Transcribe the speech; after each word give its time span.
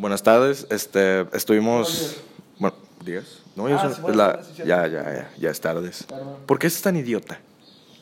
Buenas 0.00 0.22
tardes. 0.22 0.66
Este, 0.70 1.26
estuvimos. 1.36 2.22
Bueno, 2.58 2.74
días. 3.04 3.42
No, 3.54 3.68
ya, 3.68 3.76
Ah, 3.76 3.82
son- 3.82 3.94
sí, 3.96 4.00
bueno, 4.00 4.16
la- 4.16 4.42
sí, 4.42 4.52
sí, 4.56 4.62
ya, 4.64 4.86
ya, 4.86 5.02
ya, 5.04 5.30
ya 5.38 5.50
es 5.50 5.60
tardes. 5.60 6.06
¿Por 6.46 6.58
qué 6.58 6.68
es 6.68 6.80
tan 6.80 6.96
idiota? 6.96 7.38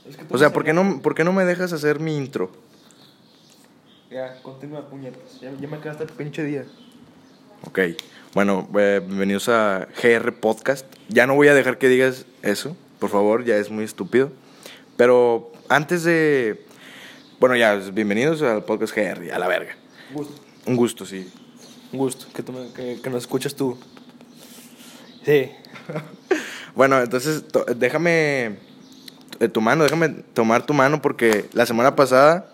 Es 0.09 0.17
que 0.17 0.25
tú 0.25 0.33
O 0.37 0.39
sea, 0.39 0.53
¿por 0.53 0.63
qué 0.65 0.73
no, 0.73 1.01
por 1.03 1.17
qué 1.17 1.25
no 1.25 1.33
me 1.33 1.45
dejas 1.45 1.73
hacer 1.73 1.99
mi 1.99 2.17
intro? 2.17 2.53
Ya, 4.13 4.41
continúa, 4.43 4.89
puñetas. 4.89 5.41
Ya, 5.41 5.51
ya 5.61 5.67
me 5.67 5.81
quedaste 5.81 6.05
el 6.05 6.11
pinche 6.11 6.45
día. 6.45 6.65
Ok. 7.67 7.81
Bueno, 8.33 8.69
eh, 8.79 9.01
bienvenidos 9.05 9.49
a 9.49 9.89
GR 10.01 10.31
Podcast. 10.39 10.87
Ya 11.09 11.27
no 11.27 11.35
voy 11.35 11.49
a 11.49 11.55
dejar 11.55 11.79
que 11.79 11.89
digas 11.89 12.27
eso, 12.43 12.77
por 13.01 13.11
favor, 13.11 13.45
ya 13.45 13.57
es 13.57 13.71
muy 13.73 13.83
estúpido. 13.83 14.31
Pero 14.97 15.51
antes 15.69 16.05
de. 16.05 16.65
Bueno, 17.41 17.57
ya, 17.57 17.75
bienvenidos 17.93 18.41
al 18.43 18.65
podcast 18.65 18.95
GR, 18.95 19.33
a 19.33 19.39
la 19.41 19.49
verga. 19.49 19.75
Gusto. 20.15 20.41
Un 20.65 20.77
gusto, 20.77 21.05
sí. 21.05 21.29
Un 21.93 21.99
gusto 21.99 22.27
que, 22.35 22.43
tú 22.43 22.53
me- 22.53 22.71
que, 22.73 23.01
que 23.03 23.11
nos 23.11 23.23
escuches 23.23 23.55
tú. 23.55 23.79
Sí. 25.25 25.51
Bueno, 26.75 27.01
entonces 27.01 27.43
to- 27.49 27.65
déjame 27.65 28.57
eh, 29.41 29.49
tu 29.53 29.61
mano, 29.61 29.83
déjame 29.83 30.11
tomar 30.11 30.65
tu 30.65 30.75
mano 30.75 31.03
porque 31.03 31.49
la 31.53 31.67
semana 31.67 31.97
pasada 31.97 32.53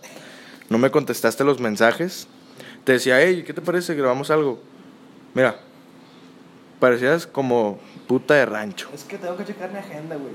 no 0.70 0.78
me 0.78 0.90
contestaste 0.90 1.44
los 1.44 1.60
mensajes. 1.60 2.26
Te 2.84 2.92
decía, 2.92 3.20
hey, 3.20 3.44
¿qué 3.46 3.52
te 3.52 3.60
parece? 3.60 3.94
Grabamos 3.94 4.30
algo. 4.30 4.62
Mira, 5.34 5.56
parecías 6.80 7.26
como 7.26 7.78
puta 8.06 8.32
de 8.34 8.46
rancho. 8.46 8.88
Es 8.94 9.04
que 9.04 9.18
tengo 9.18 9.36
que 9.36 9.44
checar 9.44 9.70
mi 9.70 9.78
agenda, 9.78 10.16
güey. 10.16 10.32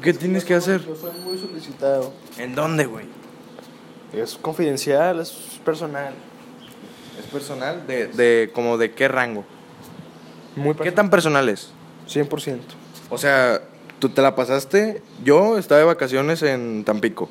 ¿Qué 0.00 0.10
Es 0.10 0.18
tienes 0.18 0.44
que 0.44 0.54
hacer? 0.54 0.84
Yo 0.86 0.94
soy 0.94 1.10
muy 1.24 1.36
solicitado. 1.36 2.12
¿En 2.38 2.54
dónde, 2.54 2.86
güey? 2.86 3.06
Es 4.12 4.36
confidencial, 4.36 5.18
es 5.18 5.32
personal. 5.64 6.14
Es 7.18 7.26
personal. 7.26 7.86
¿De, 7.86 8.08
de 8.08 8.50
como 8.52 8.78
de 8.78 8.92
qué 8.92 9.08
rango? 9.08 9.44
Muy 10.56 10.74
¿Qué 10.74 10.92
tan 10.92 11.10
personal 11.10 11.48
es? 11.48 11.70
100%. 12.08 12.58
O 13.10 13.18
sea, 13.18 13.60
tú 13.98 14.08
te 14.08 14.22
la 14.22 14.34
pasaste. 14.34 15.02
Yo 15.24 15.58
estaba 15.58 15.80
de 15.80 15.86
vacaciones 15.86 16.42
en 16.42 16.84
Tampico. 16.84 17.28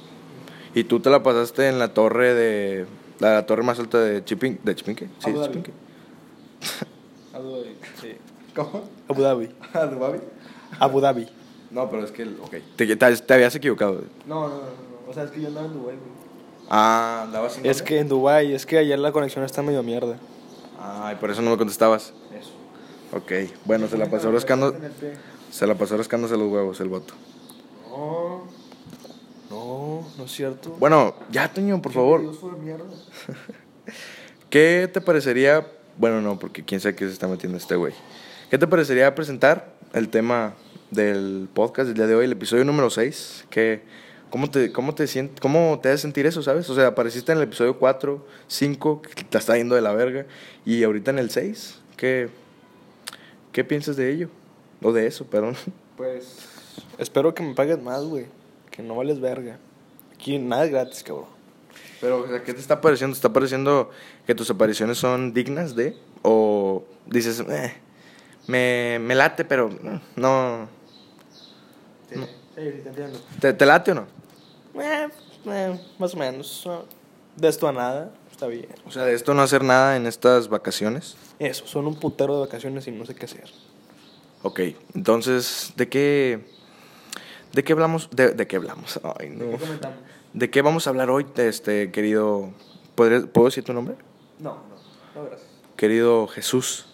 Y 0.73 0.85
tú 0.85 0.99
te 0.99 1.09
la 1.09 1.23
pasaste 1.23 1.67
en 1.69 1.80
la 1.80 1.94
torre 1.94 2.33
de. 2.33 2.85
La 3.19 3.45
torre 3.45 3.63
más 3.63 3.80
alta 3.80 3.99
de 3.99 4.23
Chipinque. 4.25 4.59
¿De 4.63 4.75
Chipinque? 4.75 5.07
Sí, 5.19 5.30
Abu 5.30 5.39
Dhabi. 5.39 5.47
Chipinque. 5.53 5.73
Abu 7.33 7.50
Dhabi. 7.52 7.75
Sí. 8.02 8.16
¿Cómo? 8.55 8.89
Abu 9.07 9.22
Dhabi. 9.22 9.50
¿Abu 9.73 10.00
Dhabi? 10.00 10.19
Abu 10.79 11.00
Dhabi. 11.02 11.27
No, 11.72 11.89
pero 11.89 12.03
es 12.03 12.11
que. 12.11 12.23
Ok. 12.23 12.55
Te, 12.75 12.95
te, 12.95 13.16
te 13.17 13.33
habías 13.33 13.55
equivocado. 13.55 14.02
No, 14.27 14.47
no, 14.47 14.50
no, 14.50 14.61
no. 14.61 15.09
O 15.09 15.13
sea, 15.13 15.23
es 15.23 15.31
que 15.31 15.41
yo 15.41 15.47
andaba 15.47 15.67
en 15.67 15.73
Dubai, 15.73 15.95
güey. 15.95 16.23
Ah, 16.75 17.25
andabas 17.25 17.53
sin 17.53 17.67
Es 17.67 17.83
que 17.83 17.99
en 17.99 18.09
Dubai, 18.09 18.52
es 18.52 18.66
que 18.66 18.79
ayer 18.79 18.97
la 18.97 19.11
conexión 19.11 19.45
está 19.45 19.61
medio 19.61 19.83
mierda. 19.83 20.17
Ay, 20.81 21.17
por 21.17 21.29
eso 21.29 21.39
no 21.43 21.52
me 21.52 21.57
contestabas. 21.57 22.13
Eso. 22.35 22.49
Ok. 23.16 23.31
Bueno, 23.63 23.88
se 23.88 23.95
la 23.95 24.09
pasó 24.09 24.31
rascando. 24.31 24.75
Se 25.51 25.67
la 25.67 25.75
pasó 25.75 25.97
rascándose 25.97 26.35
los 26.35 26.51
huevos 26.51 26.79
el 26.79 26.89
voto. 26.89 27.13
No. 27.91 28.47
No, 29.51 30.07
no 30.17 30.23
es 30.23 30.31
cierto. 30.31 30.75
Bueno, 30.79 31.13
ya, 31.29 31.47
Toño, 31.53 31.79
por 31.79 31.91
favor. 31.91 32.23
¿Qué 34.49 34.89
te 34.91 34.99
parecería? 34.99 35.67
Bueno, 35.99 36.21
no, 36.21 36.39
porque 36.39 36.66
quién 36.66 36.81
sabe 36.81 36.95
qué 36.95 37.05
se 37.05 37.13
está 37.13 37.27
metiendo 37.27 37.55
este 37.55 37.75
güey. 37.75 37.94
¿Qué 38.49 38.57
te 38.57 38.66
parecería 38.66 39.13
presentar 39.13 39.75
el 39.94 40.09
tema 40.09 40.55
del 40.89 41.47
podcast 41.53 41.89
del 41.89 41.97
día 41.97 42.07
de 42.07 42.16
hoy, 42.16 42.25
el 42.25 42.31
episodio 42.31 42.66
número 42.66 42.89
6? 42.89 43.45
Que, 43.51 43.83
¿cómo, 44.33 44.49
te, 44.49 44.71
cómo, 44.71 44.95
te 44.95 45.03
sient- 45.03 45.39
¿Cómo 45.39 45.79
te 45.79 45.89
hace 45.89 45.99
sentir 45.99 46.25
eso, 46.25 46.41
sabes? 46.41 46.67
O 46.67 46.73
sea, 46.73 46.87
apareciste 46.87 47.31
en 47.31 47.37
el 47.37 47.43
episodio 47.43 47.77
4, 47.77 48.25
5, 48.47 49.03
que 49.03 49.23
te 49.23 49.37
está 49.37 49.55
yendo 49.55 49.75
de 49.75 49.81
la 49.81 49.93
verga, 49.93 50.25
y 50.65 50.83
ahorita 50.83 51.11
en 51.11 51.19
el 51.19 51.29
6. 51.29 51.79
¿Qué, 51.95 52.29
qué 53.51 53.63
piensas 53.63 53.95
de 53.95 54.11
ello? 54.11 54.29
O 54.81 54.91
de 54.91 55.05
eso, 55.05 55.25
perdón. 55.25 55.55
Pues. 55.95 56.49
Espero 56.97 57.35
que 57.35 57.43
me 57.43 57.53
pagues 57.53 57.79
más, 57.79 58.03
güey. 58.03 58.25
Que 58.71 58.81
no 58.81 58.95
vales 58.95 59.22
verga. 59.22 59.59
Aquí 60.16 60.39
nada 60.39 60.66
es 60.66 60.72
gratis, 60.72 61.03
cabrón. 61.03 61.27
Pero, 62.01 62.22
o 62.22 62.27
sea, 62.27 62.41
¿qué 62.43 62.55
te 62.55 62.59
está 62.59 62.81
pareciendo? 62.81 63.13
¿Te 63.13 63.17
está 63.19 63.31
pareciendo 63.31 63.91
que 64.25 64.33
tus 64.33 64.49
apariciones 64.49 64.97
son 64.97 65.31
dignas 65.31 65.75
de? 65.75 65.95
¿O 66.23 66.83
dices, 67.05 67.43
eh, 67.47 67.73
me, 68.47 68.97
me 68.99 69.13
late, 69.13 69.45
pero 69.45 69.69
mm, 69.69 69.99
no... 70.16 70.67
Sí, 72.09 72.16
sí, 72.16 72.22
sí, 72.55 72.79
te 72.83 72.89
entiendo. 72.89 73.19
¿Te, 73.39 73.53
te 73.53 73.66
late 73.67 73.91
o 73.91 73.95
no? 73.95 74.07
Eh, 74.75 75.07
eh, 75.45 75.79
más 76.00 76.13
o 76.13 76.17
menos. 76.17 76.63
no. 76.66 76.85
De 77.35 77.47
esto 77.47 77.67
a 77.67 77.72
nada, 77.72 78.11
está 78.31 78.45
bien. 78.45 78.67
O 78.85 78.91
sea, 78.91 79.06
de 79.06 79.16
esto 79.16 79.34
no 79.34 79.41
hacer 79.41 79.63
nada 79.63 79.95
en 79.97 80.06
estas 80.06 80.50
vacaciones. 80.50 81.16
Eso, 81.39 81.66
son 81.66 81.88
un 81.88 81.95
putero 81.95 82.35
de 82.35 82.41
vacaciones 82.41 82.88
y 82.88 82.91
no 82.91 83.06
sé 83.07 83.16
qué 83.16 83.25
hacer. 83.25 83.50
Ok, 84.44 84.59
entonces, 84.94 85.73
¿de 85.75 85.89
qué, 85.89 86.45
de 87.53 87.63
qué 87.63 87.73
hablamos? 87.73 88.07
¿De, 88.11 88.29
de 88.34 88.45
qué 88.45 88.57
hablamos? 88.57 89.00
Ay, 89.19 89.29
no. 89.31 89.57
comentamos? 89.57 89.97
¿De 90.34 90.50
qué 90.51 90.61
vamos 90.61 90.85
a 90.85 90.91
hablar 90.91 91.09
hoy, 91.09 91.25
este 91.38 91.91
querido... 91.91 92.51
¿podré- 92.95 93.28
¿Puedo 93.28 93.45
decir 93.47 93.63
tu 93.63 93.73
nombre? 93.73 93.95
No, 94.40 94.53
no, 94.53 94.61
no, 95.22 95.25
gracias. 95.28 95.50
Querido 95.75 96.28
Jesús. 96.28 96.85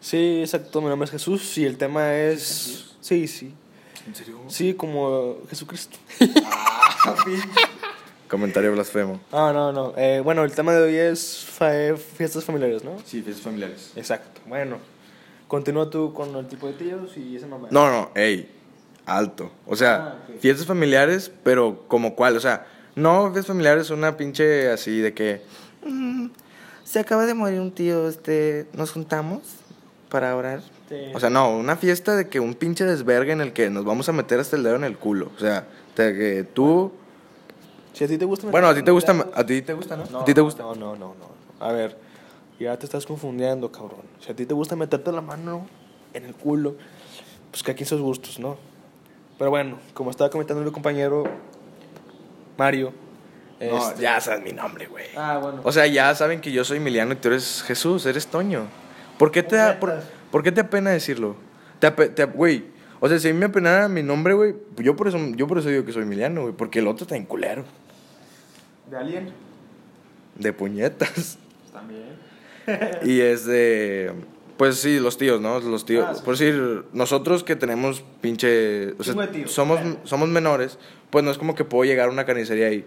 Sí, 0.00 0.40
exacto, 0.40 0.80
mi 0.80 0.88
nombre 0.88 1.04
es 1.06 1.10
Jesús 1.12 1.56
y 1.58 1.64
el 1.66 1.76
tema 1.78 2.14
es... 2.16 2.96
Sí, 3.00 3.28
sí. 3.28 3.54
¿En 4.06 4.14
serio? 4.14 4.38
Sí, 4.48 4.74
como 4.74 5.36
Jesucristo. 5.48 5.96
Comentario 8.28 8.72
blasfemo. 8.72 9.20
Ah, 9.30 9.52
no, 9.54 9.72
no. 9.72 9.94
Eh, 9.96 10.20
bueno, 10.24 10.42
el 10.44 10.52
tema 10.52 10.72
de 10.72 10.82
hoy 10.82 10.96
es 10.96 11.44
fa- 11.44 11.96
fiestas 11.96 12.44
familiares, 12.44 12.82
¿no? 12.82 12.96
Sí, 13.04 13.22
fiestas 13.22 13.44
familiares. 13.44 13.92
Exacto. 13.94 14.40
Bueno, 14.46 14.78
continúa 15.46 15.88
tú 15.88 16.12
con 16.12 16.34
el 16.34 16.46
tipo 16.48 16.66
de 16.66 16.72
tíos 16.72 17.16
y 17.16 17.36
esa 17.36 17.46
mamá. 17.46 17.68
No, 17.70 17.88
no, 17.90 18.10
ey, 18.16 18.50
alto. 19.06 19.52
O 19.66 19.76
sea, 19.76 19.96
Ah, 19.96 20.16
fiestas 20.40 20.66
familiares, 20.66 21.30
pero 21.44 21.84
como 21.86 22.16
cuál, 22.16 22.36
o 22.36 22.40
sea, 22.40 22.66
no 22.96 23.24
fiestas 23.32 23.46
familiares 23.46 23.90
una 23.90 24.16
pinche 24.16 24.70
así 24.70 24.98
de 24.98 25.14
que 25.14 25.42
"Mm, 25.84 26.26
se 26.82 26.98
acaba 26.98 27.26
de 27.26 27.34
morir 27.34 27.60
un 27.60 27.70
tío, 27.70 28.08
este, 28.08 28.66
nos 28.72 28.90
juntamos 28.90 29.42
para 30.08 30.34
orar. 30.34 30.62
Sí. 30.88 30.96
O 31.14 31.20
sea, 31.20 31.30
no, 31.30 31.50
una 31.56 31.76
fiesta 31.76 32.14
de 32.14 32.28
que 32.28 32.38
un 32.38 32.54
pinche 32.54 32.84
desvergue 32.84 33.32
en 33.32 33.40
el 33.40 33.52
que 33.52 33.70
nos 33.70 33.84
vamos 33.84 34.08
a 34.08 34.12
meter 34.12 34.38
hasta 34.38 34.56
el 34.56 34.62
dedo 34.62 34.76
en 34.76 34.84
el 34.84 34.96
culo. 34.96 35.30
O 35.36 35.40
sea, 35.40 35.66
de 35.96 36.14
que 36.14 36.44
tú 36.44 36.92
Si 37.92 38.04
a 38.04 38.08
ti 38.08 38.18
te 38.18 38.24
gusta... 38.24 38.48
Bueno, 38.50 38.68
a 38.68 38.74
ti 38.74 38.82
te 38.82 38.90
gusta, 38.90 39.26
a 39.34 39.44
ti 39.44 39.62
te 39.62 39.72
gusta, 39.72 39.96
¿no? 39.96 40.04
No, 40.10 40.20
a 40.20 40.24
ti 40.24 40.34
te 40.34 40.40
gusta. 40.42 40.62
No, 40.62 40.74
no, 40.74 40.94
no, 40.96 41.14
no. 41.14 41.64
A 41.66 41.72
ver, 41.72 41.96
ya 42.60 42.78
te 42.78 42.84
estás 42.86 43.06
confundiendo, 43.06 43.72
cabrón. 43.72 44.02
Si 44.20 44.30
a 44.30 44.36
ti 44.36 44.46
te 44.46 44.54
gusta 44.54 44.76
meterte 44.76 45.10
la 45.12 45.22
mano 45.22 45.66
en 46.12 46.24
el 46.24 46.34
culo, 46.34 46.76
pues 47.50 47.62
que 47.62 47.70
aquí 47.72 47.84
sus 47.84 48.00
gustos, 48.00 48.38
¿no? 48.38 48.56
Pero 49.38 49.50
bueno, 49.50 49.78
como 49.94 50.10
estaba 50.10 50.30
comentando 50.30 50.62
mi 50.62 50.70
compañero 50.70 51.24
Mario. 52.56 52.92
No, 53.60 53.88
este- 53.88 54.02
ya 54.02 54.20
sabes 54.20 54.42
mi 54.42 54.52
nombre, 54.52 54.86
güey. 54.86 55.06
Ah, 55.16 55.38
bueno. 55.42 55.60
O 55.64 55.72
sea, 55.72 55.86
ya 55.86 56.14
saben 56.14 56.40
que 56.40 56.52
yo 56.52 56.64
soy 56.64 56.76
Emiliano 56.76 57.14
y 57.14 57.16
tú 57.16 57.28
eres 57.28 57.62
Jesús, 57.62 58.04
eres 58.06 58.26
Toño. 58.26 58.66
¿Por 59.18 59.30
qué 59.30 59.42
te 59.42 59.56
da, 59.56 59.80
por. 59.80 59.94
Por 60.36 60.42
qué 60.42 60.52
te 60.52 60.60
apena 60.60 60.90
decirlo? 60.90 61.34
Te 61.78 61.90
te 61.90 62.22
ap- 62.24 62.34
güey, 62.36 62.64
o 63.00 63.08
sea, 63.08 63.18
si 63.18 63.30
a 63.30 63.32
mí 63.32 63.38
me 63.38 63.46
apenara 63.46 63.88
mi 63.88 64.02
nombre, 64.02 64.34
güey, 64.34 64.54
yo 64.76 64.94
por 64.94 65.08
eso 65.08 65.16
yo 65.34 65.46
por 65.46 65.56
eso 65.56 65.70
digo 65.70 65.86
que 65.86 65.92
soy 65.92 66.02
Emiliano, 66.02 66.42
güey, 66.42 66.52
porque 66.52 66.80
el 66.80 66.88
otro 66.88 67.04
está 67.04 67.16
en 67.16 67.24
culero, 67.24 67.64
¿De 68.90 68.98
alguien? 68.98 69.30
de 70.34 70.52
puñetas. 70.52 71.38
También. 71.72 72.18
y 73.02 73.20
es 73.20 73.46
de 73.46 74.12
pues 74.58 74.76
sí, 74.78 75.00
los 75.00 75.16
tíos, 75.16 75.40
¿no? 75.40 75.58
Los 75.60 75.86
tíos, 75.86 76.04
Ah, 76.06 76.14
sí. 76.14 76.20
por 76.22 76.36
decir, 76.36 76.84
nosotros 76.92 77.42
que 77.42 77.56
tenemos 77.56 78.04
pinche, 78.20 78.92
o 78.98 79.04
sea, 79.04 79.14
somos 79.46 79.80
somos 80.04 80.28
menores, 80.28 80.78
pues 81.08 81.24
no 81.24 81.30
es 81.30 81.38
como 81.38 81.54
que 81.54 81.64
puedo 81.64 81.84
llegar 81.84 82.10
a 82.10 82.12
una 82.12 82.26
carnicería 82.26 82.70
y 82.74 82.84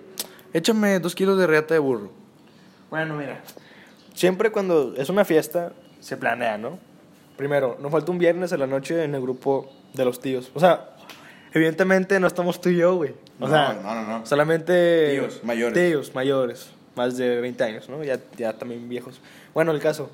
échame 0.53 0.99
dos 0.99 1.15
kilos 1.15 1.39
de 1.39 1.47
reata 1.47 1.73
de 1.73 1.79
burro. 1.79 2.11
Bueno, 2.91 3.15
mira. 3.15 3.41
Siempre 4.13 4.51
cuando 4.51 4.93
es 4.97 5.09
una 5.09 5.25
fiesta, 5.25 5.73
se 5.99 6.15
planea, 6.15 6.59
¿no? 6.59 6.77
Primero, 7.39 7.77
nos 7.79 7.89
falta 7.89 8.11
un 8.11 8.17
viernes 8.17 8.51
a 8.51 8.57
la 8.57 8.67
noche 8.67 9.01
en 9.01 9.15
el 9.15 9.21
grupo 9.21 9.71
de 9.93 10.03
los 10.03 10.19
tíos. 10.19 10.51
O 10.53 10.59
sea, 10.59 10.89
evidentemente 11.53 12.19
no 12.19 12.27
estamos 12.27 12.59
tú 12.59 12.67
y 12.67 12.75
yo, 12.75 12.95
güey. 12.95 13.11
O 13.39 13.47
No, 13.47 13.49
sea, 13.49 13.79
no, 13.81 13.95
no, 13.95 14.03
no. 14.19 14.25
solamente... 14.25 15.11
Tíos 15.11 15.41
mayores. 15.45 15.73
Tíos 15.73 16.13
mayores, 16.13 16.69
más 16.97 17.15
de 17.15 17.39
20 17.39 17.63
años, 17.63 17.87
¿no? 17.87 18.03
Ya, 18.03 18.19
ya 18.37 18.51
también 18.57 18.89
viejos. 18.89 19.21
Bueno, 19.53 19.71
el 19.71 19.79
caso. 19.79 20.09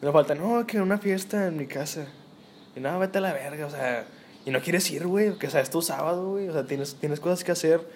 Nos 0.00 0.14
falta, 0.14 0.34
no, 0.34 0.66
que 0.66 0.80
una 0.80 0.96
fiesta 0.96 1.46
en 1.46 1.58
mi 1.58 1.66
casa. 1.66 2.06
Y 2.74 2.80
nada, 2.80 2.96
vete 2.96 3.18
a 3.18 3.20
la 3.20 3.34
verga, 3.34 3.66
o 3.66 3.70
sea... 3.70 4.06
Y 4.46 4.50
no 4.50 4.58
quieres 4.62 4.90
ir, 4.90 5.06
güey, 5.06 5.28
porque, 5.28 5.48
o 5.48 5.50
sea, 5.50 5.60
es 5.60 5.68
tu 5.68 5.82
sábado, 5.82 6.30
güey. 6.30 6.48
O 6.48 6.54
sea, 6.54 6.64
tienes, 6.64 6.94
tienes 6.94 7.20
cosas 7.20 7.44
que 7.44 7.52
hacer. 7.52 7.86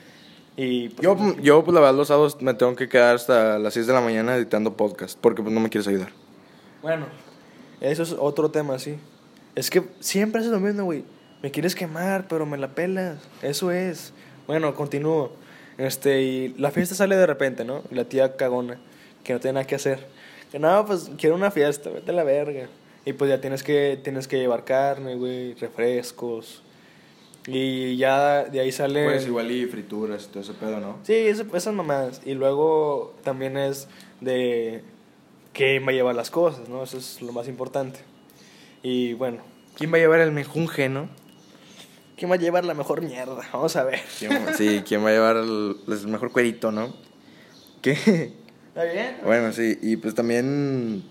Y... 0.54 0.90
pues, 0.90 1.02
Yo, 1.02 1.16
yo, 1.40 1.64
pues 1.64 1.74
la 1.74 1.80
verdad, 1.80 1.96
los 1.96 2.08
sábados 2.08 2.42
me 2.42 2.52
tengo 2.52 2.76
que 2.76 2.90
quedar 2.90 3.14
hasta 3.16 3.58
las 3.58 3.72
6 3.72 3.86
de 3.86 3.92
la 3.94 4.02
mañana 4.02 4.36
editando 4.36 4.76
podcast, 4.76 5.18
porque 5.18 5.42
pues 5.42 5.54
no 5.54 5.60
me 5.60 5.70
quieres 5.70 5.88
ayudar. 5.88 6.10
Bueno, 6.82 7.06
eso 7.80 8.02
es 8.02 8.12
otro 8.18 8.50
tema, 8.50 8.78
sí. 8.78 8.96
Es 9.54 9.70
que 9.70 9.84
siempre 10.00 10.40
haces 10.40 10.52
lo 10.52 10.60
mismo, 10.60 10.84
güey. 10.84 11.04
Me 11.42 11.50
quieres 11.50 11.74
quemar, 11.74 12.26
pero 12.28 12.46
me 12.46 12.56
la 12.58 12.74
pelas. 12.74 13.18
Eso 13.42 13.70
es. 13.70 14.12
Bueno, 14.46 14.74
continúo. 14.74 15.32
Este, 15.78 16.22
y 16.22 16.48
la 16.58 16.70
fiesta 16.70 16.94
sale 16.94 17.16
de 17.16 17.26
repente, 17.26 17.64
¿no? 17.64 17.82
Y 17.90 17.94
la 17.94 18.04
tía 18.04 18.36
cagona, 18.36 18.78
que 19.24 19.32
no 19.34 19.40
tiene 19.40 19.54
nada 19.54 19.66
que 19.66 19.74
hacer. 19.74 20.06
Que 20.50 20.58
no, 20.58 20.84
pues 20.86 21.10
quiero 21.18 21.36
una 21.36 21.50
fiesta, 21.50 21.90
vete 21.90 22.10
a 22.10 22.14
la 22.14 22.24
verga. 22.24 22.68
Y 23.04 23.12
pues 23.12 23.28
ya 23.30 23.40
tienes 23.40 23.62
que, 23.62 23.98
tienes 24.02 24.26
que 24.28 24.38
llevar 24.38 24.64
carne, 24.64 25.14
güey, 25.16 25.54
refrescos. 25.54 26.62
Y 27.46 27.96
ya 27.96 28.44
de 28.44 28.58
ahí 28.60 28.72
sale... 28.72 29.04
Pues 29.04 29.26
igual 29.26 29.50
y 29.52 29.66
frituras 29.66 30.24
y 30.24 30.28
todo 30.32 30.42
ese 30.42 30.52
pedo, 30.54 30.80
¿no? 30.80 30.98
Sí, 31.04 31.12
eso- 31.14 31.44
esas 31.54 31.72
mamadas. 31.74 32.20
Y 32.24 32.34
luego 32.34 33.14
también 33.22 33.56
es 33.56 33.86
de 34.20 34.82
quién 35.56 35.84
va 35.86 35.90
a 35.90 35.94
llevar 35.94 36.14
las 36.14 36.30
cosas, 36.30 36.68
¿no? 36.68 36.82
Eso 36.82 36.98
es 36.98 37.22
lo 37.22 37.32
más 37.32 37.48
importante. 37.48 38.00
Y 38.82 39.14
bueno, 39.14 39.38
¿Quién 39.76 39.92
va 39.92 39.96
a 39.96 40.00
llevar 40.00 40.20
el 40.20 40.32
mejunje, 40.32 40.88
no? 40.88 41.08
¿quién 42.16 42.30
va 42.30 42.36
a 42.36 42.38
llevar 42.38 42.64
la 42.64 42.72
mejor 42.72 43.02
mierda? 43.02 43.42
Vamos 43.52 43.76
a 43.76 43.84
ver. 43.84 44.00
¿Quién- 44.18 44.54
sí, 44.56 44.82
¿quién 44.86 45.04
va 45.04 45.10
a 45.10 45.12
llevar 45.12 45.36
el, 45.36 45.76
el 45.86 46.08
mejor 46.08 46.32
cuerito, 46.32 46.72
no? 46.72 46.94
¿Qué? 47.82 47.92
¿Está 48.68 48.84
bien? 48.84 49.18
Bueno, 49.24 49.52
sí, 49.52 49.78
y 49.82 49.96
pues 49.96 50.14
también 50.14 51.02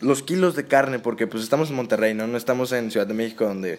los 0.00 0.22
kilos 0.22 0.54
de 0.54 0.66
carne, 0.66 0.98
porque 1.00 1.26
pues 1.26 1.42
estamos 1.42 1.70
en 1.70 1.76
Monterrey, 1.76 2.14
¿no? 2.14 2.26
No 2.28 2.36
estamos 2.36 2.70
en 2.72 2.90
Ciudad 2.92 3.06
de 3.08 3.14
México 3.14 3.44
donde 3.44 3.78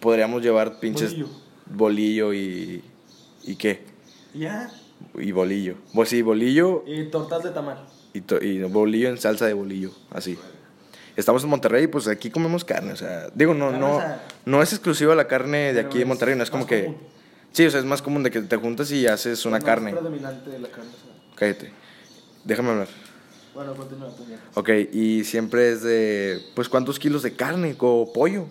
podríamos 0.00 0.42
llevar 0.42 0.78
pinches 0.80 1.10
Bolillo. 1.12 1.28
bolillo 1.66 2.32
y... 2.34 2.84
¿Y 3.44 3.56
qué? 3.56 3.82
Ya. 4.34 4.70
Y 5.18 5.32
bolillo. 5.32 5.76
Pues 5.94 6.10
sí, 6.10 6.22
bolillo 6.22 6.84
Y 6.86 7.04
tortas 7.06 7.42
de 7.42 7.50
tamal. 7.50 7.86
Y, 8.12 8.22
y 8.44 8.62
bolillo 8.62 9.08
en 9.08 9.18
salsa 9.18 9.46
de 9.46 9.54
bolillo, 9.54 9.90
así. 10.10 10.38
Estamos 11.16 11.42
en 11.44 11.50
Monterrey, 11.50 11.86
pues 11.86 12.08
aquí 12.08 12.30
comemos 12.30 12.64
carne, 12.64 12.92
o 12.92 12.96
sea, 12.96 13.28
digo, 13.34 13.52
no, 13.52 13.72
no, 13.72 14.00
no 14.46 14.62
es 14.62 14.72
exclusiva 14.72 15.14
la 15.14 15.26
carne 15.26 15.72
de 15.72 15.80
aquí 15.80 15.98
de 15.98 16.04
Monterrey, 16.04 16.36
no 16.36 16.42
es 16.42 16.50
como 16.50 16.66
que... 16.66 16.94
Sí, 17.52 17.66
o 17.66 17.70
sea, 17.70 17.80
es 17.80 17.86
más 17.86 18.00
común 18.00 18.22
de 18.22 18.30
que 18.30 18.40
te 18.42 18.56
juntas 18.56 18.92
y 18.92 19.08
haces 19.08 19.44
una 19.44 19.58
carne. 19.58 19.90
predominante 19.90 20.50
de 20.50 20.60
la 20.60 20.68
carne. 20.68 20.90
Cállate, 21.34 21.72
déjame 22.44 22.70
hablar. 22.70 22.88
Bueno, 23.52 23.74
continúa. 23.74 24.08
Ok, 24.54 24.70
y 24.92 25.24
siempre 25.24 25.72
es 25.72 25.82
de, 25.82 26.40
pues, 26.54 26.68
¿cuántos 26.68 27.00
kilos 27.00 27.24
de 27.24 27.34
carne 27.34 27.74
o 27.80 28.12
pollo? 28.12 28.46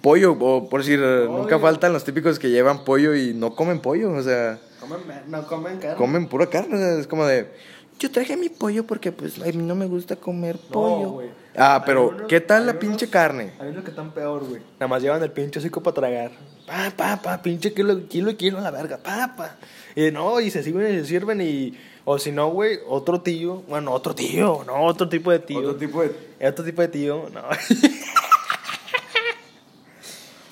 Pollo, 0.00 0.36
o 0.38 0.68
por 0.68 0.80
decir, 0.80 1.00
nunca 1.00 1.58
faltan 1.58 1.92
los 1.92 2.04
típicos 2.04 2.38
que 2.38 2.50
llevan 2.50 2.84
pollo 2.84 3.14
y 3.14 3.34
no 3.34 3.54
comen 3.56 3.80
pollo, 3.80 4.12
o 4.12 4.22
sea, 4.22 4.58
Comen, 4.80 5.00
no 5.28 5.46
comen 5.46 5.78
carne. 5.78 5.96
comen 5.96 6.26
pura 6.28 6.46
carne, 6.46 6.74
o 6.74 6.78
sea, 6.78 6.98
es 6.98 7.06
como 7.06 7.26
de, 7.26 7.48
yo 7.98 8.10
traje 8.10 8.36
mi 8.36 8.48
pollo 8.48 8.84
porque, 8.86 9.12
pues, 9.12 9.40
a 9.40 9.44
mí 9.46 9.52
no 9.56 9.74
me 9.74 9.86
gusta 9.86 10.16
comer 10.16 10.56
No, 10.56 10.70
pollo. 10.72 11.10
güey. 11.10 11.30
ah, 11.56 11.82
pero, 11.86 12.08
unos- 12.08 12.22
¿qué 12.28 12.40
tal 12.40 12.66
la 12.66 12.78
pinche 12.78 13.04
unos- 13.06 13.12
carne? 13.12 13.52
Hay 13.60 13.68
unos 13.68 13.84
que 13.84 13.90
están 13.90 14.10
peor, 14.12 14.44
güey. 14.48 14.60
Nada 14.80 14.88
más 14.88 15.02
llevan 15.02 15.22
el 15.22 15.30
pinche 15.30 15.58
hocico 15.60 15.82
para 15.82 15.94
tragar. 15.94 16.30
Pa, 16.66 16.92
pa, 16.96 17.20
pa, 17.22 17.42
pinche 17.42 17.72
kilo, 17.74 18.08
kilo 18.08 18.30
y 18.30 18.34
kilo 18.36 18.58
a 18.58 18.62
la 18.62 18.70
verga. 18.70 18.98
Pa, 18.98 19.34
pa. 19.36 19.56
Y 19.94 20.10
no, 20.10 20.40
y 20.40 20.50
se 20.50 20.62
sirven 20.62 20.94
y 20.94 20.98
se 21.00 21.06
sirven 21.06 21.40
y... 21.40 21.78
O 22.04 22.18
si 22.18 22.32
no, 22.32 22.48
güey, 22.50 22.80
otro 22.88 23.20
tío. 23.20 23.62
Bueno, 23.68 23.92
otro 23.92 24.14
tío, 24.14 24.64
no, 24.66 24.84
otro 24.86 25.08
tipo 25.08 25.30
de 25.30 25.38
tío. 25.38 25.58
Otro 25.60 25.76
tipo 25.76 26.02
de... 26.02 26.48
Otro 26.48 26.64
tipo 26.64 26.82
de 26.82 26.88
tío, 26.88 27.28
no. 27.32 27.42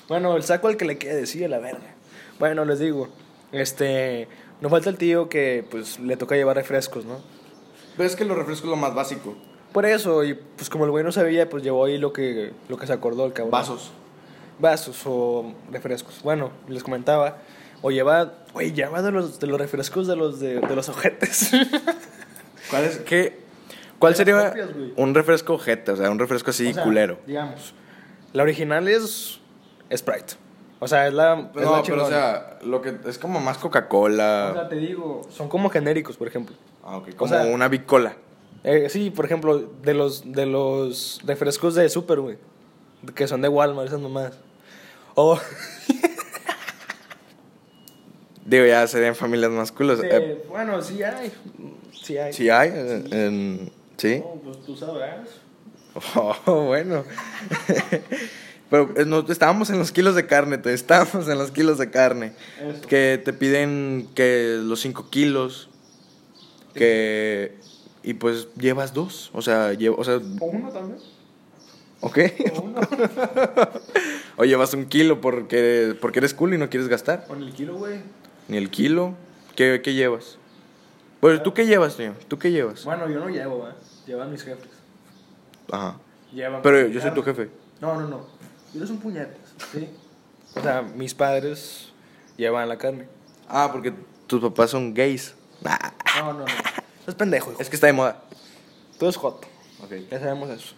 bueno, 0.07 0.35
el 0.35 0.43
saco 0.43 0.67
al 0.67 0.77
que 0.77 0.85
le 0.85 0.97
quede, 0.97 1.15
decide 1.21 1.47
la 1.47 1.59
verga. 1.59 1.95
Bueno, 2.39 2.65
les 2.65 2.79
digo, 2.79 3.07
este, 3.51 4.27
no 4.61 4.69
falta 4.69 4.89
el 4.89 4.97
tío 4.97 5.27
que 5.27 5.65
pues 5.69 5.99
le 5.99 6.15
toca 6.17 6.35
llevar 6.35 6.55
refrescos, 6.55 7.05
¿no? 7.05 7.19
Pero 7.97 8.07
es 8.07 8.15
que 8.15 8.23
los 8.23 8.37
refrescos 8.37 8.65
es 8.65 8.69
lo 8.69 8.75
más 8.77 8.95
básico. 8.95 9.35
Por 9.73 9.85
eso, 9.85 10.23
y 10.23 10.33
pues 10.33 10.69
como 10.69 10.85
el 10.85 10.91
güey 10.91 11.03
no 11.03 11.11
sabía, 11.11 11.49
pues 11.49 11.63
llevó 11.63 11.85
ahí 11.85 11.97
lo 11.97 12.13
que, 12.13 12.51
lo 12.69 12.77
que 12.77 12.87
se 12.87 12.93
acordó 12.93 13.25
el 13.25 13.33
cabrón. 13.33 13.51
Vasos. 13.51 13.91
Vasos 14.59 15.01
o 15.05 15.53
refrescos. 15.71 16.21
Bueno, 16.23 16.51
les 16.67 16.83
comentaba, 16.83 17.39
o 17.81 17.89
lleva, 17.89 18.33
güey, 18.53 18.73
lleva 18.73 19.01
de 19.01 19.11
los, 19.11 19.39
de 19.39 19.47
los 19.47 19.59
refrescos 19.59 20.07
de 20.07 20.15
los, 20.15 20.39
de, 20.39 20.59
de 20.59 20.75
los 20.75 20.89
ojetes. 20.89 21.51
¿Cuál 22.69 22.83
es? 22.83 22.97
¿Qué? 22.99 23.39
¿Cuál 23.97 24.15
sería 24.15 24.49
copias, 24.49 24.69
un 24.95 25.13
refresco 25.13 25.57
jeta? 25.57 25.93
O 25.93 25.95
sea, 25.95 26.09
un 26.09 26.19
refresco 26.19 26.51
así 26.51 26.69
O 26.69 26.73
sea, 26.73 26.83
culero. 26.83 27.19
Digamos, 27.25 27.73
la 28.33 28.43
original 28.43 28.87
es 28.87 29.39
Sprite. 29.95 30.33
O 30.83 30.87
sea, 30.87 31.07
es 31.07 31.13
la. 31.13 31.49
es 31.55 31.55
la 31.55 31.61
No, 31.61 31.83
pero 31.83 32.03
o 32.05 32.09
sea, 32.09 32.57
lo 32.63 32.81
que 32.81 32.95
es 33.05 33.19
como 33.19 33.39
más 33.39 33.59
Coca-Cola. 33.59 34.49
O 34.51 34.53
sea, 34.55 34.67
te 34.67 34.77
digo, 34.77 35.21
son 35.29 35.47
como 35.47 35.69
genéricos, 35.69 36.17
por 36.17 36.27
ejemplo. 36.27 36.55
Ah, 36.83 36.97
ok, 36.97 37.15
como 37.15 37.29
sea- 37.31 37.43
una 37.45 37.67
bicola. 37.67 38.15
Eh, 38.63 38.87
sí, 38.89 39.11
por 39.11 39.25
ejemplo, 39.25 39.59
de 39.59 39.93
los, 39.93 40.31
de 40.33 40.45
los 40.47 41.21
refrescos 41.23 41.75
de 41.75 41.87
Super, 41.87 42.19
güey. 42.19 42.37
Que 43.13 43.27
son 43.27 43.41
de 43.43 43.47
Walmart, 43.47 43.87
esas 43.89 43.99
nomás. 43.99 44.33
O. 45.13 45.39
Digo, 48.45 48.65
ya 48.65 48.85
serían 48.87 49.15
familias 49.15 49.51
más 49.51 49.71
culos. 49.71 49.99
Eh, 50.03 50.43
bueno, 50.49 50.81
sí 50.81 51.01
hay. 51.03 51.31
Sí 51.93 52.17
hay. 52.17 52.33
sí 52.33 52.49
hay, 52.49 52.69
eh, 52.73 53.03
en- 53.11 53.71
sí. 53.97 54.19
No, 54.19 54.41
pues 54.43 54.61
tú 54.65 54.75
sabrás. 54.75 55.29
Oh, 56.15 56.63
bueno. 56.67 57.03
Pero 58.71 58.89
eh, 58.95 59.03
no, 59.05 59.25
estábamos 59.27 59.69
en 59.69 59.77
los 59.77 59.91
kilos 59.91 60.15
de 60.15 60.25
carne, 60.25 60.57
te 60.57 60.73
estábamos 60.73 61.27
en 61.27 61.37
los 61.37 61.51
kilos 61.51 61.77
de 61.77 61.91
carne. 61.91 62.31
Eso. 62.57 62.87
Que 62.87 63.21
te 63.23 63.33
piden 63.33 64.07
que 64.15 64.59
los 64.63 64.79
5 64.79 65.09
kilos. 65.09 65.69
Que. 66.73 67.57
Y 68.01 68.13
pues 68.13 68.47
llevas 68.55 68.93
dos. 68.93 69.29
O 69.33 69.41
sea, 69.41 69.73
llevo, 69.73 69.97
o 69.97 70.03
sea, 70.05 70.15
O 70.15 70.45
uno 70.45 70.69
también. 70.69 70.99
¿ok? 71.99 72.17
O 72.55 72.61
uno. 72.61 72.79
o 74.37 74.45
llevas 74.45 74.73
un 74.73 74.85
kilo 74.85 75.19
porque, 75.19 75.93
porque 75.99 76.19
eres 76.19 76.33
cool 76.33 76.53
y 76.53 76.57
no 76.57 76.69
quieres 76.69 76.87
gastar. 76.87 77.27
Con 77.27 77.43
el 77.43 77.51
kilo, 77.51 77.75
güey. 77.75 77.99
Ni 78.47 78.55
el 78.55 78.69
kilo. 78.69 79.15
¿Qué, 79.57 79.81
qué 79.83 79.93
llevas? 79.93 80.37
Bueno, 81.19 81.41
¿tú 81.41 81.53
qué 81.53 81.67
llevas, 81.67 81.97
tío? 81.97 82.13
¿Tú 82.29 82.39
qué 82.39 82.51
llevas? 82.51 82.85
Bueno, 82.85 83.09
yo 83.09 83.19
no 83.19 83.27
llevo, 83.27 83.59
¿va? 83.59 83.75
Llevan 84.07 84.31
mis 84.31 84.43
jefes. 84.43 84.71
Ajá. 85.69 85.97
Llevan. 86.33 86.61
Pero 86.61 86.87
yo 86.87 87.01
soy 87.01 87.11
tu 87.11 87.21
jefe. 87.21 87.49
No, 87.81 87.99
no, 87.99 88.07
no. 88.07 88.41
Ellos 88.75 88.87
son 88.87 88.97
puñetas, 88.99 89.37
¿sí? 89.71 89.89
O 90.55 90.61
sea, 90.61 90.81
mis 90.81 91.13
padres 91.13 91.91
llevan 92.37 92.67
la 92.69 92.77
carne. 92.77 93.05
Ah, 93.47 93.69
porque 93.71 93.93
tus 94.27 94.41
papás 94.41 94.71
son 94.71 94.93
gays. 94.93 95.33
Nah, 95.61 95.77
No, 96.19 96.33
no, 96.33 96.39
no. 96.39 96.45
Es 97.07 97.15
pendejo, 97.15 97.51
hijo. 97.51 97.61
es 97.61 97.69
que 97.69 97.75
está 97.75 97.87
de 97.87 97.93
moda. 97.93 98.23
Todo 98.97 99.09
es 99.09 99.15
joto. 99.17 99.47
Ya 100.09 100.19
sabemos 100.19 100.49
eso. 100.49 100.75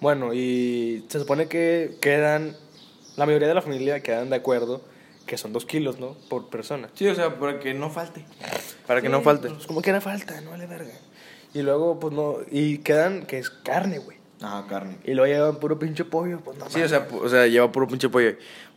Bueno, 0.00 0.34
y 0.34 1.04
se 1.08 1.18
supone 1.18 1.48
que 1.48 1.96
quedan. 2.00 2.56
La 3.16 3.26
mayoría 3.26 3.48
de 3.48 3.54
la 3.54 3.62
familia 3.62 4.02
quedan 4.02 4.30
de 4.30 4.36
acuerdo 4.36 4.82
que 5.26 5.36
son 5.38 5.52
dos 5.52 5.64
kilos, 5.66 5.98
¿no? 6.00 6.14
Por 6.28 6.48
persona. 6.50 6.88
Sí, 6.94 7.06
o 7.08 7.14
sea, 7.14 7.38
para 7.38 7.58
que 7.60 7.72
no 7.74 7.90
falte. 7.90 8.24
Para 8.86 9.00
que 9.00 9.08
no 9.08 9.18
Sí, 9.18 9.24
falte. 9.24 9.48
Pues 9.50 9.66
como 9.66 9.80
que 9.82 9.90
era 9.90 10.00
falta, 10.00 10.40
no 10.40 10.50
vale 10.50 10.66
verga. 10.66 10.92
Y 11.54 11.62
luego, 11.62 11.98
pues 12.00 12.12
no. 12.14 12.36
Y 12.50 12.78
quedan 12.78 13.24
que 13.26 13.38
es 13.38 13.50
carne, 13.50 13.98
güey. 13.98 14.18
Ah, 14.42 14.64
carne. 14.68 14.98
Y 15.04 15.14
luego 15.14 15.32
llevan 15.32 15.56
puro 15.56 15.78
pinche 15.78 16.04
pollo, 16.04 16.40
pues 16.40 16.58
no. 16.58 16.68
Sí, 16.68 16.82
o 16.82 16.88
sea, 16.88 17.06
o 17.10 17.28
sea, 17.28 17.46
lleva 17.46 17.70
puro 17.70 17.86
pinche 17.86 18.08
pollo. 18.08 18.36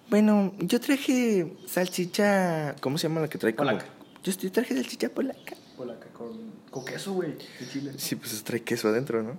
Bueno, 0.10 0.54
yo 0.60 0.80
traje 0.80 1.52
salchicha. 1.66 2.76
¿Cómo 2.80 2.98
se 2.98 3.08
llama 3.08 3.22
la 3.22 3.28
que 3.28 3.38
trae? 3.38 3.54
Polaca. 3.54 3.86
Yo, 4.24 4.32
yo 4.34 4.52
traje 4.52 4.76
salchicha 4.76 5.10
polaca. 5.10 5.56
Polaca 5.76 6.08
con, 6.14 6.52
con 6.70 6.86
queso, 6.86 7.14
güey. 7.14 7.32
De 7.60 7.68
chile. 7.72 7.92
Sí, 7.98 8.16
pues 8.16 8.44
trae 8.44 8.62
queso 8.62 8.90
adentro, 8.90 9.24
¿no? 9.24 9.38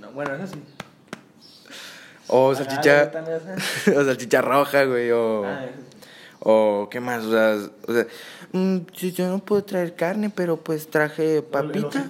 No, 0.00 0.12
bueno, 0.12 0.34
es 0.34 0.42
así. 0.42 0.62
O 2.28 2.54
salchicha. 2.54 3.10
o 3.96 4.04
salchicha 4.04 4.40
roja, 4.40 4.84
güey. 4.84 5.10
O. 5.10 5.44
Ah, 5.44 5.66
O 6.40 6.88
qué 6.90 7.00
más, 7.00 7.24
o 7.24 7.30
sea, 7.30 7.70
o 7.86 7.92
sea 7.92 8.06
mm, 8.52 8.78
yo, 8.94 9.28
no 9.28 9.40
puedo 9.40 9.62
traer 9.64 9.94
carne, 9.94 10.30
pero 10.30 10.56
pues 10.56 10.88
traje 10.88 11.38
el 11.38 11.42
papita. 11.42 12.08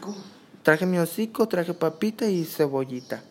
Traje 0.63 0.87
mi 0.87 0.99
hocico, 0.99 1.49
traje 1.49 1.75
papita 1.75 2.27
y 2.27 2.45
cebollita. 2.45 3.23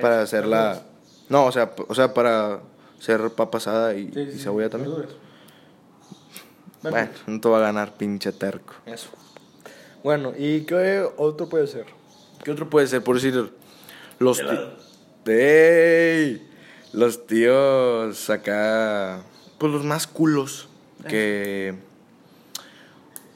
Para 0.00 0.22
hacerla. 0.22 0.82
No, 1.28 1.46
o 1.46 1.52
sea, 1.52 1.72
o 1.88 1.94
sea, 1.94 2.14
para 2.14 2.60
hacer 2.98 3.30
papa 3.30 3.58
asada 3.58 3.94
y, 3.94 4.10
Sí, 4.12 4.20
y 4.20 4.38
cebolla 4.38 4.66
sí, 4.66 4.72
también. 4.72 4.94
Bueno, 6.82 7.08
no 7.26 7.40
te 7.40 7.48
va 7.48 7.58
a 7.58 7.60
ganar, 7.60 7.96
pinche 7.96 8.32
terco. 8.32 8.74
Eso. 8.86 9.10
Bueno, 10.04 10.32
¿y 10.36 10.60
qué 10.62 11.06
otro 11.16 11.48
puede 11.48 11.66
ser? 11.66 11.86
¿Qué 12.44 12.52
otro 12.52 12.70
puede 12.70 12.86
ser? 12.86 13.02
Por 13.02 13.16
decir, 13.16 13.52
los 14.18 14.38
tíos. 14.38 14.70
¡Ey! 15.26 16.48
Los 16.92 17.26
tíos 17.26 18.30
acá. 18.30 19.22
Pues 19.58 19.72
los 19.72 19.84
más 19.84 20.06
culos. 20.06 20.68
Que. 21.08 21.74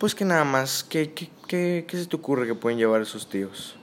Pues 0.02 0.16
que 0.16 0.24
nada 0.24 0.42
más. 0.42 0.82
¿Qué, 0.82 1.12
qué, 1.12 1.30
qué, 1.46 1.84
qué 1.86 1.96
se 1.96 2.06
te 2.06 2.16
ocurre 2.16 2.44
que 2.44 2.56
pueden 2.56 2.76
llevar 2.76 3.00
esos 3.00 3.28
tíos? 3.28 3.76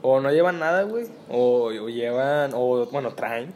O 0.00 0.20
no 0.20 0.30
llevan 0.30 0.60
nada, 0.60 0.84
güey. 0.84 1.08
O, 1.28 1.64
o 1.72 1.88
llevan, 1.88 2.52
o 2.54 2.86
bueno, 2.86 3.12
traen. 3.12 3.52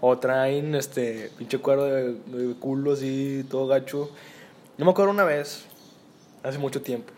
O 0.00 0.16
traen 0.18 0.72
este 0.76 1.32
pinche 1.36 1.58
cuero 1.58 1.82
de, 1.82 2.12
de 2.12 2.54
culo 2.60 2.92
así, 2.92 3.44
todo 3.50 3.66
gacho. 3.66 4.08
No 4.78 4.84
me 4.84 4.92
acuerdo 4.92 5.10
una 5.10 5.24
vez, 5.24 5.66
hace 6.44 6.58
mucho 6.58 6.80
tiempo. 6.80 7.12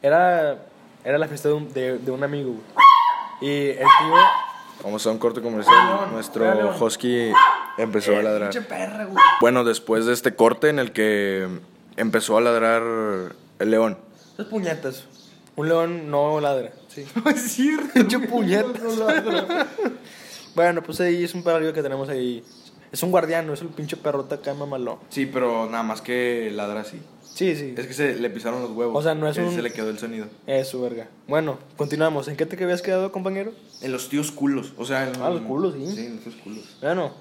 Era, 0.00 0.62
era 1.04 1.18
la 1.18 1.28
fiesta 1.28 1.48
de 1.48 1.54
un, 1.54 1.70
de, 1.70 1.98
de 1.98 2.10
un 2.12 2.24
amigo, 2.24 2.52
güey. 2.52 2.62
Y 3.42 3.70
el 3.72 3.76
tío. 3.76 4.14
Vamos 4.84 5.06
a 5.06 5.10
un 5.10 5.18
corte 5.18 5.42
comercial. 5.42 6.08
Nuestro 6.12 6.74
husky 6.80 7.30
empezó 7.76 8.12
a 8.12 8.20
Eh, 8.20 8.22
ladrar. 8.22 8.48
Pinche 8.48 8.66
perra, 8.66 9.04
güey. 9.04 9.22
Bueno, 9.42 9.64
después 9.64 10.06
de 10.06 10.14
este 10.14 10.34
corte 10.34 10.70
en 10.70 10.78
el 10.78 10.92
que 10.92 11.46
empezó 11.96 12.36
a 12.36 12.40
ladrar 12.40 12.82
el 13.58 13.70
león. 13.70 13.98
Esas 14.34 14.46
puñetas. 14.46 15.04
Un 15.56 15.68
león 15.68 16.10
no 16.10 16.40
ladra, 16.40 16.72
sí. 16.88 17.04
es 17.34 17.40
cierto. 17.52 17.88
Pinche 17.94 18.18
puñeta. 18.20 18.72
bueno, 20.54 20.82
pues 20.82 21.00
ahí 21.00 21.24
es 21.24 21.34
un 21.34 21.42
perro 21.42 21.72
que 21.72 21.82
tenemos 21.82 22.08
ahí. 22.08 22.42
Es 22.90 23.02
un 23.02 23.10
guardiano, 23.10 23.52
es 23.54 23.62
el 23.62 23.68
pinche 23.68 23.96
perrota 23.96 24.36
acá 24.36 24.52
mamalón. 24.54 24.98
Sí, 25.08 25.26
pero 25.26 25.66
nada 25.66 25.82
más 25.82 26.00
que 26.02 26.50
ladra 26.54 26.80
así. 26.80 27.00
Sí, 27.22 27.56
sí. 27.56 27.74
Es 27.76 27.86
que 27.86 27.94
se 27.94 28.14
le 28.16 28.28
pisaron 28.28 28.60
los 28.60 28.70
huevos. 28.72 28.94
O 28.98 29.02
sea, 29.02 29.14
no 29.14 29.26
es 29.28 29.38
un- 29.38 29.54
Se 29.54 29.62
le 29.62 29.72
quedó 29.72 29.88
el 29.88 29.98
sonido. 29.98 30.26
Eso, 30.46 30.82
verga. 30.82 31.08
Bueno, 31.26 31.58
continuamos. 31.78 32.28
¿En 32.28 32.36
qué 32.36 32.44
te 32.44 32.62
habías 32.62 32.82
quedado, 32.82 33.10
compañero? 33.10 33.52
En 33.80 33.92
los 33.92 34.10
tíos 34.10 34.30
culos. 34.30 34.74
O 34.76 34.84
sea, 34.84 35.08
en 35.08 35.16
Ah, 35.22 35.30
los 35.30 35.40
culos, 35.42 35.72
sí. 35.74 35.86
Sí, 35.96 36.06
en 36.06 36.16
los 36.16 36.24
tíos 36.24 36.36
culos. 36.44 36.64
Bueno, 36.82 37.12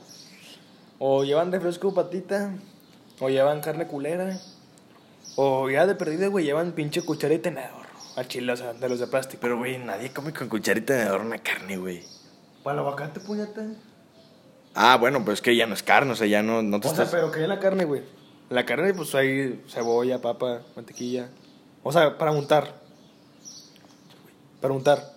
o 1.00 1.24
llevan 1.24 1.52
refresco 1.54 1.94
patita, 1.94 2.54
o 3.22 3.30
llevan 3.30 3.62
carne 3.62 3.88
culera, 3.88 4.38
o 5.36 5.70
ya 5.70 5.86
de 5.86 5.96
perdida, 5.96 6.28
güey, 6.28 6.46
llevan 6.46 6.74
pinche 6.74 7.02
cuchara 7.02 7.34
y 7.34 7.40
tenedor. 7.40 7.88
Al 8.16 8.28
chile, 8.28 8.52
o 8.52 8.58
sea, 8.58 8.74
de 8.74 8.90
los 8.90 9.00
de 9.00 9.08
plástico. 9.08 9.40
Pero, 9.42 9.58
güey, 9.58 9.78
nadie 9.78 10.12
come 10.12 10.34
con 10.34 10.50
cucharita 10.50 10.94
de 10.94 11.16
una 11.16 11.38
carne, 11.38 11.78
güey. 11.78 12.04
Para 12.64 12.76
el 12.76 12.80
aguacate, 12.80 13.20
puñeta. 13.22 13.66
Ah, 14.76 14.98
bueno, 15.00 15.24
pues 15.24 15.42
que 15.42 15.56
ya 15.56 15.66
no 15.66 15.74
es 15.74 15.84
carne, 15.84 16.12
o 16.12 16.16
sea, 16.16 16.28
ya 16.28 16.44
no, 16.44 16.62
no 16.62 16.80
te 16.80 16.88
O 16.88 16.96
sea, 16.96 17.10
pero 17.10 17.32
que 17.32 17.42
en 17.42 17.50
la 17.50 17.60
carne, 17.60 17.86
güey. 17.86 18.04
La 18.50 18.66
carne, 18.66 18.94
pues 18.94 19.16
hay 19.16 19.64
cebolla, 19.68 20.22
papa, 20.22 20.62
mantequilla. 20.76 21.30
O 21.84 21.92
sea, 21.92 22.18
para 22.18 22.32
untar. 22.32 22.76
Para 24.60 24.74
untar. 24.74 25.14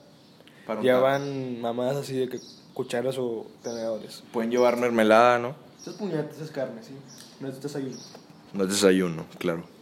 para 0.67 0.81
untar. 0.81 0.95
Llevan 0.95 1.61
mamadas 1.61 1.97
así 1.97 2.17
de 2.17 2.29
que 2.29 2.41
cucharas 2.73 3.17
o 3.19 3.47
tenedores. 3.63 4.23
Pueden 4.33 4.51
llevar 4.51 4.77
mermelada, 4.77 5.39
¿no? 5.39 5.57
Esas 5.81 5.95
puñetas 5.95 6.39
es 6.41 6.51
carne, 6.51 6.83
sí. 6.83 6.95
No 7.41 7.49
es 7.49 7.61
desayuno. 7.61 7.99
No 8.53 8.65
es 8.65 8.71
desayuno, 8.71 9.27
claro. 9.39 9.74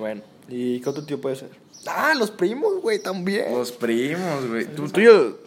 Bueno. 0.00 0.22
¿Y 0.48 0.80
qué 0.80 0.88
otro 0.88 1.04
tío 1.04 1.20
puede 1.20 1.36
ser? 1.36 1.50
Ah, 1.86 2.14
los 2.16 2.30
primos, 2.30 2.80
güey, 2.82 2.98
también. 2.98 3.52
Los 3.52 3.70
primos, 3.70 4.48
güey. 4.48 4.66
Tú, 4.74 4.88
tú 4.88 5.00
y 5.00 5.04
yo... 5.04 5.38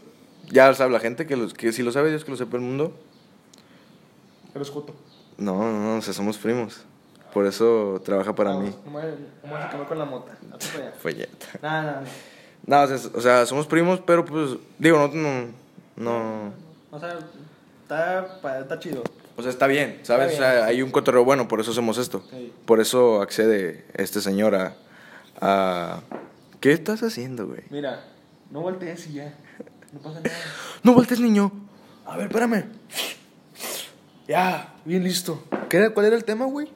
Ya 0.49 0.73
sabe 0.75 0.91
la 0.91 0.99
gente 0.99 1.25
que, 1.25 1.35
los, 1.35 1.53
que 1.53 1.71
si 1.71 1.81
lo 1.83 1.91
sabe 1.91 2.09
Dios 2.09 2.23
que 2.23 2.31
lo 2.31 2.37
sepa 2.37 2.57
el 2.57 2.61
mundo. 2.63 2.93
El 4.53 4.61
escuto. 4.61 4.93
No, 5.37 5.57
no, 5.57 5.79
no, 5.79 5.97
o 5.97 6.01
sea, 6.01 6.13
somos 6.13 6.37
primos. 6.37 6.81
Por 7.33 7.47
eso 7.47 7.99
trabaja 8.05 8.35
para 8.35 8.53
mí. 8.57 8.71
¿Cómo 8.83 9.01
se 9.01 9.85
con 9.87 9.97
la 9.97 10.05
mota? 10.05 10.37
Folleta. 11.01 11.47
No, 11.61 11.81
no, 11.81 11.91
no. 12.01 12.07
No, 12.65 12.81
o 12.83 12.87
sea, 12.87 13.09
o 13.15 13.21
sea, 13.21 13.45
somos 13.45 13.65
primos, 13.67 13.99
pero 14.05 14.23
pues, 14.23 14.51
digo, 14.77 14.97
no, 14.97 15.07
no, 15.15 15.47
no, 15.95 16.53
O 16.91 16.99
sea, 16.99 17.17
está, 17.81 18.39
pa- 18.41 18.59
está 18.59 18.79
chido. 18.79 19.01
O 19.35 19.41
sea, 19.41 19.49
está 19.51 19.67
bien, 19.67 19.99
¿sabes? 20.03 20.33
Está 20.33 20.49
O 20.49 20.51
sea, 20.53 20.65
hay 20.65 20.81
un 20.81 20.91
cotorreo 20.91 21.23
bueno, 21.25 21.47
por 21.47 21.59
eso 21.59 21.71
hacemos 21.71 21.97
esto. 21.97 22.23
Sí. 22.29 22.51
Por 22.65 22.79
eso 22.79 23.21
accede 23.21 23.85
este 23.95 24.21
señor 24.21 24.55
a, 24.55 24.75
a... 25.41 26.01
¿Qué 26.59 26.71
estás 26.71 27.03
haciendo, 27.03 27.47
güey? 27.47 27.61
Mira, 27.69 28.05
no 28.51 28.61
voltees 28.61 29.07
y 29.07 29.13
ya. 29.13 29.33
No 29.91 29.99
pasa 29.99 30.21
nada. 30.21 30.35
No 30.83 30.93
voltees, 30.93 31.19
niño. 31.19 31.51
A 32.05 32.17
ver, 32.17 32.27
espérame. 32.27 32.63
Ya, 34.27 34.73
bien 34.85 35.03
listo. 35.03 35.43
¿Qué 35.69 35.77
era- 35.77 35.89
¿Cuál 35.91 36.05
era 36.07 36.15
el 36.15 36.23
tema, 36.23 36.45
güey? 36.45 36.67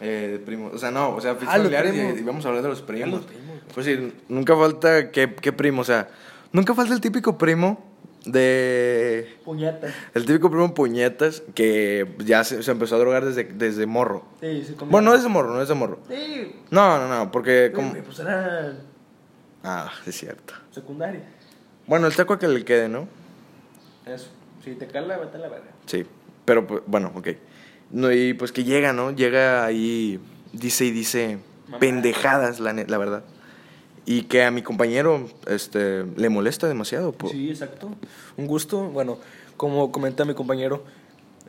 Eh, 0.00 0.42
primos, 0.44 0.74
o 0.74 0.78
sea, 0.78 0.90
no, 0.90 1.14
o 1.14 1.20
sea, 1.20 1.32
Ah, 1.32 1.36
familiares 1.56 1.92
primos. 1.92 2.16
y, 2.16 2.20
y 2.20 2.22
vamos 2.22 2.44
a 2.44 2.48
hablar 2.48 2.62
de 2.62 2.68
los 2.68 2.82
primos. 2.82 3.10
los 3.20 3.24
primos. 3.24 3.56
Pues 3.72 3.86
sí, 3.86 4.12
nunca 4.28 4.54
falta, 4.56 5.10
¿qué, 5.10 5.34
qué 5.34 5.52
primo? 5.52 5.80
O 5.82 5.84
sea, 5.84 6.08
nunca 6.52 6.74
falta 6.74 6.92
el 6.92 7.00
típico 7.00 7.38
primo 7.38 7.82
de... 8.26 9.38
Puñeta. 9.44 9.88
El 10.14 10.26
típico 10.26 10.50
primo 10.50 10.74
puñetas 10.74 11.42
que 11.54 12.14
ya 12.18 12.44
se, 12.44 12.62
se 12.62 12.70
empezó 12.70 12.96
a 12.96 12.98
drogar 12.98 13.24
desde, 13.24 13.44
desde 13.44 13.86
morro. 13.86 14.24
Sí, 14.40 14.64
sí, 14.66 14.74
como- 14.74 14.90
Bueno, 14.90 15.10
no 15.10 15.16
desde 15.16 15.28
morro, 15.28 15.52
no 15.54 15.60
desde 15.60 15.74
morro. 15.74 16.00
Sí. 16.08 16.54
No, 16.70 16.98
no, 16.98 17.08
no, 17.08 17.30
porque 17.32 17.72
Como... 17.74 17.94
Pues 17.94 18.18
era 18.18 18.74
Ah, 19.64 19.90
es 20.06 20.16
cierto. 20.16 20.54
secundaria. 20.70 21.22
Bueno, 21.86 22.06
el 22.06 22.14
taco 22.14 22.34
a 22.34 22.38
que 22.38 22.46
le 22.48 22.64
quede, 22.64 22.88
¿no? 22.88 23.08
Eso. 24.06 24.28
Si 24.62 24.74
te 24.74 24.86
cala, 24.86 25.16
vete 25.18 25.36
a 25.36 25.40
la 25.40 25.48
verga. 25.48 25.66
Sí, 25.86 26.04
pero 26.44 26.66
pues, 26.66 26.82
bueno, 26.86 27.12
ok. 27.14 27.28
No, 27.90 28.10
y 28.12 28.34
pues 28.34 28.50
que 28.52 28.64
llega, 28.64 28.92
¿no? 28.92 29.12
Llega 29.12 29.64
ahí, 29.64 30.20
dice 30.52 30.84
y 30.84 30.90
dice 30.90 31.38
Mamá. 31.66 31.78
pendejadas, 31.78 32.58
la, 32.60 32.72
la 32.72 32.98
verdad. 32.98 33.22
Y 34.08 34.22
que 34.22 34.44
a 34.44 34.50
mi 34.52 34.62
compañero 34.62 35.28
este, 35.48 36.04
le 36.16 36.28
molesta 36.28 36.68
demasiado. 36.68 37.12
po- 37.12 37.28
Sí, 37.28 37.50
exacto. 37.50 37.90
Un 38.36 38.46
gusto. 38.46 38.78
Bueno, 38.88 39.18
como 39.56 39.90
comenta 39.90 40.24
mi 40.24 40.34
compañero, 40.34 40.84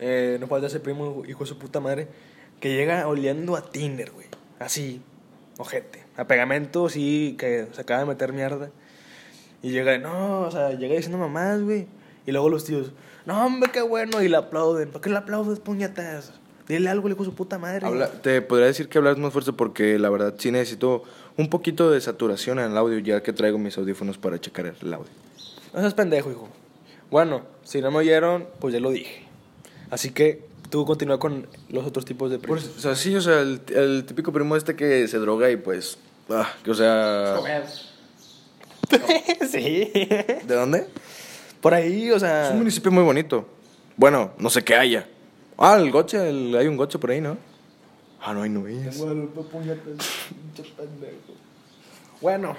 eh, 0.00 0.38
no 0.40 0.48
falta 0.48 0.66
ese 0.66 0.80
primo, 0.80 1.22
hijo 1.28 1.40
de 1.44 1.46
su 1.46 1.56
puta 1.58 1.78
madre, 1.80 2.08
que 2.60 2.74
llega 2.74 3.06
oliendo 3.06 3.54
a 3.56 3.62
Tinder, 3.70 4.10
güey. 4.10 4.26
Así, 4.58 5.00
ojete. 5.58 6.04
A 6.16 6.26
pegamento, 6.26 6.88
sí, 6.88 7.36
que 7.38 7.68
se 7.72 7.80
acaba 7.80 8.00
de 8.00 8.06
meter 8.06 8.32
mierda. 8.32 8.70
Y 9.62 9.70
llega, 9.70 9.98
no, 9.98 10.40
o 10.40 10.50
sea, 10.50 10.70
llega 10.72 10.94
diciendo 10.96 11.18
mamás, 11.18 11.62
güey. 11.62 11.86
Y 12.26 12.32
luego 12.32 12.48
los 12.48 12.64
tíos, 12.64 12.92
no, 13.24 13.46
hombre, 13.46 13.70
qué 13.72 13.82
bueno. 13.82 14.20
Y 14.20 14.28
le 14.28 14.36
aplauden. 14.36 14.90
¿Por 14.90 15.00
qué 15.00 15.10
le 15.10 15.16
aplaudes, 15.18 15.60
puñetas? 15.60 16.32
Dile 16.66 16.90
algo, 16.90 17.08
hijo 17.08 17.20
de 17.20 17.24
su 17.24 17.34
puta 17.34 17.56
madre. 17.58 17.86
Habla- 17.86 18.10
te 18.20 18.42
podría 18.42 18.66
decir 18.66 18.88
que 18.88 18.98
hablas 18.98 19.16
más 19.16 19.32
fuerte 19.32 19.52
porque 19.52 19.98
la 19.98 20.10
verdad 20.10 20.34
sí 20.38 20.50
necesito 20.50 21.02
un 21.38 21.48
poquito 21.48 21.90
de 21.90 22.00
saturación 22.00 22.58
en 22.58 22.72
el 22.72 22.76
audio 22.76 22.98
ya 22.98 23.22
que 23.22 23.32
traigo 23.32 23.56
mis 23.58 23.78
audífonos 23.78 24.18
para 24.18 24.38
checar 24.40 24.74
el 24.80 24.92
audio. 24.94 25.08
No 25.72 25.80
seas 25.80 25.94
pendejo, 25.94 26.30
hijo. 26.30 26.48
Bueno, 27.10 27.42
si 27.64 27.80
no 27.80 27.90
me 27.90 27.98
oyeron, 27.98 28.46
pues 28.60 28.74
ya 28.74 28.80
lo 28.80 28.90
dije. 28.90 29.22
Así 29.90 30.10
que 30.10 30.44
tú 30.68 30.84
continúa 30.84 31.18
con 31.18 31.46
los 31.70 31.86
otros 31.86 32.04
tipos 32.04 32.30
de 32.30 32.38
primos. 32.38 32.62
Pues, 32.64 32.76
o 32.76 32.80
sea, 32.80 32.94
sí, 32.94 33.14
o 33.16 33.20
sea, 33.22 33.40
el, 33.40 33.62
el 33.74 34.04
típico 34.04 34.32
primo 34.32 34.56
este 34.56 34.76
que 34.76 35.08
se 35.08 35.16
droga 35.18 35.50
y 35.50 35.56
pues... 35.56 35.96
ah, 36.28 36.52
que, 36.62 36.70
o 36.70 36.74
sea... 36.74 37.36
sí. 39.50 39.90
¿De 39.94 40.54
dónde? 40.54 40.86
Por 41.60 41.74
ahí, 41.74 42.10
o 42.10 42.16
Es 42.16 42.22
sea. 42.22 42.48
un 42.52 42.58
municipio 42.58 42.90
muy 42.90 43.02
bonito. 43.02 43.46
Bueno, 43.96 44.32
no 44.38 44.50
sé 44.50 44.62
qué 44.62 44.74
haya. 44.74 45.06
Ah, 45.56 45.76
el 45.78 45.90
goche, 45.90 46.28
el- 46.28 46.56
hay 46.56 46.66
un 46.68 46.76
goche 46.76 46.98
por 46.98 47.10
ahí, 47.10 47.20
¿no? 47.20 47.36
Ah, 48.20 48.34
no, 48.34 48.42
hay 48.42 48.50
no 48.50 48.66
es. 48.66 48.98
Bueno, 52.20 52.56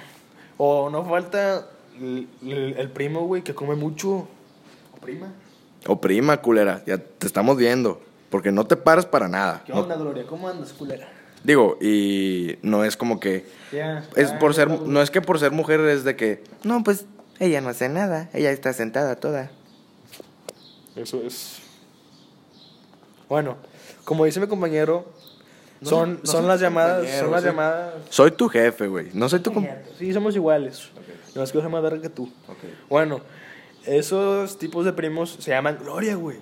o 0.58 0.90
no 0.90 1.04
falta 1.06 1.68
el, 2.00 2.28
el- 2.44 2.76
el 2.78 2.90
primo, 2.92 3.22
güey, 3.26 3.44
que 3.44 3.54
come 3.54 3.76
mucho. 3.76 4.28
O 4.94 4.98
prima. 5.02 5.34
O 5.88 6.00
prima, 6.00 6.42
culera, 6.42 6.84
ya 6.86 6.98
te 6.98 7.28
estamos 7.28 7.58
viendo. 7.58 8.02
Porque 8.30 8.52
no 8.52 8.66
te 8.68 8.76
paras 8.76 9.06
para 9.06 9.28
nada. 9.28 9.64
¿Qué 9.66 9.74
No- 9.74 9.80
onda, 9.82 9.96
Gloria? 9.96 10.26
¿Cómo 10.28 10.48
andas, 10.48 10.74
culera? 10.74 11.10
digo, 11.42 11.78
y 11.82 12.58
no 12.64 12.84
es 12.84 12.98
como 12.98 13.18
que... 13.22 13.46
Ya. 13.72 14.06
Es 14.18 14.34
por 14.34 14.54
ser, 14.54 14.70
no 14.70 15.02
es 15.02 15.10
que 15.10 15.22
por 15.22 15.40
ser 15.40 15.52
mujer 15.54 15.80
es 15.82 16.04
de 16.04 16.18
que... 16.18 16.44
No, 16.66 16.84
pues 16.84 17.06
ella 17.40 17.62
no 17.62 17.70
hace 17.70 17.88
nada, 17.88 18.30
ella 18.34 18.52
está 18.52 18.74
sentada 18.74 19.16
toda. 19.16 19.50
Eso 20.98 21.22
es. 21.26 21.60
Bueno, 23.30 23.56
como 24.04 24.26
dice 24.26 24.42
mi 24.42 24.48
compañero, 24.48 25.06
No 25.82 25.90
son, 25.90 26.16
soy- 26.18 26.20
no 26.26 26.32
son 26.32 26.48
las 26.48 26.60
llamadas. 26.60 27.10
Son 27.20 27.32
las 27.32 27.42
soy- 27.42 27.50
llamadas. 27.52 27.94
Soy 28.10 28.32
tu 28.32 28.50
jefe, 28.50 28.88
güey. 28.88 29.08
No 29.14 29.30
soy 29.30 29.40
tu 29.40 29.54
compañero. 29.54 29.82
Sí, 29.98 30.12
somos 30.14 30.36
iguales. 30.36 30.90
No 31.36 31.44
es 31.44 31.52
que 31.52 31.58
yo 31.58 31.62
soy 31.62 31.72
más 31.72 31.82
verga 31.82 32.02
que 32.02 32.10
tú. 32.10 32.32
Bueno, 32.90 33.22
esos 33.86 34.58
tipos 34.58 34.86
de 34.86 34.94
primos 34.94 35.38
se 35.40 35.52
llaman 35.52 35.78
Gloria, 35.82 36.16
güey. 36.16 36.38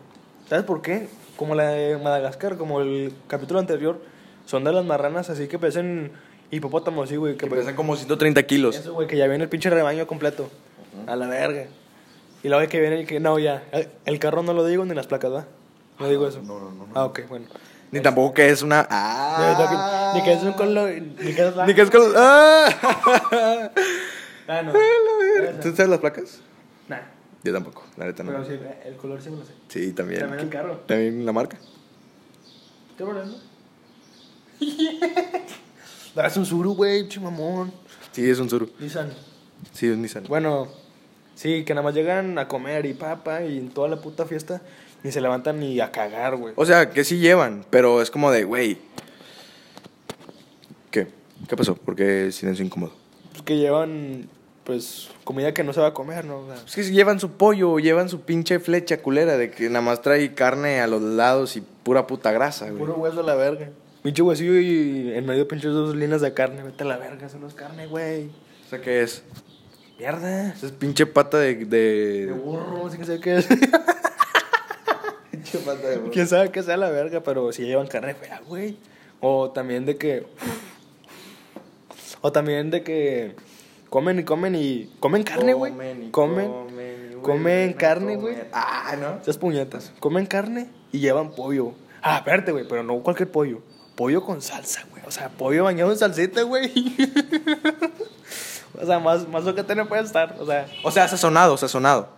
¿Sabes 0.50 0.66
por 0.66 0.82
qué? 0.82 1.08
Como 1.36 1.54
la 1.56 1.70
de 1.70 1.98
Madagascar, 1.98 2.58
como 2.58 2.82
el 2.82 3.14
capítulo 3.28 3.60
anterior, 3.60 4.02
son 4.46 4.64
de 4.64 4.72
las 4.74 4.86
marranas 4.86 5.30
así 5.30 5.48
que 5.48 5.60
parecen 5.60 6.12
hipopótamos, 6.50 7.10
sí, 7.10 7.16
güey. 7.18 7.34
Que 7.38 7.48
Que 7.48 7.56
pesan 7.56 7.76
como 7.76 7.96
130 7.96 8.42
kilos. 8.44 8.76
Eso, 8.78 8.94
güey, 8.94 9.08
que 9.08 9.18
ya 9.18 9.28
viene 9.28 9.44
el 9.44 9.50
pinche 9.50 9.70
rebaño 9.70 10.08
completo. 10.08 10.50
A 11.06 11.16
la 11.16 11.28
verga. 11.28 11.66
Y 12.44 12.50
luego 12.50 12.68
que 12.70 12.80
viene 12.80 13.02
el 13.02 13.08
que, 13.08 13.20
no, 13.20 13.38
ya. 13.40 13.64
El, 13.72 13.90
el 14.06 14.20
carro 14.20 14.42
no 14.42 14.54
lo 14.54 14.66
digo 14.66 14.84
ni 14.86 14.96
las 14.96 15.06
placas, 15.08 15.32
¿va? 15.32 15.46
No 16.00 16.08
digo 16.10 16.28
eso. 16.28 16.42
no, 16.42 16.60
no, 16.60 16.72
no, 16.72 16.88
no. 16.88 16.92
Ah, 16.96 17.06
ok, 17.06 17.22
bueno. 17.28 17.46
Ni 17.92 18.02
tampoco 18.02 18.34
que 18.34 18.50
es 18.50 18.62
una... 18.62 18.82
Ni- 18.82 18.88
¡Ah! 18.90 20.12
Ni 20.16 20.24
que 20.24 20.34
es 20.34 20.44
un 20.44 20.54
color. 20.54 20.90
Ni 20.92 21.34
que 21.34 21.48
es 21.48 21.56
Ni 21.68 21.74
que 21.74 21.82
es 21.82 21.90
con... 21.90 22.02
¡Ah! 22.16 23.72
Ah, 24.50 24.62
no. 24.62 24.72
¿Tú 25.62 25.72
sabes 25.76 25.90
las 25.90 26.00
placas? 26.00 26.40
Nah. 26.88 27.00
Yo 27.44 27.52
tampoco, 27.52 27.84
la 27.98 28.06
neta 28.06 28.24
no. 28.24 28.32
Pero 28.32 28.46
sí, 28.46 28.54
el 28.86 28.96
color 28.96 29.22
sí 29.22 29.30
me 29.30 29.40
lo 29.40 29.46
sé. 29.46 29.52
Sí, 29.68 29.92
también. 29.92 30.22
También 30.22 30.40
el 30.40 30.50
carro. 30.50 30.78
También 30.88 31.26
la 31.26 31.34
marca. 31.34 31.58
¿Qué 32.98 33.04
problema? 33.04 33.34
Es 36.26 36.38
un 36.38 36.46
suru, 36.46 36.74
güey, 36.74 37.08
chimamón. 37.08 37.72
Sí, 38.12 38.28
es 38.28 38.40
un 38.40 38.50
Zuru. 38.50 38.72
Nissan. 38.80 39.14
Sí, 39.72 39.88
es 39.88 39.98
Nissan. 39.98 40.24
Bueno, 40.24 40.68
sí, 41.36 41.64
que 41.64 41.76
nada 41.76 41.84
más 41.84 41.94
llegan 41.94 42.40
a 42.40 42.48
comer 42.48 42.86
y 42.88 42.94
papa 42.94 43.44
y 43.44 43.58
en 43.60 43.70
toda 43.70 43.88
la 43.88 43.98
puta 43.98 44.26
fiesta 44.26 44.62
ni 45.04 45.12
se 45.12 45.22
levantan 45.22 45.60
ni 45.60 45.80
a 45.80 45.92
cagar, 45.92 46.36
güey. 46.36 46.54
O 46.58 46.66
sea, 46.66 46.90
que 46.90 47.04
sí 47.04 47.18
llevan, 47.20 47.66
pero 47.70 48.02
es 48.02 48.12
como 48.12 48.32
de, 48.32 48.44
güey. 48.44 48.78
¿Qué? 50.92 51.08
¿Qué 51.48 51.56
pasó? 51.56 51.76
¿Por 51.76 51.96
qué 51.96 52.32
silencio 52.32 52.66
incómodo? 52.66 52.94
Pues 53.32 53.44
que 53.44 53.58
llevan, 53.58 54.28
pues, 54.64 55.10
comida 55.24 55.54
que 55.54 55.64
no 55.64 55.74
se 55.74 55.82
va 55.82 55.88
a 55.88 55.94
comer, 55.94 56.26
¿no? 56.26 56.40
O 56.40 56.48
sea, 56.48 56.64
Es 56.66 56.76
que 56.76 56.84
llevan 56.92 57.20
su 57.20 57.32
pollo, 57.32 57.80
llevan 57.80 58.10
su 58.10 58.22
pinche 58.22 58.60
flecha 58.60 59.02
culera 59.02 59.38
de 59.38 59.52
que 59.52 59.68
nada 59.70 59.82
más 59.82 60.02
trae 60.02 60.34
carne 60.34 60.82
a 60.82 60.88
los 60.88 61.02
lados 61.02 61.56
y 61.58 61.62
pura 61.62 62.08
puta 62.08 62.32
grasa, 62.32 62.66
güey. 62.66 62.78
puro 62.78 62.96
hueso 62.96 63.20
a 63.20 63.24
la 63.24 63.36
verga. 63.36 63.70
Pinche 64.04 64.22
huesillo 64.22 64.60
y 64.60 65.12
en 65.14 65.26
medio 65.26 65.48
pinches 65.48 65.72
dos 65.72 65.96
líneas 65.96 66.22
de 66.22 66.34
carne. 66.34 66.64
Vete 66.64 66.84
a 66.84 66.88
la 66.88 66.98
verga, 66.98 67.28
eso 67.28 67.38
no 67.40 67.48
es 67.48 67.54
carne, 67.54 67.88
güey. 67.88 68.28
O 68.66 68.70
sea, 68.70 68.82
¿qué 68.82 69.02
es? 69.02 69.24
Mierda. 70.00 70.54
Esa 70.54 70.68
es 70.68 70.72
pinche 70.72 71.06
pata 71.06 71.40
de. 71.40 71.56
De 71.56 72.26
de... 72.28 72.32
burro, 72.32 72.88
no 72.88 73.06
sé 73.06 73.20
qué 73.20 73.38
es. 73.38 73.48
Pinche 75.52 75.66
pata 75.66 75.88
de 75.88 75.98
burro. 76.00 76.12
Quién 76.12 76.28
sabe 76.28 76.52
qué 76.52 76.64
sea 76.64 76.78
la 76.78 76.90
verga, 76.90 77.22
pero 77.22 77.52
si 77.52 77.64
llevan 77.66 77.88
carne 77.88 78.14
fea, 78.14 78.42
güey. 78.48 78.78
O 79.20 79.52
también 79.52 79.86
de 79.86 79.98
que. 79.98 80.26
O 82.22 82.32
también 82.32 82.70
de 82.72 82.84
que. 82.84 83.36
Comen 83.90 84.20
y 84.20 84.24
comen 84.24 84.56
y. 84.56 84.90
Comen 85.00 85.24
carne, 85.24 85.54
güey. 85.54 85.72
Comen. 86.12 86.12
comen, 86.12 87.20
comen 87.22 87.74
carne, 87.74 88.16
güey. 88.18 88.36
Ah, 88.52 88.96
¿no? 89.00 89.22
Esas 89.22 89.38
puñetas. 89.38 89.94
Comen 90.00 90.26
carne 90.26 90.70
y 90.92 91.00
llevan 91.00 91.32
pollo. 91.32 91.74
Ah, 92.02 92.18
espérate, 92.18 92.52
güey, 92.52 92.68
pero 92.68 92.84
no 92.84 93.00
cualquier 93.00 93.32
pollo. 93.32 93.62
Pollo 93.96 94.24
con 94.24 94.42
salsa, 94.42 94.86
güey. 94.92 95.02
O 95.08 95.12
sea, 95.12 95.30
pollo 95.30 95.64
bañado 95.64 95.92
en 95.92 95.98
salsita, 95.98 96.44
güey. 96.44 96.72
o 98.82 98.86
sea, 98.86 99.00
más, 99.00 99.28
más 99.28 99.44
lo 99.44 99.56
que 99.56 99.64
tiene 99.64 99.86
puede 99.86 100.04
estar. 100.04 100.36
O 100.40 100.46
sea, 100.46 100.68
O 100.84 100.92
sea, 100.92 101.08
sazonado, 101.08 101.58
sazonado. 101.58 102.10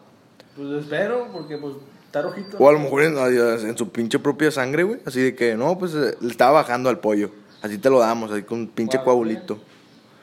pues 0.58 0.84
espero, 0.84 1.30
porque 1.32 1.58
pues 1.58 1.76
está 2.10 2.24
rojito. 2.24 2.58
O 2.58 2.68
a 2.68 2.72
lo 2.74 2.80
mejor 2.80 3.04
en, 3.04 3.18
en 3.18 3.78
su 3.78 3.90
pinche 3.92 4.18
propia 4.18 4.50
sangre, 4.52 4.84
güey. 4.84 5.00
Así 5.06 5.22
de 5.22 5.36
que, 5.36 5.56
no, 5.56 5.78
pues 5.78 5.94
eh, 5.94 6.18
le 6.20 6.32
estaba 6.32 6.52
bajando 6.52 6.90
al 6.90 7.00
pollo. 7.00 7.32
Así 7.62 7.78
te 7.78 7.90
lo 7.90 8.00
damos, 8.00 8.32
así 8.32 8.42
con 8.44 8.60
un 8.60 8.68
pinche 8.68 8.98
Guau, 8.98 9.06
coagulito. 9.06 9.60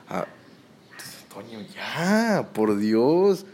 Ah, 0.08 0.26
Toño, 1.32 1.60
ya, 1.74 2.48
por 2.52 2.76
Dios. 2.76 3.46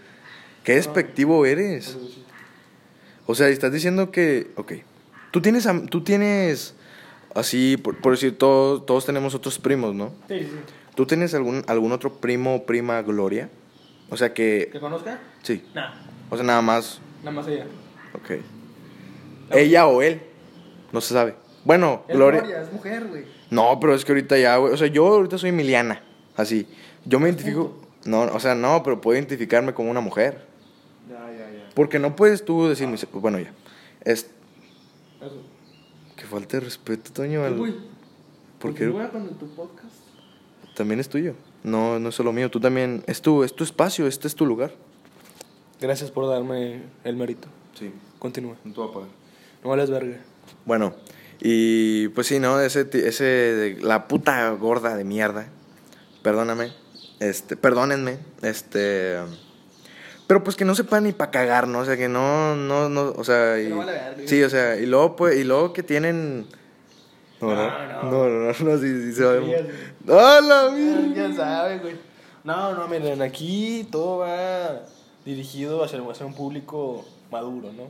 Qué 0.65 0.75
despectivo 0.77 1.45
eres. 1.45 1.97
O 3.27 3.35
sea, 3.35 3.49
estás 3.49 3.73
diciendo 3.73 4.11
que. 4.11 4.51
Ok. 4.57 4.73
Tú 5.31 5.43
tienes. 5.43 5.69
Tú 5.91 6.03
tienes. 6.03 6.75
Así, 7.35 7.77
por, 7.77 7.97
por 8.01 8.13
decir, 8.13 8.37
todos, 8.39 8.85
todos 8.87 9.07
tenemos 9.07 9.35
otros 9.35 9.59
primos, 9.59 9.95
¿no? 9.95 10.13
Sí, 10.29 10.41
sí. 10.41 10.51
¿Tú 10.95 11.07
tienes 11.07 11.33
algún, 11.35 11.65
algún 11.67 11.93
otro 11.93 12.15
primo 12.15 12.55
o 12.57 12.67
prima 12.67 13.01
Gloria? 13.03 13.49
O 14.11 14.17
sea 14.17 14.33
que. 14.33 14.69
¿Que 14.71 14.79
conozca? 14.79 15.19
Sí. 15.43 15.65
Nah, 15.75 15.95
O 16.31 16.37
sea, 16.37 16.45
nada 16.45 16.63
más. 16.63 17.01
nada 17.21 17.33
más 17.33 17.49
ella. 17.49 17.67
Ok. 18.15 18.31
Ella 19.51 19.87
o 19.87 20.03
él. 20.03 20.21
No 20.93 21.01
se 21.01 21.15
sabe. 21.15 21.35
Bueno, 21.65 22.05
Es 22.09 22.17
Gloria. 22.17 22.41
Gloria, 22.41 22.63
es 22.63 22.73
mujer, 22.73 23.07
güey. 23.09 23.25
No, 23.51 23.79
pero 23.81 23.95
es 23.95 24.05
que 24.05 24.13
ahorita 24.13 24.39
ya, 24.39 24.57
güey. 24.57 24.73
O 24.73 24.77
sea, 24.77 24.87
yo 24.89 25.07
ahorita 25.07 25.39
soy 25.39 25.51
Emiliana. 25.51 26.03
Así. 26.37 26.67
Yo 27.05 27.21
me 27.21 27.29
identifico. 27.29 27.79
No, 28.05 28.23
o 28.23 28.41
sea, 28.41 28.55
no, 28.55 28.83
pero 28.83 29.01
puedo 29.01 29.17
identificarme 29.19 29.75
como 29.75 29.91
una 29.91 30.01
mujer. 30.01 30.47
Ya, 31.09 31.19
ya, 31.31 31.51
ya. 31.51 31.69
Porque 31.75 31.99
no 31.99 32.17
puedes 32.17 32.45
tú 32.45 32.67
decirme. 32.69 32.97
Bueno, 33.13 33.39
ya. 33.39 33.53
Es. 34.05 34.31
Eso. 35.21 35.43
Que 36.17 36.25
falta 36.25 36.57
de 36.57 36.65
respeto, 36.65 37.13
Toño. 37.13 37.45
al- 37.45 37.57
Güey, 37.57 37.75
¿Por 38.59 38.75
qué? 38.75 38.87
continúa 38.87 39.11
con 39.11 39.29
tu 39.39 39.47
podcast. 39.55 39.95
También 40.75 40.99
es 41.01 41.09
tuyo. 41.09 41.35
No, 41.63 41.99
no 42.01 42.09
es 42.09 42.15
solo 42.15 42.33
mío. 42.33 42.51
Tú 42.51 42.59
también. 42.59 43.05
Es 43.07 43.21
tu, 43.23 43.45
es 43.45 43.55
tu 43.55 43.63
espacio. 43.63 44.07
Este 44.07 44.27
es 44.27 44.35
tu 44.35 44.47
lugar. 44.47 44.73
Gracias 45.81 46.11
por 46.11 46.29
darme 46.29 46.83
el 47.05 47.17
mérito. 47.17 47.49
Sí. 47.79 47.93
Continúa. 48.19 48.57
No 48.65 48.73
te 48.73 48.81
voy 48.81 48.91
a 48.91 48.93
pagar. 48.95 49.09
No 49.63 49.71
vales 49.71 49.91
verga. 49.91 50.17
Bueno, 50.65 50.95
y 51.41 52.09
pues 52.09 52.27
sí, 52.27 52.39
¿no? 52.39 52.61
Ese, 52.61 52.85
ti- 52.85 52.99
ese, 52.99 53.25
de- 53.25 53.81
la 53.81 54.07
puta 54.09 54.49
gorda 54.51 54.97
de 54.97 55.05
mierda. 55.05 55.47
Perdóname. 56.23 56.73
Este, 57.21 57.57
perdónenme. 57.57 58.19
Este. 58.43 59.17
Pero 60.27 60.45
pues 60.45 60.57
que 60.57 60.65
no 60.65 60.75
sepa 60.75 61.01
ni 61.01 61.13
para 61.13 61.31
cagar, 61.31 61.69
¿no? 61.69 61.81
O 61.81 61.85
sea, 61.85 61.97
que 61.97 62.09
no, 62.09 62.55
no, 62.57 62.89
no, 62.89 63.11
o 63.17 63.25
sea. 63.25 63.61
y- 63.61 63.69
no 63.69 63.79
vale 63.79 63.93
verga. 63.93 64.23
sí, 64.27 64.43
o 64.43 64.51
sea, 64.51 64.77
y 64.77 64.87
luego, 64.87 65.17
pues, 65.17 65.37
y 65.37 65.45
luego 65.45 65.73
que 65.73 65.83
tienen. 65.83 66.47
No, 67.41 67.49
no, 67.55 67.57
No, 67.57 67.69
no, 67.69 68.03
no. 68.03 68.29
no, 68.29 68.53
no, 68.53 68.71
no, 68.71 68.79
sí, 68.79 69.03
sí 69.03 69.13
sabemos. 69.15 69.51
Sí, 69.51 70.11
¡Hola, 70.11 70.71
Ya 71.15 71.33
sabe, 71.35 71.79
güey. 71.79 71.97
No, 72.45 72.75
no, 72.75 72.87
miren, 72.89 73.21
aquí 73.21 73.87
todo 73.91 74.19
va 74.19 74.83
dirigido 75.25 75.83
hacia, 75.85 76.01
hacia 76.09 76.25
un 76.27 76.35
público 76.35 77.05
maduro, 77.33 77.73
¿no? 77.73 77.89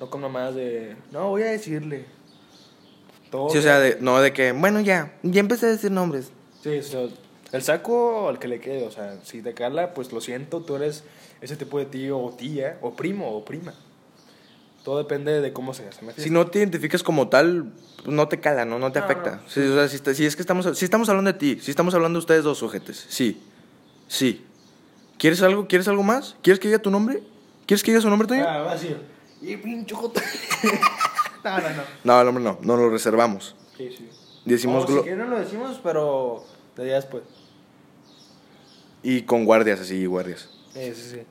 No 0.00 0.08
como 0.10 0.28
más 0.30 0.54
de, 0.54 0.96
no, 1.10 1.28
voy 1.30 1.42
a 1.42 1.46
decirle. 1.46 2.06
Todo 3.30 3.50
Sí, 3.50 3.58
o 3.58 3.62
sea, 3.62 3.78
de, 3.78 3.98
no 4.00 4.20
de 4.20 4.32
que, 4.32 4.52
bueno, 4.52 4.80
ya, 4.80 5.12
ya 5.22 5.40
empecé 5.40 5.66
a 5.66 5.70
decir 5.70 5.90
nombres. 5.90 6.30
Sí, 6.62 6.78
o 6.78 6.82
sea, 6.82 7.06
el 7.52 7.62
saco 7.62 8.28
al 8.28 8.38
que 8.38 8.48
le 8.48 8.60
quede, 8.60 8.86
o 8.86 8.90
sea, 8.90 9.18
si 9.24 9.42
te 9.42 9.52
cala, 9.54 9.92
pues 9.92 10.12
lo 10.12 10.20
siento, 10.20 10.60
tú 10.62 10.76
eres 10.76 11.04
ese 11.40 11.56
tipo 11.56 11.78
de 11.78 11.84
tío 11.86 12.18
o 12.18 12.30
tía, 12.32 12.78
o 12.80 12.94
primo 12.94 13.30
o 13.36 13.44
prima. 13.44 13.74
Todo 14.84 14.98
depende 14.98 15.40
de 15.42 15.52
cómo 15.52 15.74
seas. 15.74 16.00
¿me 16.02 16.12
Si 16.14 16.30
no 16.30 16.46
te 16.46 16.60
identificas 16.60 17.02
como 17.02 17.28
tal, 17.28 17.72
no 18.06 18.28
te 18.28 18.40
cala, 18.40 18.64
¿no? 18.64 18.78
No 18.78 18.90
te 18.92 19.00
No, 19.00 19.04
afecta. 19.04 19.36
no. 19.36 19.48
Sí, 19.48 19.60
o 19.60 19.74
sea, 19.88 20.14
si 20.14 20.24
es 20.24 20.34
que 20.36 20.40
estamos, 20.42 20.78
si 20.78 20.84
estamos 20.84 21.08
hablando 21.10 21.32
de 21.32 21.38
ti, 21.38 21.58
si 21.60 21.70
estamos 21.70 21.92
hablando 21.94 22.18
de 22.18 22.20
ustedes 22.20 22.44
dos 22.44 22.56
sujetes, 22.58 23.04
sí. 23.08 23.42
Sí. 24.06 24.44
¿Quieres 25.18 25.42
algo? 25.42 25.66
¿Quieres 25.66 25.88
algo 25.88 26.02
más? 26.02 26.36
¿Quieres 26.42 26.60
que 26.60 26.68
diga 26.68 26.78
tu 26.78 26.90
nombre? 26.90 27.22
¿Quieres 27.68 27.82
que 27.82 27.90
diga 27.90 28.00
su 28.00 28.08
nombre 28.08 28.26
tuyo? 28.26 28.48
Ah, 28.48 28.74
sí. 28.78 28.96
Y 29.42 29.58
pinche 29.58 29.94
jota. 29.94 30.22
no, 31.44 31.58
no, 31.58 31.68
no. 31.68 31.82
No, 32.02 32.18
el 32.20 32.24
nombre 32.24 32.42
no, 32.42 32.58
no 32.62 32.76
lo 32.78 32.88
reservamos. 32.88 33.54
Sí, 33.76 33.90
sí. 33.94 34.08
Decimos 34.46 34.84
O 34.84 34.86
si 34.86 35.02
quieren 35.02 35.28
lo 35.28 35.38
decimos, 35.38 35.78
pero 35.82 36.44
de 36.76 36.84
día 36.86 36.94
después. 36.94 37.24
y 39.02 39.20
con 39.22 39.44
guardias 39.44 39.80
así, 39.80 40.06
guardias. 40.06 40.48
Sí, 40.72 40.94
sí, 40.94 41.10
sí. 41.10 41.22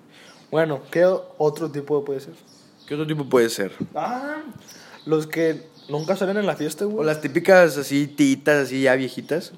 Bueno, 0.51 0.83
¿qué 0.91 1.05
otro 1.05 1.71
tipo 1.71 2.05
puede 2.05 2.19
ser? 2.19 2.35
¿Qué 2.87 2.93
otro 2.93 3.07
tipo 3.07 3.27
puede 3.27 3.49
ser? 3.49 3.71
Ah, 3.95 4.43
los 5.07 5.25
que 5.25 5.67
nunca 5.89 6.15
salen 6.15 6.37
en 6.37 6.45
la 6.45 6.55
fiesta, 6.55 6.85
güey. 6.85 6.99
O 6.99 7.03
las 7.03 7.19
típicas 7.19 7.77
así 7.77 8.05
titas, 8.05 8.65
así 8.65 8.83
ya 8.83 8.93
viejitas. 8.95 9.53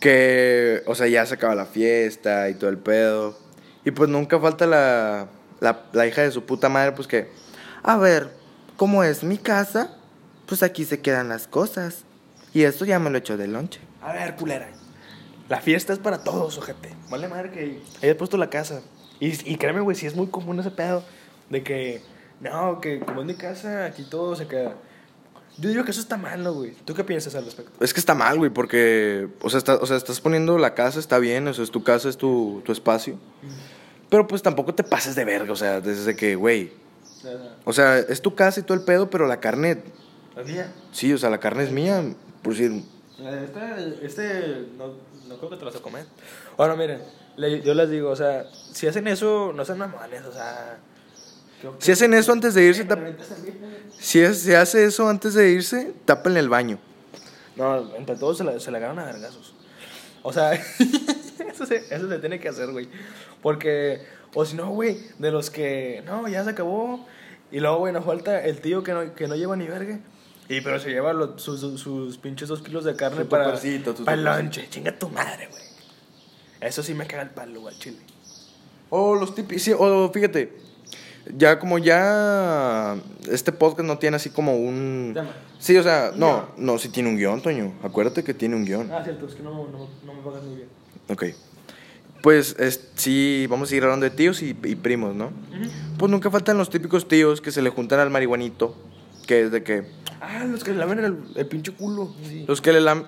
Que, 0.00 0.82
o 0.86 0.94
sea, 0.94 1.06
ya 1.06 1.26
se 1.26 1.34
acaba 1.34 1.54
la 1.54 1.66
fiesta 1.66 2.48
y 2.48 2.54
todo 2.54 2.70
el 2.70 2.78
pedo. 2.78 3.43
Y 3.84 3.90
pues 3.90 4.08
nunca 4.08 4.38
falta 4.40 4.66
la, 4.66 5.28
la, 5.60 5.82
la 5.92 6.06
hija 6.06 6.22
de 6.22 6.30
su 6.30 6.44
puta 6.44 6.68
madre, 6.68 6.92
pues 6.92 7.06
que, 7.06 7.30
a 7.82 7.96
ver, 7.96 8.30
¿cómo 8.76 9.04
es 9.04 9.22
mi 9.24 9.38
casa? 9.38 9.94
Pues 10.46 10.62
aquí 10.62 10.84
se 10.84 11.00
quedan 11.00 11.28
las 11.28 11.46
cosas. 11.46 12.04
Y 12.52 12.62
esto 12.62 12.84
ya 12.84 12.98
me 12.98 13.10
lo 13.10 13.18
echo 13.18 13.36
de 13.36 13.48
lonche. 13.48 13.80
A 14.00 14.12
ver, 14.12 14.36
culera. 14.36 14.68
La 15.48 15.60
fiesta 15.60 15.92
es 15.92 15.98
para 15.98 16.22
todos, 16.22 16.56
ojete. 16.56 16.94
Vale 17.10 17.28
madre 17.28 17.50
que 17.50 17.80
hayas 18.02 18.16
puesto 18.16 18.36
la 18.36 18.48
casa. 18.48 18.80
Y, 19.20 19.50
y 19.52 19.56
créeme, 19.56 19.80
güey, 19.80 19.96
si 19.96 20.06
es 20.06 20.14
muy 20.14 20.28
común 20.28 20.58
ese 20.60 20.70
pedo 20.70 21.04
de 21.50 21.62
que, 21.62 22.02
no, 22.40 22.80
que 22.80 23.00
como 23.00 23.20
es 23.20 23.26
mi 23.26 23.34
casa, 23.34 23.84
aquí 23.86 24.04
todo 24.04 24.34
se 24.36 24.46
queda. 24.46 24.74
Yo 25.58 25.68
digo 25.68 25.84
que 25.84 25.90
eso 25.92 26.00
está 26.00 26.16
malo, 26.16 26.52
güey. 26.54 26.72
¿Tú 26.84 26.94
qué 26.94 27.04
piensas 27.04 27.34
al 27.34 27.44
respecto? 27.44 27.72
Es 27.84 27.92
que 27.94 28.00
está 28.00 28.14
mal, 28.14 28.38
güey, 28.38 28.50
porque, 28.50 29.28
o 29.42 29.50
sea, 29.50 29.58
está- 29.58 29.76
o 29.76 29.86
sea, 29.86 29.96
estás 29.96 30.20
poniendo 30.20 30.58
la 30.58 30.74
casa, 30.74 30.98
está 30.98 31.18
bien, 31.18 31.46
o 31.46 31.54
sea, 31.54 31.62
es 31.62 31.70
tu 31.70 31.84
casa, 31.84 32.08
es 32.08 32.16
tu, 32.16 32.60
tu 32.64 32.72
espacio. 32.72 33.18
Pero 34.14 34.28
pues 34.28 34.42
tampoco 34.42 34.72
te 34.72 34.84
pases 34.84 35.16
de 35.16 35.24
verga, 35.24 35.52
o 35.52 35.56
sea, 35.56 35.80
desde 35.80 36.14
que, 36.14 36.36
güey, 36.36 36.70
o 37.64 37.72
sea, 37.72 37.98
es 37.98 38.22
tu 38.22 38.32
casa 38.36 38.60
y 38.60 38.62
todo 38.62 38.78
el 38.78 38.84
pedo, 38.84 39.10
pero 39.10 39.26
la 39.26 39.40
carne, 39.40 39.82
La 40.36 40.44
mía. 40.44 40.72
sí, 40.92 41.12
o 41.12 41.18
sea, 41.18 41.30
la 41.30 41.40
carne 41.40 41.64
es 41.64 41.72
mía, 41.72 42.00
por 42.40 42.52
decir, 42.54 42.84
Este, 43.18 44.06
este 44.06 44.66
no, 44.78 44.92
no 45.26 45.36
creo 45.38 45.50
que 45.50 45.56
te 45.56 45.64
lo 45.64 45.70
vas 45.72 45.80
a 45.80 45.82
comer. 45.82 46.06
Ahora, 46.56 46.76
miren, 46.76 47.02
le- 47.36 47.60
yo 47.62 47.74
les 47.74 47.90
digo, 47.90 48.10
o 48.10 48.14
sea, 48.14 48.44
si 48.72 48.86
hacen 48.86 49.08
eso, 49.08 49.52
no 49.52 49.64
sean 49.64 49.78
mamones, 49.78 50.24
o 50.24 50.32
sea. 50.32 50.78
si 51.80 51.90
hacen 51.90 52.14
eso 52.14 52.30
antes 52.30 52.54
de 52.54 52.62
irse, 52.66 52.86
tap- 52.86 53.16
si 53.98 54.20
es- 54.20 54.38
se 54.42 54.56
hace 54.56 54.84
eso 54.84 55.08
antes 55.08 55.34
de 55.34 55.50
irse, 55.50 55.92
tápenle 56.04 56.38
el 56.38 56.48
baño. 56.48 56.78
No, 57.56 57.96
entre 57.96 58.14
todos 58.14 58.38
se 58.38 58.44
la, 58.44 58.60
se 58.60 58.70
la 58.70 58.78
agarran 58.78 59.00
a 59.00 59.06
vergazos. 59.06 59.54
O 60.24 60.32
sea, 60.32 60.52
eso, 61.52 61.66
se, 61.66 61.76
eso 61.94 62.08
se 62.08 62.18
tiene 62.18 62.40
que 62.40 62.48
hacer, 62.48 62.70
güey. 62.72 62.88
Porque, 63.42 64.00
o 64.34 64.44
si 64.44 64.56
no, 64.56 64.70
güey, 64.70 64.98
de 65.20 65.30
los 65.30 65.50
que, 65.50 66.02
no, 66.06 66.26
ya 66.28 66.42
se 66.42 66.50
acabó. 66.50 67.06
Y 67.52 67.60
luego, 67.60 67.78
güey, 67.78 67.92
nos 67.92 68.04
falta 68.04 68.44
el 68.44 68.60
tío 68.60 68.82
que 68.82 68.92
no, 68.92 69.14
que 69.14 69.28
no 69.28 69.36
lleva 69.36 69.54
ni 69.54 69.66
verga. 69.68 70.00
Y 70.48 70.60
pero 70.62 70.80
se 70.80 70.90
lleva 70.90 71.12
los- 71.12 71.40
sus, 71.40 71.60
sus, 71.60 71.80
sus 71.80 72.18
pinches 72.18 72.48
dos 72.48 72.62
kilos 72.62 72.84
de 72.84 72.96
carne 72.96 73.24
para, 73.24 73.54
para 74.04 74.14
el 74.16 74.24
lonche. 74.24 74.66
Chinga 74.70 74.98
tu 74.98 75.08
madre, 75.08 75.46
güey. 75.50 75.62
Eso 76.60 76.82
sí 76.82 76.94
me 76.94 77.06
caga 77.06 77.22
el 77.24 77.30
palo, 77.30 77.60
güey, 77.60 77.78
chile. 77.78 77.98
O 78.90 79.14
los 79.14 79.34
típicos, 79.34 79.62
sí, 79.62 79.72
o 79.78 80.10
fíjate, 80.12 80.52
ya 81.36 81.58
como 81.58 81.78
ya 81.78 82.96
este 83.30 83.52
podcast 83.52 83.86
no 83.86 83.98
tiene 83.98 84.16
así 84.16 84.30
como 84.30 84.56
un... 84.56 85.12
Tema. 85.14 85.30
Sí, 85.58 85.76
o 85.76 85.82
sea, 85.82 86.12
no, 86.14 86.48
no, 86.56 86.78
sí 86.78 86.88
tiene 86.88 87.08
un 87.08 87.16
guion, 87.16 87.40
Toño. 87.40 87.72
Acuérdate 87.82 88.22
que 88.22 88.34
tiene 88.34 88.56
un 88.56 88.64
guion. 88.64 88.90
Ah, 88.92 89.02
cierto, 89.02 89.26
es 89.26 89.34
que 89.34 89.42
no, 89.42 89.50
no, 89.50 89.88
no 90.04 90.14
me 90.14 90.22
pagan 90.22 90.46
muy 90.46 90.56
bien. 90.56 90.68
Ok. 91.08 91.24
Pues 92.22 92.56
es, 92.58 92.88
sí, 92.94 93.46
vamos 93.48 93.68
a 93.68 93.70
seguir 93.70 93.84
hablando 93.84 94.04
de 94.04 94.10
tíos 94.10 94.42
y, 94.42 94.50
y 94.64 94.74
primos, 94.76 95.14
¿no? 95.14 95.30
Pues 95.98 96.10
nunca 96.10 96.30
faltan 96.30 96.56
los 96.58 96.70
típicos 96.70 97.06
tíos 97.08 97.40
que 97.40 97.50
se 97.50 97.60
le 97.62 97.70
juntan 97.70 98.00
al 98.00 98.10
marihuanito, 98.10 98.74
que 99.26 99.42
es 99.42 99.50
de 99.50 99.62
que 99.62 99.86
Ah, 100.20 100.44
los 100.44 100.64
que 100.64 100.72
le 100.72 100.78
lamen 100.78 100.98
el, 101.04 101.18
el 101.36 101.46
pinche 101.46 101.72
culo. 101.72 102.14
Sí. 102.26 102.44
los 102.48 102.60
que 102.60 102.72
le 102.72 102.80
lam... 102.80 103.06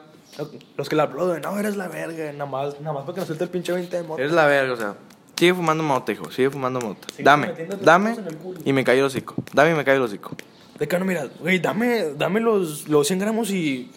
Los 0.77 0.91
que 0.91 0.97
le 0.97 1.03
aplauden, 1.03 1.41
no, 1.41 1.59
eres 1.59 1.77
la 1.77 1.89
verga. 1.89 2.31
Nada 2.33 2.45
más, 2.45 2.79
nada 2.81 2.93
más 2.93 3.05
para 3.05 3.15
que 3.15 3.21
nos 3.21 3.27
suelte 3.27 3.45
el 3.45 3.51
pinche 3.51 3.73
20 3.73 3.97
de 3.97 4.03
moto. 4.03 4.21
Eres 4.21 4.33
la 4.33 4.45
verga, 4.45 4.75
o 4.75 4.77
sea, 4.77 4.95
sigue 5.39 5.55
fumando 5.55 5.83
mota, 5.85 6.13
hijo, 6.13 6.31
sigue 6.31 6.51
fumando 6.51 6.81
mota. 6.81 7.07
Sigue 7.11 7.25
Dame, 7.25 7.53
dame 7.83 8.13
el 8.13 8.39
y 8.65 8.73
me 8.73 8.85
cae 8.85 8.99
el 8.99 9.05
hocico. 9.05 9.35
Dame 9.53 9.71
y 9.73 9.75
me 9.75 9.85
cae 9.85 9.97
el 9.97 10.03
hocico. 10.03 10.37
De 10.79 10.87
que 10.87 10.99
no, 10.99 11.05
mira, 11.05 11.27
güey, 11.41 11.59
dame, 11.59 12.13
dame 12.17 12.41
los, 12.41 12.89
los 12.89 13.07
100 13.07 13.19
gramos 13.19 13.51
y. 13.51 13.91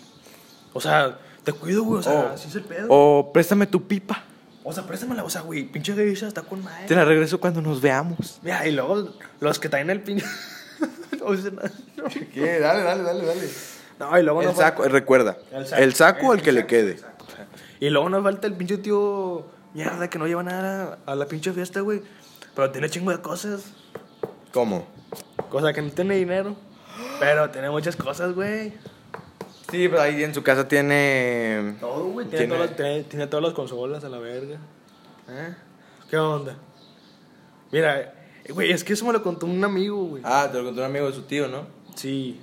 O 0.74 0.80
sea, 0.82 1.18
te 1.44 1.52
cuido, 1.52 1.84
güey, 1.84 2.00
o 2.00 2.04
sea, 2.04 2.14
O- 2.14 2.28
así 2.34 2.48
es 2.48 2.56
el 2.56 2.64
pedo. 2.64 2.88
O 2.90 3.32
préstame 3.34 3.68
tu 3.68 3.88
pipa. 3.88 4.24
O 4.64 4.74
sea, 4.74 4.86
préstamela, 4.86 5.24
o 5.24 5.30
sea, 5.30 5.42
güey, 5.42 5.64
pinche 5.64 5.96
geisha 5.96 6.28
está 6.28 6.42
con 6.44 6.64
madre. 6.64 6.86
Te 6.86 6.94
la 6.96 7.04
regreso 7.04 7.40
cuando 7.40 7.62
nos 7.62 7.82
veamos. 7.82 8.40
Mira, 8.44 8.68
y 8.68 8.72
luego 8.72 9.10
los 9.40 9.58
que 9.58 9.68
traen 9.70 9.90
el 9.90 10.02
pinche. 10.02 10.26
no, 11.20 11.36
sé 11.36 11.52
nada, 11.52 11.72
no. 11.98 12.04
¿Qué? 12.34 12.60
Dale, 12.60 12.84
dale, 12.84 13.04
dale, 13.04 13.26
dale. 13.26 13.50
No, 14.00 14.20
y 14.20 14.24
luego 14.24 14.42
El 14.42 14.48
nos 14.50 14.58
saco, 14.58 14.84
recuerda. 14.84 15.38
El 15.78 15.94
saco 15.96 16.34
al 16.34 16.42
que 16.42 16.52
le 16.52 16.68
quede. 16.68 16.98
Y 17.80 17.90
luego 17.90 18.10
nos 18.10 18.22
falta 18.24 18.48
el 18.48 18.54
pinche 18.54 18.78
tío 18.78 19.46
mierda 19.74 20.10
que 20.10 20.20
no 20.20 20.28
lleva 20.28 20.44
nada 20.44 21.00
a 21.06 21.16
la 21.16 21.26
pinche 21.26 21.52
fiesta, 21.54 21.82
güey. 21.82 22.02
Pero 22.56 22.72
tiene 22.72 22.90
chingo 22.90 23.12
de 23.12 23.22
cosas. 23.22 23.72
¿Cómo? 24.54 24.88
Cosa 25.50 25.74
que 25.74 25.82
no 25.82 25.92
tiene 25.92 26.16
dinero. 26.16 26.56
Pero 27.20 27.50
tiene 27.50 27.70
muchas 27.70 27.96
cosas, 27.96 28.34
güey. 28.34 28.74
Sí, 29.72 29.88
pero 29.88 30.02
ahí 30.02 30.24
en 30.24 30.34
su 30.34 30.42
casa 30.44 30.68
tiene. 30.68 31.76
Todo, 31.80 32.06
güey. 32.06 32.28
Tiene, 32.28 32.58
las- 32.58 32.76
tiene- 32.76 33.04
tiene 33.04 33.28
todas 33.28 33.44
las 33.46 33.54
consolas 33.54 34.04
a 34.04 34.10
la 34.10 34.18
verga. 34.18 34.58
¿Eh? 35.30 35.56
¿Qué 36.10 36.18
onda? 36.18 36.56
Mira, 37.72 38.14
güey, 38.50 38.72
es 38.72 38.84
que 38.84 38.94
eso 38.94 39.06
me 39.06 39.14
lo 39.14 39.22
contó 39.22 39.46
un 39.46 39.64
amigo, 39.64 40.04
güey. 40.06 40.24
Ah, 40.26 40.50
te 40.52 40.58
lo 40.58 40.66
contó 40.66 40.82
un 40.82 40.88
amigo 40.88 41.06
de 41.08 41.14
su 41.14 41.22
tío, 41.24 41.48
¿no? 41.48 41.68
Sí, 41.96 42.40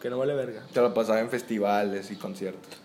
que 0.00 0.08
no 0.08 0.16
vale 0.18 0.34
verga. 0.34 0.62
Te 0.72 0.80
lo 0.80 0.94
pasaba 0.94 1.20
en 1.20 1.28
festivales 1.28 2.10
y 2.10 2.16
conciertos. 2.16 2.78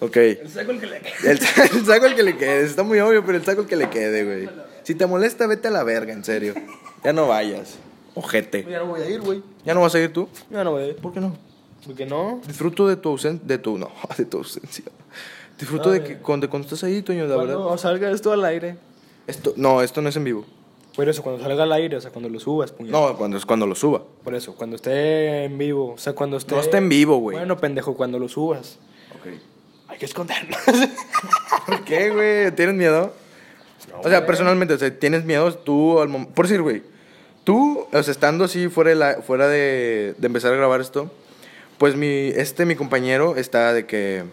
Ok. 0.00 0.16
El 0.16 0.48
saco 0.50 0.72
el 0.72 0.80
que 0.80 0.86
le 0.86 1.00
El, 1.24 1.38
sa- 1.38 1.64
el 1.64 1.86
saco 1.86 2.06
el 2.06 2.14
que 2.14 2.22
le 2.22 2.36
quede. 2.36 2.64
Está 2.64 2.82
muy 2.82 2.98
obvio, 3.00 3.24
pero 3.24 3.38
el 3.38 3.44
saco 3.44 3.62
el 3.62 3.66
que 3.66 3.76
le 3.76 3.88
quede, 3.90 4.24
güey. 4.24 4.48
Si 4.82 4.94
te 4.94 5.06
molesta, 5.06 5.46
vete 5.46 5.68
a 5.68 5.70
la 5.70 5.82
verga, 5.84 6.12
en 6.12 6.24
serio. 6.24 6.54
Ya 7.02 7.12
no 7.12 7.28
vayas. 7.28 7.76
Ojete. 8.14 8.66
Ya 8.68 8.78
no 8.80 8.86
voy 8.86 9.00
a 9.00 9.08
ir, 9.08 9.20
güey. 9.20 9.42
¿Ya 9.64 9.74
no 9.74 9.80
vas 9.80 9.94
a 9.94 10.00
ir 10.00 10.12
tú? 10.12 10.28
Ya 10.50 10.64
no 10.64 10.72
voy 10.72 10.82
a 10.82 10.86
ir. 10.88 10.96
¿Por 10.96 11.12
qué 11.12 11.20
no? 11.20 11.36
¿Por 11.84 11.94
qué 11.94 12.06
no? 12.06 12.40
Disfruto 12.46 12.86
de 12.88 12.96
tu 12.96 13.08
ausencia. 13.10 13.46
De 13.46 13.58
tu. 13.58 13.78
No, 13.78 13.90
de 14.18 14.24
tu 14.24 14.38
ausencia. 14.38 14.84
Disfruto 15.58 15.86
No, 15.86 15.92
de 15.92 16.00
de- 16.00 16.06
que 16.06 16.16
cuando, 16.18 16.48
cuando 16.50 16.66
estás 16.66 16.84
ahí, 16.84 17.00
Toño, 17.02 17.26
la 17.26 17.36
verdad. 17.36 17.54
Cuando 17.56 17.78
salga 17.78 18.10
esto 18.10 18.32
al 18.32 18.44
aire. 18.44 18.76
Esto, 19.26 19.54
no, 19.56 19.82
esto 19.82 20.02
no 20.02 20.08
es 20.10 20.16
en 20.16 20.24
vivo. 20.24 20.44
Por 20.94 21.08
eso, 21.08 21.22
cuando 21.22 21.42
salga 21.42 21.62
al 21.64 21.72
aire, 21.72 21.96
o 21.96 22.00
sea, 22.00 22.10
cuando 22.10 22.28
lo 22.30 22.38
subas, 22.40 22.72
puñet. 22.72 22.92
No, 22.92 23.16
cuando 23.16 23.36
es 23.36 23.44
cuando 23.44 23.66
lo 23.66 23.74
suba. 23.74 24.02
Por 24.24 24.34
eso, 24.34 24.54
cuando 24.54 24.76
esté 24.76 25.44
en 25.44 25.58
vivo, 25.58 25.92
o 25.94 25.98
sea, 25.98 26.14
cuando 26.14 26.36
esté... 26.38 26.54
No 26.54 26.60
está 26.60 26.78
en 26.78 26.88
vivo, 26.88 27.18
güey. 27.18 27.36
Bueno, 27.36 27.58
pendejo, 27.58 27.94
cuando 27.94 28.18
lo 28.18 28.28
subas. 28.28 28.78
Ok. 29.20 29.32
Hay 29.88 29.98
que 29.98 30.06
escondernos. 30.06 30.58
¿Por 31.66 31.84
qué, 31.84 32.10
güey? 32.10 32.50
¿Tienes 32.52 32.74
miedo? 32.74 33.14
o 34.02 34.08
sea, 34.08 34.26
personalmente, 34.26 34.74
o 34.74 34.78
sea, 34.78 34.96
¿tienes 34.98 35.24
miedo 35.24 35.54
tú 35.54 36.00
al 36.00 36.08
momento? 36.08 36.34
Por 36.34 36.46
decir, 36.46 36.60
güey, 36.62 36.82
tú, 37.44 37.86
o 37.92 38.02
sea, 38.02 38.12
estando 38.12 38.44
así 38.44 38.68
fuera 38.68 38.90
de, 38.90 38.96
la, 38.96 39.14
fuera 39.22 39.48
de, 39.48 40.14
de 40.18 40.26
empezar 40.26 40.52
a 40.52 40.56
grabar 40.56 40.80
esto, 40.80 41.10
pues 41.78 41.94
mi, 41.96 42.28
este, 42.28 42.64
mi 42.66 42.74
compañero 42.74 43.36
está 43.36 43.72
de 43.72 43.86
que... 43.86 44.24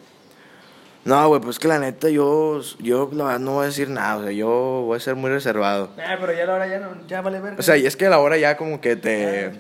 No, 1.06 1.28
güey, 1.28 1.42
pues 1.42 1.60
que 1.60 1.68
la 1.68 1.80
neta 1.80 2.08
yo, 2.10 2.62
yo 2.80 3.10
la 3.12 3.26
verdad 3.26 3.40
no 3.40 3.52
voy 3.56 3.64
a 3.64 3.68
decir 3.68 3.90
nada, 3.90 4.18
o 4.18 4.24
sea, 4.24 4.32
yo 4.32 4.48
voy 4.86 4.96
a 4.96 5.00
ser 5.02 5.16
muy 5.16 5.30
reservado. 5.30 5.90
Ah, 5.98 6.16
pero 6.18 6.32
ya 6.32 6.46
la 6.46 6.54
hora 6.56 6.68
ya 6.68 6.80
no, 6.80 6.96
ya 7.08 7.22
vale 7.22 7.42
verga. 7.42 7.58
O 7.60 7.62
sea, 7.62 7.76
y 7.76 7.86
es 7.86 7.98
que 7.98 8.06
a 8.06 8.10
la 8.10 8.20
hora 8.20 8.38
ya 8.38 8.56
como 8.56 8.80
que 8.80 8.96
te 8.96 9.48
Ah, 9.48 9.52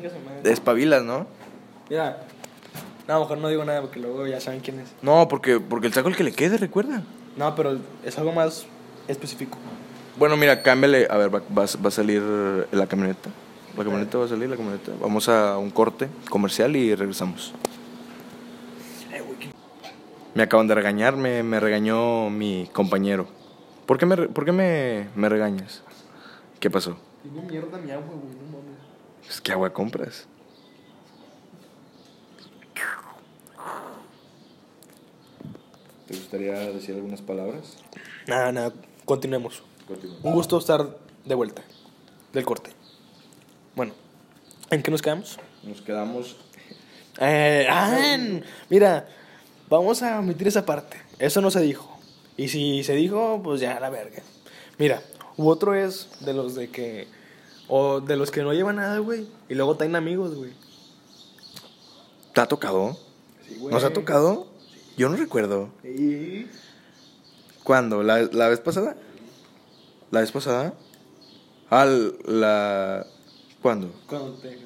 despabilas, 0.41 1.03
¿no? 1.03 1.27
Mira, 1.89 2.23
no, 3.07 3.19
mejor 3.19 3.37
no 3.37 3.49
digo 3.49 3.65
nada 3.65 3.81
porque 3.81 3.99
luego 3.99 4.25
ya 4.27 4.39
saben 4.39 4.59
quién 4.61 4.79
es. 4.79 4.89
No, 5.01 5.27
porque, 5.27 5.59
porque 5.59 5.87
el 5.87 5.93
saco 5.93 6.09
el 6.09 6.15
que 6.15 6.23
le 6.23 6.31
quede, 6.31 6.57
recuerda. 6.57 7.03
No, 7.37 7.55
pero 7.55 7.77
es 8.03 8.17
algo 8.17 8.31
más 8.31 8.65
específico. 9.07 9.57
Bueno, 10.17 10.37
mira, 10.37 10.61
cámbiale. 10.61 11.07
A 11.09 11.17
ver, 11.17 11.33
va, 11.33 11.39
va- 11.39 11.65
va 11.83 11.87
a 11.87 11.91
salir 11.91 12.21
la 12.71 12.87
camioneta. 12.87 13.29
La 13.77 13.83
camioneta 13.83 14.17
va 14.19 14.25
a 14.25 14.27
salir, 14.27 14.49
la 14.49 14.55
camioneta. 14.55 14.91
Vamos 15.01 15.27
a 15.29 15.57
un 15.57 15.71
corte 15.71 16.07
comercial 16.29 16.75
y 16.75 16.93
regresamos. 16.95 17.53
Me 20.35 20.43
acaban 20.43 20.67
de 20.67 20.73
regañar, 20.75 21.15
me, 21.15 21.43
me 21.43 21.59
regañó 21.59 22.29
mi 22.31 22.67
compañero. 22.73 23.27
¿Por 23.85 23.97
qué, 23.99 24.05
me, 24.07 24.17
por 24.17 24.45
qué 24.45 24.51
me, 24.51 25.07
me 25.15 25.29
regañas? 25.29 25.83
¿Qué 26.59 26.71
pasó? 26.71 26.97
Tengo 27.21 27.41
mierda 27.43 27.77
mi 27.77 27.91
agua, 27.91 28.05
güey, 28.07 28.33
no 28.35 28.57
mames. 28.57 29.29
Es 29.29 29.39
que 29.41 29.51
agua 29.51 29.71
compras. 29.71 30.27
¿Te 36.13 36.19
gustaría 36.19 36.53
decir 36.71 36.93
algunas 36.93 37.23
palabras? 37.23 37.73
Nada, 38.27 38.51
nada, 38.51 38.73
continuemos. 39.03 39.63
Un 40.21 40.33
gusto 40.33 40.59
estar 40.59 40.95
de 41.25 41.33
vuelta 41.33 41.63
del 42.31 42.45
corte. 42.45 42.69
Bueno, 43.75 43.93
¿en 44.69 44.83
qué 44.83 44.91
nos 44.91 45.01
quedamos? 45.01 45.39
Nos 45.63 45.81
quedamos. 45.81 46.35
Eh, 47.19 47.65
ah, 47.67 48.13
en- 48.13 48.45
mira, 48.69 49.09
vamos 49.69 50.03
a 50.03 50.19
omitir 50.19 50.47
esa 50.49 50.63
parte. 50.67 50.97
Eso 51.17 51.41
no 51.41 51.49
se 51.49 51.61
dijo. 51.61 51.97
Y 52.37 52.49
si 52.49 52.83
se 52.83 52.93
dijo, 52.93 53.41
pues 53.43 53.59
ya 53.59 53.79
la 53.79 53.89
verga. 53.89 54.21
Mira, 54.77 55.01
u 55.35 55.49
otro 55.49 55.73
es 55.73 56.09
de 56.19 56.33
los 56.35 56.53
de 56.53 56.69
que. 56.69 57.07
O 57.67 58.01
de 58.01 58.17
los 58.17 58.29
que 58.29 58.43
no 58.43 58.53
llevan 58.53 58.75
nada, 58.75 58.99
güey. 58.99 59.25
Y 59.49 59.55
luego 59.55 59.77
traen 59.77 59.95
amigos, 59.95 60.35
güey. 60.35 60.51
¿Te 62.35 62.41
ha 62.41 62.45
tocado? 62.45 62.99
Sí, 63.47 63.55
güey. 63.55 63.73
¿Nos 63.73 63.83
ha 63.83 63.91
tocado? 63.91 64.52
Yo 64.97 65.09
no 65.09 65.15
recuerdo. 65.17 65.69
Sí. 65.81 66.49
¿Cuándo? 67.63 68.03
¿La, 68.03 68.21
la 68.31 68.49
vez 68.49 68.59
pasada? 68.59 68.95
¿La 70.11 70.19
vez 70.21 70.31
pasada? 70.31 70.73
Ah, 71.69 71.85
la... 72.25 73.05
¿Cuándo? 73.61 73.91
Cuando 74.07 74.33
te. 74.33 74.59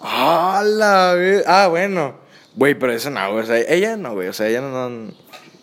Ah, 0.00 0.62
la 0.64 1.14
vez... 1.14 1.44
Ah, 1.46 1.68
bueno. 1.68 2.16
Güey, 2.54 2.78
pero 2.78 2.92
eso 2.92 3.10
no, 3.10 3.32
güey. 3.32 3.44
O 3.44 3.46
sea, 3.46 3.58
ella 3.58 3.96
no, 3.96 4.14
güey. 4.14 4.28
O 4.28 4.32
sea, 4.32 4.48
ella 4.48 4.60
no, 4.60 4.88
no... 4.88 5.12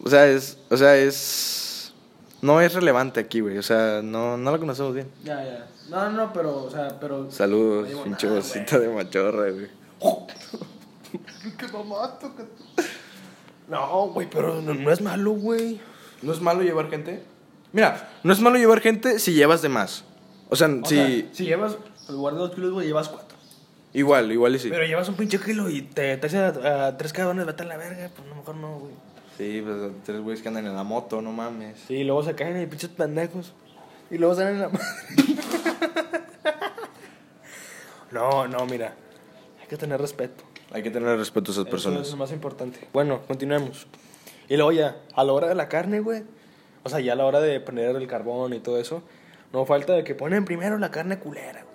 O 0.04 0.10
sea, 0.10 0.28
es... 0.28 0.58
O 0.70 0.78
sea, 0.78 0.96
es... 0.96 1.94
No 2.42 2.62
es 2.62 2.74
relevante 2.74 3.20
aquí, 3.20 3.40
güey. 3.40 3.58
O 3.58 3.64
sea, 3.64 4.02
no, 4.04 4.38
no 4.38 4.52
la 4.52 4.58
conocemos 4.58 4.94
bien. 4.94 5.10
Ya, 5.24 5.44
ya. 5.44 5.68
No, 5.90 6.12
no, 6.12 6.32
pero, 6.32 6.64
o 6.64 6.70
sea, 6.70 7.00
pero. 7.00 7.30
Saludos, 7.32 7.90
pinche 8.04 8.28
vocita 8.28 8.80
de 8.80 8.90
machorra, 8.90 9.50
güey. 9.50 9.68
¡Qué 11.58 11.68
mamato! 11.68 12.32
No, 13.70 14.08
güey, 14.08 14.28
pero 14.30 14.62
no, 14.62 14.74
no 14.74 14.92
es 14.92 15.02
malo, 15.02 15.32
güey. 15.32 15.80
¿No 16.22 16.34
es 16.34 16.42
malo 16.42 16.62
llevar 16.64 16.90
gente? 16.90 17.24
Mira, 17.72 18.10
no 18.24 18.34
es 18.34 18.40
malo 18.40 18.58
llevar 18.58 18.82
gente 18.82 19.20
si 19.20 19.34
llevas 19.34 19.62
de 19.62 19.70
más. 19.70 20.04
O 20.50 20.56
sea, 20.56 20.68
O 20.68 20.86
si... 20.86 20.96
sea, 20.96 21.08
si 21.32 21.46
llevas, 21.46 21.78
en 22.08 22.16
lugar 22.16 22.34
de 22.34 22.40
dos 22.40 22.56
kilos, 22.56 22.72
güey, 22.72 22.88
llevas 22.88 23.08
cuatro. 23.10 23.38
Igual, 23.94 24.32
igual 24.32 24.56
y 24.56 24.60
sí. 24.60 24.70
Pero 24.70 24.86
llevas 24.86 25.08
un 25.10 25.16
pinche 25.16 25.40
kilo 25.40 25.70
y 25.70 25.82
te 25.84 26.18
traes 26.18 26.36
a, 26.36 26.88
a 26.88 26.98
tres 26.98 27.14
cabrones, 27.14 27.46
vete 27.46 27.64
a 27.64 27.66
la 27.68 27.78
verga, 27.78 28.10
pues 28.16 28.26
a 28.28 28.30
lo 28.30 28.36
mejor 28.36 28.56
no, 28.56 28.80
güey. 28.80 28.94
Sí, 29.38 29.62
pues 29.64 29.78
tres 30.04 30.20
güeyes 30.22 30.42
que 30.42 30.48
andan 30.50 30.66
en 30.68 30.76
la 30.76 30.84
moto, 30.84 31.22
no 31.22 31.32
mames. 31.32 31.78
Sí, 31.88 31.96
y 31.98 32.04
luego 32.04 32.24
se 32.24 32.36
caen 32.36 32.62
y 32.62 32.66
pinches 32.66 32.90
pendejos. 32.90 33.54
Y 34.12 34.18
luego 34.18 34.36
salen 34.36 34.56
en 34.56 34.62
la 34.62 34.70
no, 38.12 38.48
no, 38.48 38.66
mira. 38.66 38.94
Hay 39.62 39.68
que 39.68 39.78
tener 39.78 40.02
respeto. 40.02 40.44
Hay 40.72 40.84
que 40.84 40.92
tener 40.92 41.18
respeto 41.18 41.52
a 41.52 41.54
esas 41.54 41.64
Eso 41.64 41.72
personas. 41.72 42.02
es 42.04 42.12
lo 42.12 42.18
más 42.18 42.32
importante. 42.32 42.80
Bueno, 42.94 43.22
continuemos. 43.28 43.88
Y 44.48 44.56
luego 44.56 44.72
ya, 44.72 44.98
a 45.16 45.24
la 45.24 45.34
hora 45.34 45.48
de 45.48 45.56
la 45.56 45.68
carne, 45.70 46.00
güey. 46.00 46.24
O 46.84 46.90
sea, 46.90 47.00
ya 47.00 47.14
a 47.14 47.16
la 47.16 47.26
hora 47.26 47.40
de 47.42 47.60
poner 47.60 47.96
el 47.96 48.08
carbón 48.08 48.54
y 48.54 48.60
todo 48.60 48.80
eso. 48.80 49.02
No 49.52 49.66
falta 49.66 49.94
de 49.94 50.04
que 50.04 50.14
ponen 50.16 50.46
primero 50.46 50.78
la 50.78 50.92
carne 50.92 51.18
culera, 51.20 51.64
güey. 51.64 51.70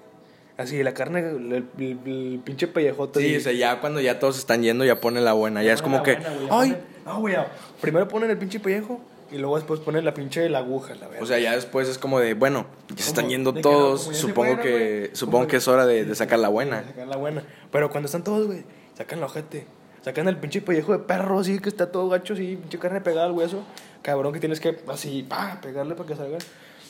Así, 0.56 0.80
la 0.84 0.94
carne, 0.94 1.18
el, 1.20 1.52
el- 1.52 1.66
el 2.06 2.40
pinche 2.44 2.68
pellejote. 2.68 3.20
Sí, 3.20 3.32
de- 3.32 3.38
o 3.38 3.40
sea, 3.40 3.52
ya 3.52 3.80
cuando 3.80 4.00
ya 4.00 4.20
todos 4.20 4.38
están 4.38 4.62
yendo, 4.62 4.84
ya 4.84 5.00
pone 5.00 5.20
la 5.20 5.32
buena. 5.32 5.62
Ya 5.64 5.72
es 5.72 5.82
Ponen 5.82 5.98
como 5.98 6.04
que, 6.04 6.14
buena, 6.14 6.28
ya 6.30 6.48
ay. 6.60 6.70
ponen- 6.70 6.78
No, 7.04 7.20
güey, 7.20 7.34
ya. 7.34 7.52
Primero 7.80 8.06
ponen 8.08 8.30
el 8.30 8.38
pinche 8.38 8.60
pellejo 8.60 9.00
y 9.32 9.38
luego 9.38 9.56
después 9.56 9.80
ponen 9.80 10.04
la 10.04 10.14
pinche 10.14 10.48
la 10.48 10.58
aguja, 10.58 10.94
la 10.94 11.08
verdad. 11.08 11.22
O 11.22 11.26
sea, 11.26 11.40
ya 11.40 11.52
después 11.56 11.88
es 11.88 11.98
como 11.98 12.20
de, 12.20 12.34
bueno, 12.34 12.66
ya 12.90 13.02
se 13.02 13.08
están 13.10 13.28
yendo 13.28 13.50
de 13.50 13.60
que 13.60 13.68
no, 13.68 13.74
todos. 13.74 14.06
ya 14.06 14.14
supongo 14.14 14.54
fueron, 14.56 14.60
que 14.62 14.98
güey. 15.00 15.10
supongo 15.16 15.46
que 15.48 15.56
es 15.56 15.66
hora 15.68 15.84
de, 15.86 16.04
de 16.04 16.14
sacar 16.14 16.38
la 16.38 16.48
buena. 16.48 16.84
Sacan 16.84 17.10
la 17.10 17.16
buena. 17.16 17.42
Pero 17.72 17.90
cuando 17.90 18.06
están 18.06 18.22
todos, 18.22 18.46
güey, 18.46 18.62
sacan 18.96 19.20
la 19.20 19.26
ojete. 19.26 19.66
Sacan 20.02 20.28
el 20.28 20.36
pinche 20.36 20.60
pellejo 20.60 20.92
de 20.92 20.98
perro, 20.98 21.38
así 21.38 21.58
que 21.60 21.70
está 21.70 21.90
todo 21.90 22.08
gacho, 22.10 22.34
así, 22.34 22.56
pinche 22.56 22.78
carne 22.78 23.00
pegada 23.00 23.26
al 23.26 23.32
hueso. 23.32 23.62
Cabrón, 24.02 24.34
que 24.34 24.40
tienes 24.40 24.60
que, 24.60 24.78
así, 24.88 25.22
pa, 25.22 25.58
pegarle 25.62 25.94
para 25.94 26.08
que 26.08 26.16
salga. 26.16 26.38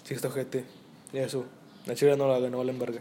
Sí, 0.02 0.14
está 0.14 0.28
ojete. 0.28 0.64
Y 1.12 1.18
eso. 1.18 1.44
La 1.86 1.94
chile 1.94 2.16
no 2.16 2.26
la 2.26 2.36
hagan, 2.36 2.50
no 2.50 2.58
valen 2.58 2.78
verga. 2.78 3.00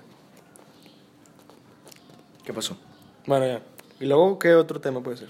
¿Qué 2.45 2.53
pasó? 2.53 2.77
Bueno, 3.25 3.47
ya. 3.47 3.61
¿Y 3.99 4.05
luego 4.05 4.37
qué 4.37 4.53
otro 4.53 4.79
tema 4.81 5.01
puede 5.01 5.17
ser? 5.17 5.29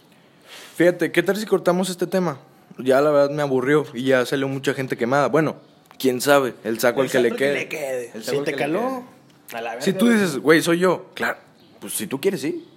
Fíjate, 0.76 1.12
¿qué 1.12 1.24
tal 1.24 1.38
si 1.38 1.46
cortamos 1.46 1.90
este 1.90 2.08
tema? 2.08 2.40
Ya 2.80 3.02
la 3.02 3.12
verdad 3.12 3.30
me 3.30 3.44
aburrió 3.44 3.86
y 3.94 4.04
ya 4.06 4.26
salió 4.26 4.48
mucha 4.48 4.74
gente 4.74 4.98
quemada. 4.98 5.28
Bueno, 5.28 5.58
quién 6.00 6.22
sabe, 6.22 6.56
el 6.64 6.80
saco 6.80 7.02
al 7.02 7.12
que 7.12 7.20
le 7.20 7.36
quede. 7.36 8.12
El 8.14 8.24
saco 8.24 8.32
Si 8.32 8.38
al 8.38 8.44
te 8.46 8.52
que 8.52 8.58
le 8.58 8.64
caló, 8.64 9.04
quede. 9.50 9.58
a 9.58 9.62
la 9.62 9.70
verga. 9.72 9.86
Si 9.86 9.94
tú 9.94 10.10
dices, 10.10 10.38
güey, 10.40 10.62
soy 10.62 10.80
yo, 10.80 11.10
claro, 11.14 11.38
pues 11.80 11.94
si 11.94 12.08
tú 12.08 12.20
quieres, 12.20 12.42
sí. 12.42 12.68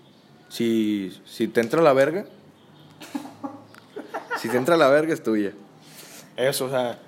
Si, 0.48 1.18
si 1.24 1.48
te 1.48 1.60
entra 1.60 1.82
la 1.82 1.92
verga, 1.92 2.24
si 4.38 4.48
te 4.48 4.56
entra 4.56 4.76
la 4.76 4.88
verga 4.88 5.12
es 5.14 5.22
tuya. 5.22 5.52
Eso, 6.36 6.66
o 6.66 6.70
sea, 6.70 6.98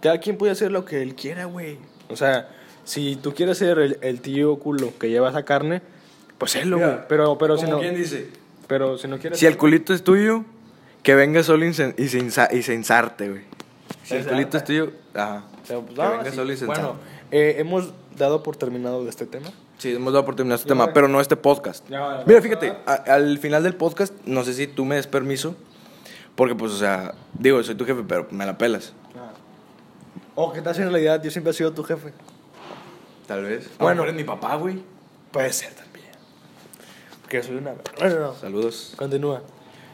cada 0.00 0.18
quien 0.18 0.36
puede 0.36 0.52
hacer 0.52 0.72
lo 0.72 0.84
que 0.84 1.02
él 1.02 1.14
quiera, 1.14 1.44
güey. 1.44 1.78
O 2.08 2.16
sea, 2.16 2.48
si 2.84 3.16
tú 3.16 3.34
quieres 3.34 3.58
ser 3.58 3.78
el, 3.78 3.98
el 4.00 4.20
tío 4.20 4.56
culo 4.58 4.92
que 4.98 5.10
lleva 5.10 5.28
esa 5.30 5.44
carne, 5.44 5.82
pues 6.38 6.56
hazlo, 6.56 6.78
güey. 6.78 7.06
Pero, 7.08 7.36
pero 7.38 7.58
si 7.58 7.66
no, 7.66 7.78
quien 7.80 7.94
dice, 7.94 8.28
pero 8.66 8.96
si 8.98 9.08
no 9.08 9.18
quieres... 9.18 9.38
si 9.38 9.46
el 9.46 9.56
culito 9.56 9.92
es 9.92 10.02
tuyo 10.04 10.44
Que 11.02 11.14
venga 11.14 11.42
solo 11.42 11.64
y 11.66 11.74
se, 11.74 11.94
y 11.98 12.08
se, 12.08 12.18
insa- 12.20 12.48
y 12.52 12.62
se 12.62 12.74
insarte, 12.74 13.28
güey. 13.28 13.42
Si 14.04 14.14
el 14.14 14.26
culito 14.26 14.56
es 14.56 14.64
tuyo, 14.64 14.92
ajá. 15.14 15.44
O 15.62 15.66
sea, 15.66 15.80
pues, 15.80 15.94
que 15.94 16.02
no, 16.02 16.10
venga 16.10 16.30
sí. 16.30 16.36
solo 16.36 16.52
y 16.52 16.56
se 16.56 16.66
Bueno, 16.66 16.96
eh, 17.30 17.56
hemos 17.58 17.92
dado 18.16 18.42
por 18.42 18.56
terminado 18.56 19.04
de 19.04 19.10
este 19.10 19.26
tema. 19.26 19.50
Sí, 19.78 19.94
hemos 19.94 20.12
dado 20.12 20.24
por 20.24 20.34
terminar 20.34 20.56
este 20.56 20.68
Ya, 20.68 20.74
tema, 20.74 20.92
pero 20.92 21.08
no 21.08 21.20
este 21.20 21.36
podcast. 21.36 21.88
Ya, 21.88 22.00
vale. 22.00 22.24
Mira, 22.26 22.42
fíjate, 22.42 22.74
a- 22.84 22.94
al 23.14 23.38
final 23.38 23.62
del 23.62 23.74
podcast, 23.74 24.12
no 24.24 24.42
sé 24.44 24.52
si 24.52 24.66
tú 24.66 24.84
me 24.84 24.96
des 24.96 25.06
permiso, 25.06 25.54
porque 26.34 26.54
pues, 26.54 26.72
o 26.72 26.76
sea, 26.76 27.14
digo, 27.34 27.62
soy 27.62 27.74
tu 27.76 27.84
jefe, 27.84 28.02
pero 28.06 28.26
me 28.30 28.44
la 28.44 28.58
pelas. 28.58 28.92
O 30.34 30.52
que 30.52 30.62
tal 30.62 30.76
en 30.76 30.90
realidad 30.92 31.20
yo 31.22 31.30
siempre 31.32 31.50
he 31.50 31.54
sido 31.54 31.72
tu 31.72 31.82
jefe. 31.82 32.12
Tal 33.26 33.42
vez. 33.42 33.68
Bueno. 33.78 34.02
Eres 34.04 34.14
mi 34.14 34.22
papá, 34.24 34.54
güey. 34.54 34.80
Puede 35.32 35.52
ser 35.52 35.72
también. 35.74 36.06
Porque 37.22 37.42
soy 37.42 37.56
una... 37.56 37.74
Bueno, 37.98 38.20
no. 38.20 38.34
Saludos. 38.34 38.94
Continúa. 38.96 39.42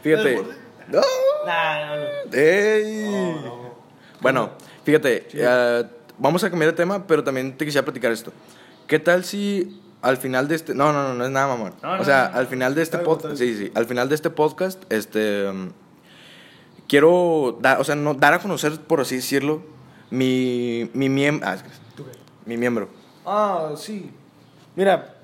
Fíjate. 0.03 0.43
¡No! 0.89 1.01
Nah, 1.47 1.97
no, 1.97 1.97
no. 1.97 2.33
¡Ey! 2.33 3.07
Bueno, 4.21 4.51
fíjate, 4.85 5.27
eh, 5.33 5.85
vamos 6.19 6.45
a 6.45 6.51
cambiar 6.51 6.73
de 6.73 6.77
tema, 6.77 7.07
pero 7.07 7.25
también 7.25 7.57
te 7.57 7.65
quisiera 7.65 7.85
platicar 7.85 8.13
esto. 8.13 8.31
¿Qué 8.87 8.99
tal 8.99 9.25
si 9.25 9.81
al 10.03 10.17
final 10.19 10.49
de 10.49 10.55
este... 10.57 10.75
No, 10.75 10.93
no, 10.93 11.09
no, 11.09 11.15
no 11.15 11.25
es 11.25 11.31
nada, 11.31 11.47
mamón. 11.49 11.73
No, 11.83 12.01
o 12.01 12.05
sea, 12.05 12.31
no, 12.33 12.39
al 12.39 12.47
final 12.47 12.75
de 12.75 12.83
este 12.83 12.99
podcast... 12.99 13.37
Sí, 13.37 13.57
sí, 13.57 13.73
al 13.75 13.87
final 13.87 14.09
de 14.09 14.15
este 14.15 14.31
podcast, 14.31 14.83
este... 14.93 15.49
um, 15.49 15.71
quiero 16.89 17.59
dar, 17.61 17.81
o 17.81 17.85
sea, 17.85 17.95
no, 17.95 18.15
dar 18.15 18.35
a 18.35 18.39
conocer, 18.41 18.79
por 18.81 19.01
así 19.01 19.17
decirlo, 19.17 19.63
mi, 20.11 20.91
mi 20.95 21.09
miembro... 21.09 21.49
Ah, 21.49 21.57
mi 22.47 22.57
miembro. 22.59 22.89
Ah, 23.25 23.71
sí. 23.77 24.11
Mira, 24.77 25.15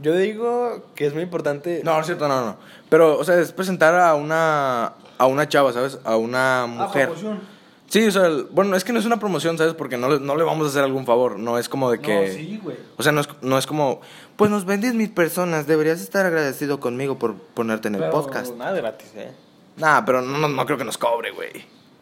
yo 0.00 0.16
digo 0.16 0.86
que 0.96 1.06
es 1.06 1.14
muy 1.14 1.22
importante... 1.22 1.82
No, 1.84 1.94
no 1.94 2.00
es 2.00 2.06
cierto, 2.06 2.26
no, 2.26 2.44
no. 2.44 2.56
Pero, 2.88 3.16
o 3.18 3.24
sea, 3.24 3.38
es 3.38 3.52
presentar 3.52 3.94
a 3.94 4.14
una... 4.14 4.94
A 5.20 5.26
una 5.26 5.48
chava, 5.48 5.72
¿sabes? 5.72 5.98
A 6.04 6.16
una 6.16 6.62
Ah, 6.62 6.66
mujer. 6.66 7.06
promoción. 7.06 7.40
Sí, 7.88 8.06
o 8.06 8.10
sea, 8.10 8.26
el- 8.26 8.44
bueno, 8.50 8.76
es 8.76 8.84
que 8.84 8.92
no 8.92 8.98
es 8.98 9.06
una 9.06 9.18
promoción, 9.18 9.56
¿sabes? 9.56 9.72
Porque 9.74 9.96
no, 9.96 10.10
le- 10.10 10.20
no 10.20 10.36
le 10.36 10.44
vamos 10.44 10.66
a 10.66 10.70
hacer 10.70 10.84
algún 10.84 11.06
favor. 11.06 11.38
No 11.38 11.58
es 11.58 11.68
como 11.68 11.90
de 11.90 11.98
que. 12.00 12.26
No, 12.28 12.32
sí, 12.34 12.60
güey. 12.62 12.76
O 12.98 13.02
sea, 13.02 13.12
no 13.12 13.20
es, 13.22 13.28
no 13.40 13.56
es 13.56 13.66
como. 13.66 14.00
Pues 14.36 14.50
nos 14.50 14.66
ven 14.66 14.80
10 14.80 14.94
mil 14.94 15.10
personas, 15.10 15.66
deberías 15.66 16.00
estar 16.00 16.26
agradecido 16.26 16.80
conmigo 16.80 17.18
por 17.18 17.34
ponerte 17.34 17.88
en 17.88 17.94
el 17.94 18.00
Pero 18.02 18.12
podcast. 18.12 18.54
Nada 18.56 18.72
gratis, 18.72 19.08
¿eh? 19.16 19.32
Nah, 19.76 20.02
pero 20.04 20.20
no, 20.20 20.36
no, 20.38 20.48
no 20.48 20.66
creo 20.66 20.76
que 20.76 20.84
nos 20.84 20.98
cobre, 20.98 21.30
güey. 21.30 21.50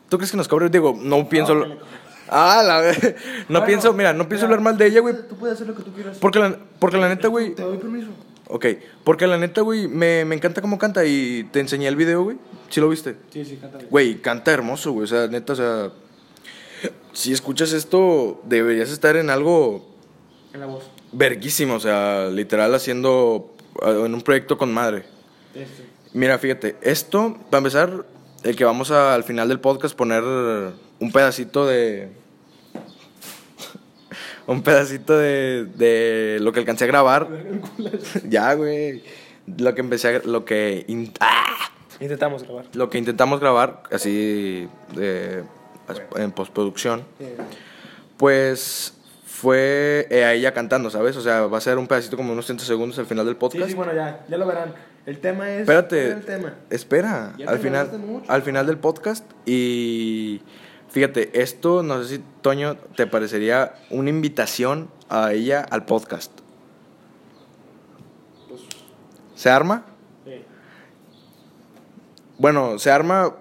¿Tú 0.09 0.18
crees 0.18 0.31
que 0.31 0.37
nos 0.37 0.49
cobre? 0.49 0.68
Digo, 0.70 0.99
no 1.01 1.29
pienso. 1.29 1.55
No, 1.55 1.66
lo-. 1.66 1.77
Ah, 2.29 2.62
la 2.66 2.81
vez. 2.81 2.99
No 3.49 3.61
Bueno, 3.61 3.66
pienso, 3.66 3.92
mira, 3.92 4.12
no 4.12 4.29
pienso 4.29 4.46
mira, 4.46 4.57
hablar 4.57 4.72
mal 4.72 4.79
de 4.79 4.87
ella, 4.87 5.01
güey. 5.01 5.14
Tú 5.29 5.37
puedes 5.37 5.55
hacer 5.55 5.68
lo 5.68 5.75
que 5.77 5.83
tú 5.85 5.92
quieras. 5.92 6.18
Porque 6.18 6.40
la, 6.40 6.57
porque 6.81 6.96
la 6.96 7.09
neta, 7.09 7.29
güey. 7.29 7.55
Te 7.55 7.62
doy 7.62 7.79
permiso. 7.79 8.09
Ok, 8.48 8.66
porque 9.02 9.26
la 9.26 9.38
neta, 9.38 9.61
güey, 9.62 9.88
me, 9.88 10.24
me 10.24 10.35
encanta 10.37 10.61
cómo 10.61 10.78
canta 10.78 11.04
y 11.04 11.44
te 11.52 11.61
enseñé 11.61 11.88
el 11.88 11.96
video, 11.96 12.22
güey. 12.22 12.37
¿Sí 12.70 12.80
lo 12.80 12.88
viste? 12.88 13.16
Sí, 13.32 13.44
sí, 13.44 13.56
cántale. 13.61 13.87
Güey, 13.90 14.20
canta 14.20 14.52
hermoso, 14.52 14.92
güey. 14.92 15.04
O 15.04 15.09
sea, 15.09 15.26
neta, 15.26 15.52
o 15.52 15.56
sea. 15.56 15.90
Si 17.12 17.32
escuchas 17.32 17.72
esto, 17.72 18.40
deberías 18.44 18.90
estar 18.90 19.16
en 19.16 19.30
algo 19.30 19.88
En 20.52 20.61
la 20.61 20.66
voz. 20.66 20.85
verguísimo. 21.12 21.74
O 21.74 21.80
sea, 21.80 22.28
literal 22.30 22.74
haciendo. 22.74 23.52
En 23.82 24.14
un 24.14 24.22
proyecto 24.22 24.56
con 24.59 24.72
madre. 24.72 25.04
Este. 25.54 25.85
Mira, 26.12 26.38
fíjate, 26.38 26.76
esto, 26.82 27.37
para 27.50 27.59
empezar, 27.59 28.06
el 28.42 28.56
que 28.56 28.64
vamos 28.64 28.90
a, 28.90 29.14
al 29.14 29.24
final 29.24 29.48
del 29.48 29.61
podcast 29.61 29.96
poner 29.96 30.22
un 30.22 31.12
pedacito 31.12 31.66
de. 31.66 32.11
Un 34.46 34.62
pedacito 34.62 35.16
de, 35.18 35.66
de 35.74 36.38
lo 36.40 36.52
que 36.52 36.61
alcancé 36.61 36.85
a 36.85 36.87
grabar. 36.88 37.28
ya, 38.28 38.52
güey. 38.54 39.02
Lo 39.59 39.74
que 39.74 39.80
empecé 39.80 40.16
a. 40.16 40.18
Lo 40.24 40.44
que. 40.44 40.85
in- 40.88 41.12
¡Ah! 41.20 41.44
Intentamos 42.00 42.42
grabar. 42.42 42.64
Lo 42.74 42.90
que 42.90 42.98
intentamos 42.98 43.40
grabar, 43.40 43.82
así 43.90 44.68
de, 44.94 45.44
en 46.16 46.32
postproducción, 46.32 47.04
pues 48.16 48.94
fue 49.24 50.06
eh, 50.11 50.24
a 50.24 50.32
ella 50.35 50.52
cantando, 50.52 50.90
¿sabes? 50.90 51.16
O 51.16 51.20
sea, 51.20 51.46
va 51.46 51.59
a 51.59 51.61
ser 51.61 51.78
un 51.78 51.87
pedacito 51.87 52.16
como 52.16 52.32
unos 52.32 52.46
30 52.46 52.64
segundos 52.64 52.98
al 52.98 53.06
final 53.06 53.26
del 53.26 53.37
podcast. 53.37 53.68
sí, 53.68 53.74
bueno, 53.74 53.94
ya, 53.94 54.24
ya 54.28 54.37
lo 54.37 54.46
verán. 54.46 54.74
El 55.06 55.18
tema 55.20 55.48
es. 55.50 55.61
Espérate, 55.61 55.96
¿cuál 55.96 56.11
es 56.11 56.16
El 56.18 56.24
tema. 56.24 56.54
espera, 56.70 57.32
Ya 57.38 57.48
al 57.50 57.59
final, 57.61 57.98
mucho. 57.98 58.30
al 58.30 58.42
final 58.42 58.66
del 58.66 58.78
podcast 58.78 59.24
y 59.46 60.40
fíjate, 60.96 61.42
esto 61.42 61.82
no 61.82 62.02
sé 62.02 62.16
si 62.16 62.24
Toño 62.40 62.74
te 62.96 63.06
parecería 63.06 63.74
una 63.90 64.09
invitación 64.09 64.88
a 65.11 65.35
ella 65.35 65.61
al 65.61 65.85
podcast. 65.85 66.32
Pues, 68.48 68.62
¿Se 69.35 69.50
arma? 69.50 69.85
sí. 70.24 70.42
Bueno, 72.38 72.78
se 72.78 72.90
arma, 72.90 73.35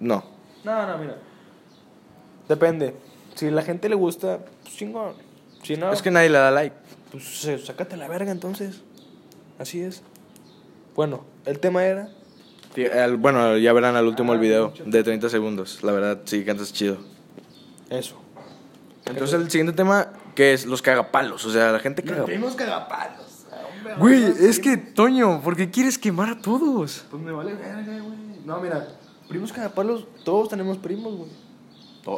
no. 0.00 0.24
No, 0.64 0.84
no, 0.84 0.98
mira. 0.98 1.16
Depende. 2.48 2.96
Si 3.36 3.50
la 3.50 3.62
gente 3.62 3.88
le 3.88 3.94
gusta, 3.94 4.40
pues 4.64 4.74
chingón. 4.74 5.14
Si 5.62 5.76
no, 5.76 5.92
Es 5.92 6.02
que 6.02 6.10
nadie 6.10 6.28
le 6.28 6.38
da 6.38 6.50
like. 6.50 6.74
pues 7.12 7.44
eh, 7.44 7.58
sácate 7.58 7.96
la 7.96 8.08
verga 8.08 8.32
entonces. 8.32 8.82
Así 9.60 9.80
es. 9.80 10.02
Bueno, 10.96 11.24
el 11.44 11.60
tema 11.60 11.84
era. 11.84 12.08
El- 12.84 13.16
bueno, 13.16 13.56
ya 13.58 13.72
verán 13.72 13.96
al 13.96 14.06
último 14.06 14.32
Ah, 14.32 14.34
el 14.36 14.40
video 14.40 14.68
mucho. 14.70 14.84
de 14.84 15.02
30 15.02 15.28
segundos. 15.28 15.82
La 15.82 15.92
verdad, 15.92 16.20
sí, 16.24 16.44
cantas 16.44 16.72
chido. 16.72 16.98
Eso. 17.90 18.16
Entonces, 19.06 19.40
el 19.40 19.50
siguiente 19.50 19.72
tema, 19.72 20.08
que 20.34 20.52
es 20.52 20.66
los 20.66 20.82
cagapalos. 20.82 21.44
O 21.44 21.50
sea, 21.50 21.70
la 21.72 21.78
gente 21.78 22.02
caga. 22.02 22.24
primos 22.24 22.54
cagapalos. 22.54 23.24
Güey, 23.98 24.24
es 24.24 24.58
que, 24.58 24.76
Toño, 24.76 25.40
¿por 25.42 25.56
qué 25.56 25.70
quieres 25.70 25.96
quemar 25.96 26.28
a 26.30 26.40
todos? 26.40 27.04
Pues 27.10 27.22
me 27.22 27.30
vale 27.30 27.54
verga, 27.54 27.82
güey. 27.84 28.18
No, 28.44 28.58
mira, 28.60 28.88
primos 29.28 29.52
cagapalos, 29.52 30.06
todos 30.24 30.48
tenemos 30.48 30.76
primos, 30.78 31.14
güey. 31.14 31.30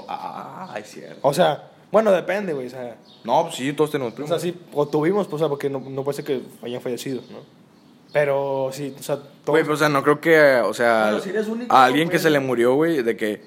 ah, 0.09 0.75
es 0.79 0.91
cierto. 0.91 1.19
O 1.23 1.33
sea, 1.35 1.71
bueno, 1.93 2.11
depende, 2.11 2.53
güey. 2.55 2.67
O 2.69 2.71
sea, 2.71 2.97
No, 3.25 3.43
pues 3.43 3.57
sí, 3.57 3.73
todos 3.75 3.91
tenemos 3.91 4.13
o 4.13 4.17
primos. 4.17 4.31
sea, 4.31 4.39
sí, 4.39 4.59
o 4.73 4.89
tuvimos, 4.89 5.27
pues, 5.27 5.35
o 5.35 5.39
sea, 5.45 5.49
porque 5.49 5.69
no, 5.69 5.81
no 5.81 6.05
puede 6.05 6.17
ser 6.17 6.25
que 6.25 6.43
hayan 6.63 6.81
fallecido, 6.81 7.21
¿no? 7.31 7.39
Pero 8.13 8.71
sí, 8.73 8.95
o 8.99 9.03
sea, 9.03 9.17
todos. 9.17 9.31
Güey, 9.47 9.65
pues, 9.65 9.77
o 9.77 9.79
sea, 9.79 9.89
no 9.89 10.03
creo 10.03 10.21
que, 10.21 10.39
o 10.65 10.73
sea, 10.75 11.05
Bueno, 11.11 11.21
si 11.21 11.31
eres 11.31 11.47
único, 11.49 11.75
a 11.75 11.85
alguien 11.85 12.09
que 12.09 12.19
se 12.19 12.31
le 12.31 12.41
murió, 12.41 12.75
güey, 12.75 13.03
de 13.03 13.17
que, 13.17 13.43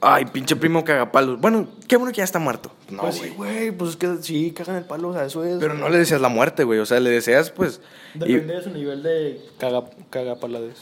ay, 0.00 0.24
pinche 0.26 0.56
primo 0.56 0.82
cagapalos. 0.84 1.38
Bueno, 1.40 1.68
qué 1.86 1.96
bueno 1.96 2.10
que 2.12 2.18
ya 2.18 2.24
está 2.24 2.38
muerto. 2.38 2.70
No, 2.88 3.02
pues 3.02 3.18
güey. 3.18 3.28
sí, 3.30 3.36
güey, 3.36 3.70
pues 3.72 3.90
es 3.90 3.96
que 3.96 4.16
sí, 4.22 4.52
cagan 4.52 4.76
el 4.76 4.84
palo, 4.84 5.08
o 5.10 5.12
sea, 5.12 5.26
eso 5.26 5.44
es. 5.44 5.58
Pero 5.60 5.74
no 5.74 5.88
le 5.90 5.98
deseas 5.98 6.20
la 6.22 6.28
muerte, 6.30 6.64
güey. 6.64 6.78
O 6.78 6.86
sea, 6.86 7.00
le 7.00 7.10
deseas, 7.10 7.50
pues. 7.50 7.80
y- 8.14 8.18
Depende 8.20 8.54
de 8.54 8.62
su 8.62 8.70
nivel 8.70 9.02
de 9.02 9.40
caga, 9.58 9.84
cagapalades. 10.08 10.76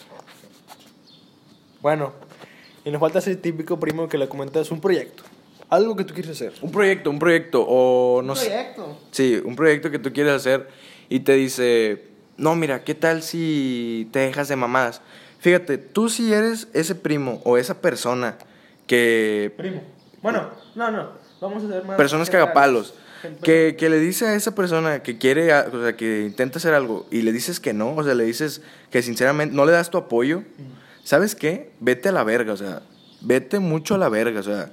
Bueno, 1.80 2.12
y 2.84 2.90
nos 2.90 3.00
falta 3.00 3.18
ese 3.18 3.36
típico 3.36 3.78
primo 3.78 4.08
que 4.08 4.18
le 4.18 4.28
comentas 4.28 4.70
un 4.70 4.80
proyecto. 4.80 5.22
Algo 5.68 5.96
que 5.96 6.04
tú 6.04 6.14
quieres 6.14 6.30
hacer. 6.32 6.52
un 6.62 6.70
proyecto, 6.70 7.10
un 7.10 7.18
proyecto, 7.18 7.64
o 7.66 8.22
no 8.22 8.36
sé. 8.36 8.46
proyecto. 8.46 8.98
Sí, 9.10 9.40
un 9.44 9.56
proyecto 9.56 9.90
que 9.90 9.98
tú 9.98 10.12
quieres 10.12 10.32
hacer 10.34 10.68
y 11.08 11.20
te 11.20 11.32
dice, 11.34 12.08
no, 12.36 12.56
mira, 12.56 12.84
¿qué 12.84 12.94
tal 12.94 13.22
si 13.22 14.08
te 14.12 14.20
dejas 14.20 14.48
de 14.48 14.56
mamadas? 14.56 15.00
Fíjate, 15.38 15.78
tú 15.78 16.08
si 16.08 16.32
eres 16.32 16.68
ese 16.72 16.94
primo 16.94 17.40
o 17.44 17.58
esa 17.58 17.80
persona 17.80 18.36
que... 18.86 19.52
Primo. 19.56 19.82
Bueno, 20.22 20.50
no, 20.74 20.90
no. 20.90 21.10
Vamos 21.40 21.64
a 21.64 21.66
hacer 21.66 21.84
más. 21.84 21.96
Personas 21.96 22.30
cagapalos. 22.30 22.94
Que, 23.42 23.76
que 23.78 23.88
le 23.88 23.98
dice 23.98 24.26
a 24.26 24.34
esa 24.34 24.54
persona 24.54 25.02
que 25.02 25.16
quiere, 25.16 25.54
o 25.54 25.82
sea, 25.82 25.96
que 25.96 26.24
intenta 26.26 26.58
hacer 26.58 26.74
algo 26.74 27.06
y 27.10 27.22
le 27.22 27.32
dices 27.32 27.58
que 27.58 27.72
no, 27.72 27.94
o 27.94 28.04
sea, 28.04 28.14
le 28.14 28.24
dices 28.24 28.60
que 28.90 29.02
sinceramente 29.02 29.54
no 29.54 29.64
le 29.64 29.72
das 29.72 29.88
tu 29.88 29.96
apoyo, 29.96 30.42
¿sabes 31.04 31.34
qué? 31.34 31.72
Vete 31.80 32.10
a 32.10 32.12
la 32.12 32.22
verga, 32.22 32.52
o 32.52 32.56
sea, 32.58 32.82
vete 33.22 33.60
mucho 33.60 33.94
a 33.94 33.98
la 33.98 34.10
verga, 34.10 34.40
o 34.40 34.42
sea, 34.42 34.72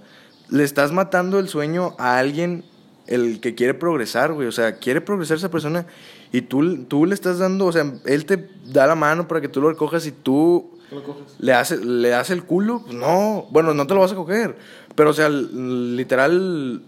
le 0.49 0.65
estás 0.65 0.91
matando 0.91 1.39
el 1.39 1.47
sueño 1.47 1.95
a 1.97 2.17
alguien, 2.17 2.65
el 3.07 3.39
que 3.39 3.55
quiere 3.55 3.73
progresar, 3.73 4.33
güey, 4.33 4.49
o 4.49 4.51
sea, 4.51 4.79
quiere 4.79 4.99
progresar 4.99 5.37
esa 5.37 5.49
persona 5.49 5.85
y 6.31 6.41
tú, 6.41 6.85
tú 6.85 7.05
le 7.05 7.13
estás 7.13 7.39
dando, 7.39 7.65
o 7.65 7.71
sea, 7.71 7.91
él 8.05 8.25
te 8.25 8.49
da 8.65 8.87
la 8.87 8.95
mano 8.95 9.27
para 9.27 9.41
que 9.41 9.47
tú 9.49 9.61
lo 9.61 9.69
recojas 9.69 10.05
y 10.07 10.11
tú 10.11 10.71
lo 10.91 11.03
coges. 11.03 11.23
le 11.39 11.53
hace, 11.53 11.77
le 11.77 12.09
das 12.09 12.29
el 12.29 12.43
culo, 12.43 12.81
pues 12.83 12.93
no, 12.95 13.47
bueno, 13.51 13.73
no 13.73 13.85
te 13.87 13.93
lo 13.93 13.99
vas 14.01 14.11
a 14.11 14.15
coger, 14.15 14.55
pero 14.95 15.09
o 15.09 15.13
sea, 15.13 15.29
literal, 15.29 16.81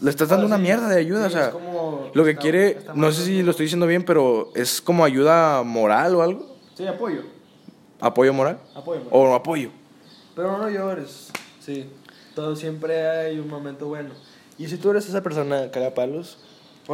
le 0.00 0.10
estás 0.10 0.28
dando 0.28 0.44
Ahora 0.44 0.56
una 0.56 0.56
sí, 0.56 0.62
mierda 0.62 0.88
de 0.88 0.98
ayuda, 0.98 1.28
sí, 1.28 1.34
o 1.34 1.38
sea, 1.38 1.50
como- 1.50 2.10
lo 2.14 2.24
que 2.24 2.30
está- 2.30 2.42
quiere, 2.42 2.68
está 2.78 2.94
no 2.94 3.10
sé 3.12 3.24
si 3.24 3.42
lo 3.42 3.50
estoy 3.50 3.64
diciendo 3.66 3.86
bien, 3.86 4.04
pero 4.04 4.50
es 4.54 4.80
como 4.80 5.04
ayuda 5.04 5.62
moral 5.62 6.14
o 6.14 6.22
algo, 6.22 6.56
Sí, 6.74 6.86
apoyo. 6.86 7.22
apoyo 8.00 8.32
moral, 8.32 8.58
Apoyo. 8.74 9.02
o 9.10 9.34
apoyo. 9.34 9.70
Pero 10.34 10.56
no 10.58 10.68
llores. 10.70 11.30
Sí. 11.60 11.86
Todo 12.34 12.54
siempre 12.56 13.06
hay 13.08 13.38
un 13.38 13.48
momento 13.48 13.88
bueno. 13.88 14.10
Y 14.56 14.68
si 14.68 14.76
tú 14.78 14.90
eres 14.90 15.06
esa 15.08 15.22
persona 15.22 15.70
cagapalos, 15.70 16.38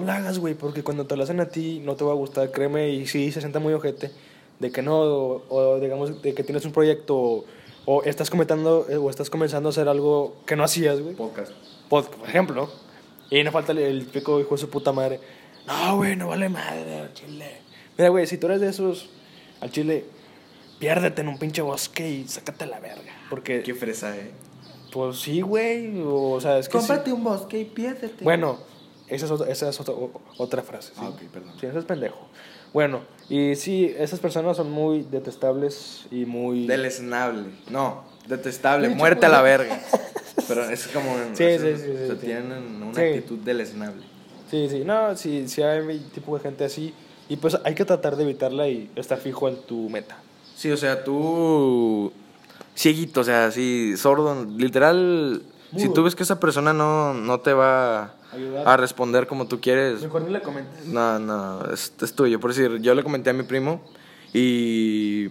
no 0.00 0.06
la 0.06 0.16
hagas, 0.16 0.38
güey, 0.38 0.54
porque 0.54 0.82
cuando 0.82 1.06
te 1.06 1.16
lo 1.16 1.22
hacen 1.24 1.40
a 1.40 1.46
ti 1.46 1.80
no 1.84 1.94
te 1.96 2.04
va 2.04 2.12
a 2.12 2.14
gustar, 2.14 2.50
créeme, 2.52 2.90
y 2.90 3.06
sí 3.06 3.30
se 3.32 3.40
sienta 3.40 3.58
muy 3.58 3.72
ojete 3.74 4.10
de 4.58 4.70
que 4.72 4.82
no, 4.82 5.00
o, 5.00 5.42
o 5.48 5.80
digamos 5.80 6.22
de 6.22 6.34
que 6.34 6.42
tienes 6.42 6.64
un 6.64 6.72
proyecto 6.72 7.16
o, 7.16 7.44
o 7.86 8.02
estás 8.04 8.30
comentando 8.30 8.86
eh, 8.88 8.96
o 8.96 9.10
estás 9.10 9.28
comenzando 9.30 9.68
a 9.68 9.70
hacer 9.70 9.88
algo 9.88 10.36
que 10.46 10.56
no 10.56 10.64
hacías, 10.64 11.00
güey. 11.00 11.14
Podcast. 11.14 11.52
Pod- 11.90 12.08
por 12.08 12.28
ejemplo. 12.28 12.70
Y 13.30 13.42
no 13.44 13.50
falta 13.52 13.72
el, 13.72 13.78
el 13.78 14.06
pico 14.06 14.40
hijo 14.40 14.54
de 14.54 14.60
su 14.60 14.70
puta 14.70 14.92
madre. 14.92 15.20
No, 15.66 15.96
güey, 15.96 16.14
no 16.16 16.28
vale 16.28 16.48
madre, 16.48 17.08
chile. 17.14 17.58
Mira, 17.98 18.08
güey, 18.10 18.26
si 18.26 18.38
tú 18.38 18.46
eres 18.46 18.60
de 18.60 18.68
esos 18.68 19.08
al 19.60 19.70
chile, 19.70 20.04
piérdete 20.78 21.22
en 21.22 21.28
un 21.28 21.38
pinche 21.38 21.62
bosque 21.62 22.08
y 22.08 22.28
sácate 22.28 22.64
a 22.64 22.66
la 22.68 22.80
verga. 22.80 23.12
Porque, 23.30 23.62
Qué 23.62 23.74
fresa, 23.74 24.16
eh. 24.16 24.30
pues 24.92 25.18
sí, 25.18 25.40
güey. 25.40 25.92
O 26.04 26.40
sea, 26.40 26.58
es 26.58 26.68
que. 26.68 26.80
sí. 26.80 26.92
un 27.10 27.24
bosque 27.24 27.60
y 27.60 27.64
piérdete. 27.64 28.22
Bueno, 28.22 28.58
esa 29.08 29.24
es, 29.26 29.30
otra, 29.30 29.50
esa 29.50 29.68
es 29.68 29.80
otra, 30.38 30.62
frase. 30.62 30.92
¿sí? 30.94 31.00
Ah, 31.02 31.08
ok, 31.10 31.20
perdón. 31.32 31.52
Sí, 31.60 31.66
eso 31.66 31.78
es 31.78 31.84
pendejo. 31.84 32.18
Bueno, 32.72 33.02
y 33.28 33.54
sí, 33.54 33.92
esas 33.96 34.20
personas 34.20 34.56
son 34.56 34.70
muy 34.70 35.02
detestables 35.02 36.06
y 36.10 36.24
muy. 36.26 36.66
Deleznable. 36.66 37.50
No, 37.70 38.04
detestable. 38.26 38.88
Sí, 38.88 38.94
Muerte 38.94 39.26
a 39.26 39.28
la 39.30 39.42
verga. 39.42 39.80
Pero 40.48 40.68
es 40.68 40.86
como. 40.88 41.14
Sí, 41.34 41.44
es- 41.44 41.62
sí, 41.62 41.68
sí, 41.68 41.90
o 41.90 41.96
sea, 41.96 42.06
sí, 42.06 42.12
sí. 42.20 42.26
tienen 42.26 42.82
una 42.82 42.94
Sí. 42.94 43.00
actitud 43.00 43.38
deleznable. 43.38 44.02
Sí, 44.50 44.68
sí, 44.70 44.82
no, 44.84 45.16
sí, 45.16 45.48
sí 45.48 45.62
hay 45.62 45.98
tipo 46.14 46.36
de 46.36 46.42
gente 46.42 46.64
así. 46.64 46.92
Y 47.28 47.36
pues 47.36 47.56
hay 47.64 47.74
que 47.74 47.84
tratar 47.84 48.14
de 48.16 48.22
evitarla 48.24 48.68
y 48.68 48.88
estar 48.94 49.18
fijo 49.18 49.48
en 49.48 49.56
tu 49.62 49.88
meta. 49.88 50.18
Sí, 50.54 50.70
o 50.70 50.76
sea, 50.76 51.02
tú. 51.02 52.12
Cieguito, 52.76 53.22
o 53.22 53.24
sea, 53.24 53.46
así, 53.46 53.96
sordo. 53.96 54.44
Literal. 54.56 55.42
Si 55.76 55.88
tú 55.92 56.02
ves 56.04 56.14
que 56.14 56.22
esa 56.22 56.38
persona 56.38 56.72
no, 56.72 57.12
no 57.14 57.40
te 57.40 57.52
va 57.52 58.14
Ayudar. 58.32 58.68
a 58.68 58.76
responder 58.76 59.26
como 59.26 59.46
tú 59.48 59.60
quieres, 59.60 60.02
Mejor 60.02 60.22
ni 60.22 60.32
le 60.32 60.40
comentes. 60.42 60.86
No, 60.86 61.18
no, 61.18 61.64
es, 61.72 61.92
es 62.00 62.14
tuyo. 62.14 62.38
Por 62.40 62.54
decir, 62.54 62.80
yo 62.80 62.94
le 62.94 63.02
comenté 63.02 63.30
a 63.30 63.32
mi 63.32 63.42
primo 63.42 63.80
y 64.32 65.28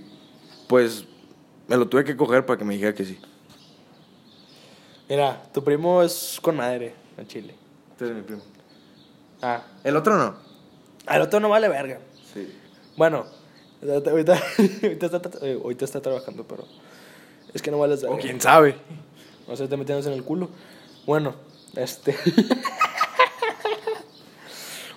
pues 0.68 1.06
me 1.68 1.78
lo 1.78 1.88
tuve 1.88 2.04
que 2.04 2.16
coger 2.18 2.46
para 2.46 2.58
que 2.58 2.66
me 2.66 2.74
dijera 2.74 2.94
que 2.94 3.06
sí. 3.06 3.20
Mira, 5.08 5.44
tu 5.54 5.64
primo 5.64 6.02
es 6.02 6.40
con 6.42 6.58
madre 6.58 6.94
en 7.18 7.28
Chile. 7.28 7.56
Es 8.00 8.10
mi 8.12 8.22
primo. 8.22 8.42
Ah, 9.42 9.62
El 9.84 9.96
otro 9.96 10.18
no. 10.18 10.36
al 11.06 11.22
otro 11.22 11.40
no 11.40 11.50
vale 11.50 11.70
verga. 11.70 12.00
Sí. 12.34 12.52
Bueno, 12.98 13.26
ahorita, 13.82 14.34
ahorita, 14.84 15.06
está, 15.06 15.30
eh, 15.46 15.60
ahorita 15.64 15.86
está 15.86 16.02
trabajando, 16.02 16.44
pero 16.48 16.66
es 17.54 17.62
que 17.62 17.70
no 17.72 17.78
vale 17.80 17.96
verga. 17.96 18.12
O 18.12 18.18
quién 18.18 18.42
sabe. 18.42 18.76
No 19.48 19.56
se 19.56 19.66
esté 19.66 19.78
metiéndose 19.78 20.10
en 20.10 20.16
el 20.16 20.24
culo. 20.24 20.50
Bueno, 21.06 21.36
este. 21.76 22.16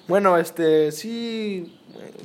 bueno, 0.08 0.36
este, 0.38 0.92
sí. 0.92 1.74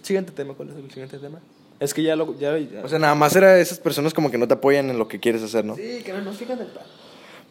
Siguiente 0.02 0.32
tema, 0.32 0.54
¿cuál 0.54 0.70
es 0.70 0.76
el 0.76 0.90
siguiente 0.90 1.18
tema? 1.18 1.40
Es 1.80 1.94
que 1.94 2.04
ya 2.04 2.16
lo. 2.16 2.38
Ya, 2.38 2.58
ya- 2.58 2.82
O 2.84 2.88
sea, 2.88 3.00
nada 3.00 3.16
más 3.16 3.36
era 3.36 3.60
esas 3.60 3.80
personas 3.80 4.14
como 4.14 4.32
que 4.32 4.38
no 4.38 4.48
te 4.48 4.54
apoyan 4.54 4.90
en 4.90 4.98
lo 4.98 5.08
que 5.08 5.20
quieres 5.20 5.44
hacer, 5.44 5.66
¿no? 5.66 5.76
sí, 5.76 6.02
que 6.04 6.14
no 6.14 6.22
nos 6.22 6.38
fijan 6.38 6.60
el. 6.60 6.68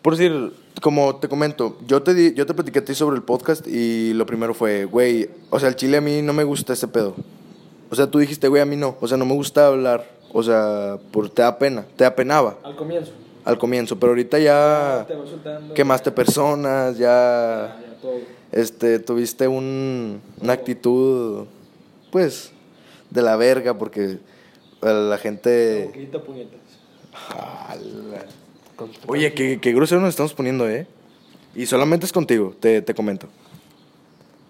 Por 0.01 0.17
decir, 0.17 0.53
como 0.81 1.17
te 1.17 1.29
comento, 1.29 1.79
yo 1.87 2.03
te, 2.03 2.13
di, 2.13 2.35
yo 2.35 2.45
te 2.45 2.55
platiqué 2.55 2.81
a 2.81 2.85
ti 2.85 2.93
sobre 2.95 3.15
el 3.17 3.23
podcast 3.23 3.65
y 3.69 4.13
lo 4.15 4.27
primero 4.27 4.53
fue, 4.53 4.85
güey, 4.85 5.31
o 5.51 5.61
sea, 5.61 5.69
el 5.69 5.77
chile 5.77 5.99
a 5.99 6.01
mí 6.01 6.23
no 6.23 6.33
me 6.33 6.43
gusta 6.43 6.73
ese 6.73 6.89
pedo. 6.89 7.15
O 7.89 7.95
sea, 7.95 8.11
tú 8.11 8.19
dijiste, 8.19 8.49
güey, 8.49 8.63
a 8.63 8.67
mí 8.67 8.75
no. 8.75 8.97
O 9.01 9.07
sea, 9.07 9.17
no 9.17 9.25
me 9.27 9.35
gusta 9.35 9.67
hablar. 9.69 10.11
O 10.33 10.43
sea, 10.43 10.97
por, 11.13 11.29
te 11.29 11.43
da 11.43 11.59
pena, 11.59 11.85
te 11.95 12.07
apenaba 12.07 12.57
Al 12.65 12.75
comienzo. 12.75 13.13
Al 13.45 13.59
comienzo. 13.59 13.99
Pero 13.99 14.11
ahorita 14.13 14.39
ya 14.39 15.05
Te 15.07 15.15
vas 15.15 15.29
soltando. 15.29 15.75
quemaste 15.75 16.11
personas, 16.13 16.97
ya... 16.99 17.77
Ya, 17.81 17.87
ya, 17.87 18.01
todo. 18.01 18.19
este, 18.53 18.99
tuviste 18.99 19.49
un, 19.49 20.21
una 20.41 20.53
actitud, 20.53 21.47
pues, 22.11 22.53
de 23.11 23.23
la 23.23 23.37
verga, 23.37 23.79
porque 23.79 24.19
la 24.81 25.19
gente... 25.19 25.85
Boquita, 25.87 26.21
puñetas. 26.23 26.61
Jala. 27.13 28.25
Oye, 29.07 29.33
qué, 29.35 29.61
qué 29.61 29.73
grosero 29.73 30.01
nos 30.01 30.11
estamos 30.11 30.35
poniendo, 30.35 30.69
¿eh? 30.69 30.87
Y 31.55 31.67
solamente 31.67 32.07
es 32.07 32.13
contigo, 32.13 32.57
te, 32.59 32.81
te 32.83 32.95
comento. 32.95 33.29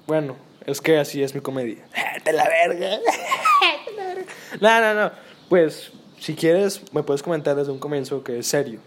Bueno, 0.06 0.36
es 0.64 0.80
que 0.80 0.98
así 0.98 1.22
es 1.22 1.34
mi 1.34 1.40
comedia. 1.40 1.84
¡Te 2.24 2.32
la 2.32 2.48
verga! 2.48 2.98
¡Te 3.84 3.92
la 3.96 4.04
verga! 4.06 4.24
No, 4.60 4.80
no, 4.80 4.94
no. 5.02 5.10
Pues, 5.48 5.92
si 6.22 6.34
quieres, 6.34 6.80
me 6.92 7.02
puedes 7.02 7.22
comentar 7.22 7.56
desde 7.56 7.72
un 7.72 7.78
comienzo 7.78 8.22
que 8.22 8.38
es 8.38 8.46
serio. 8.46 8.78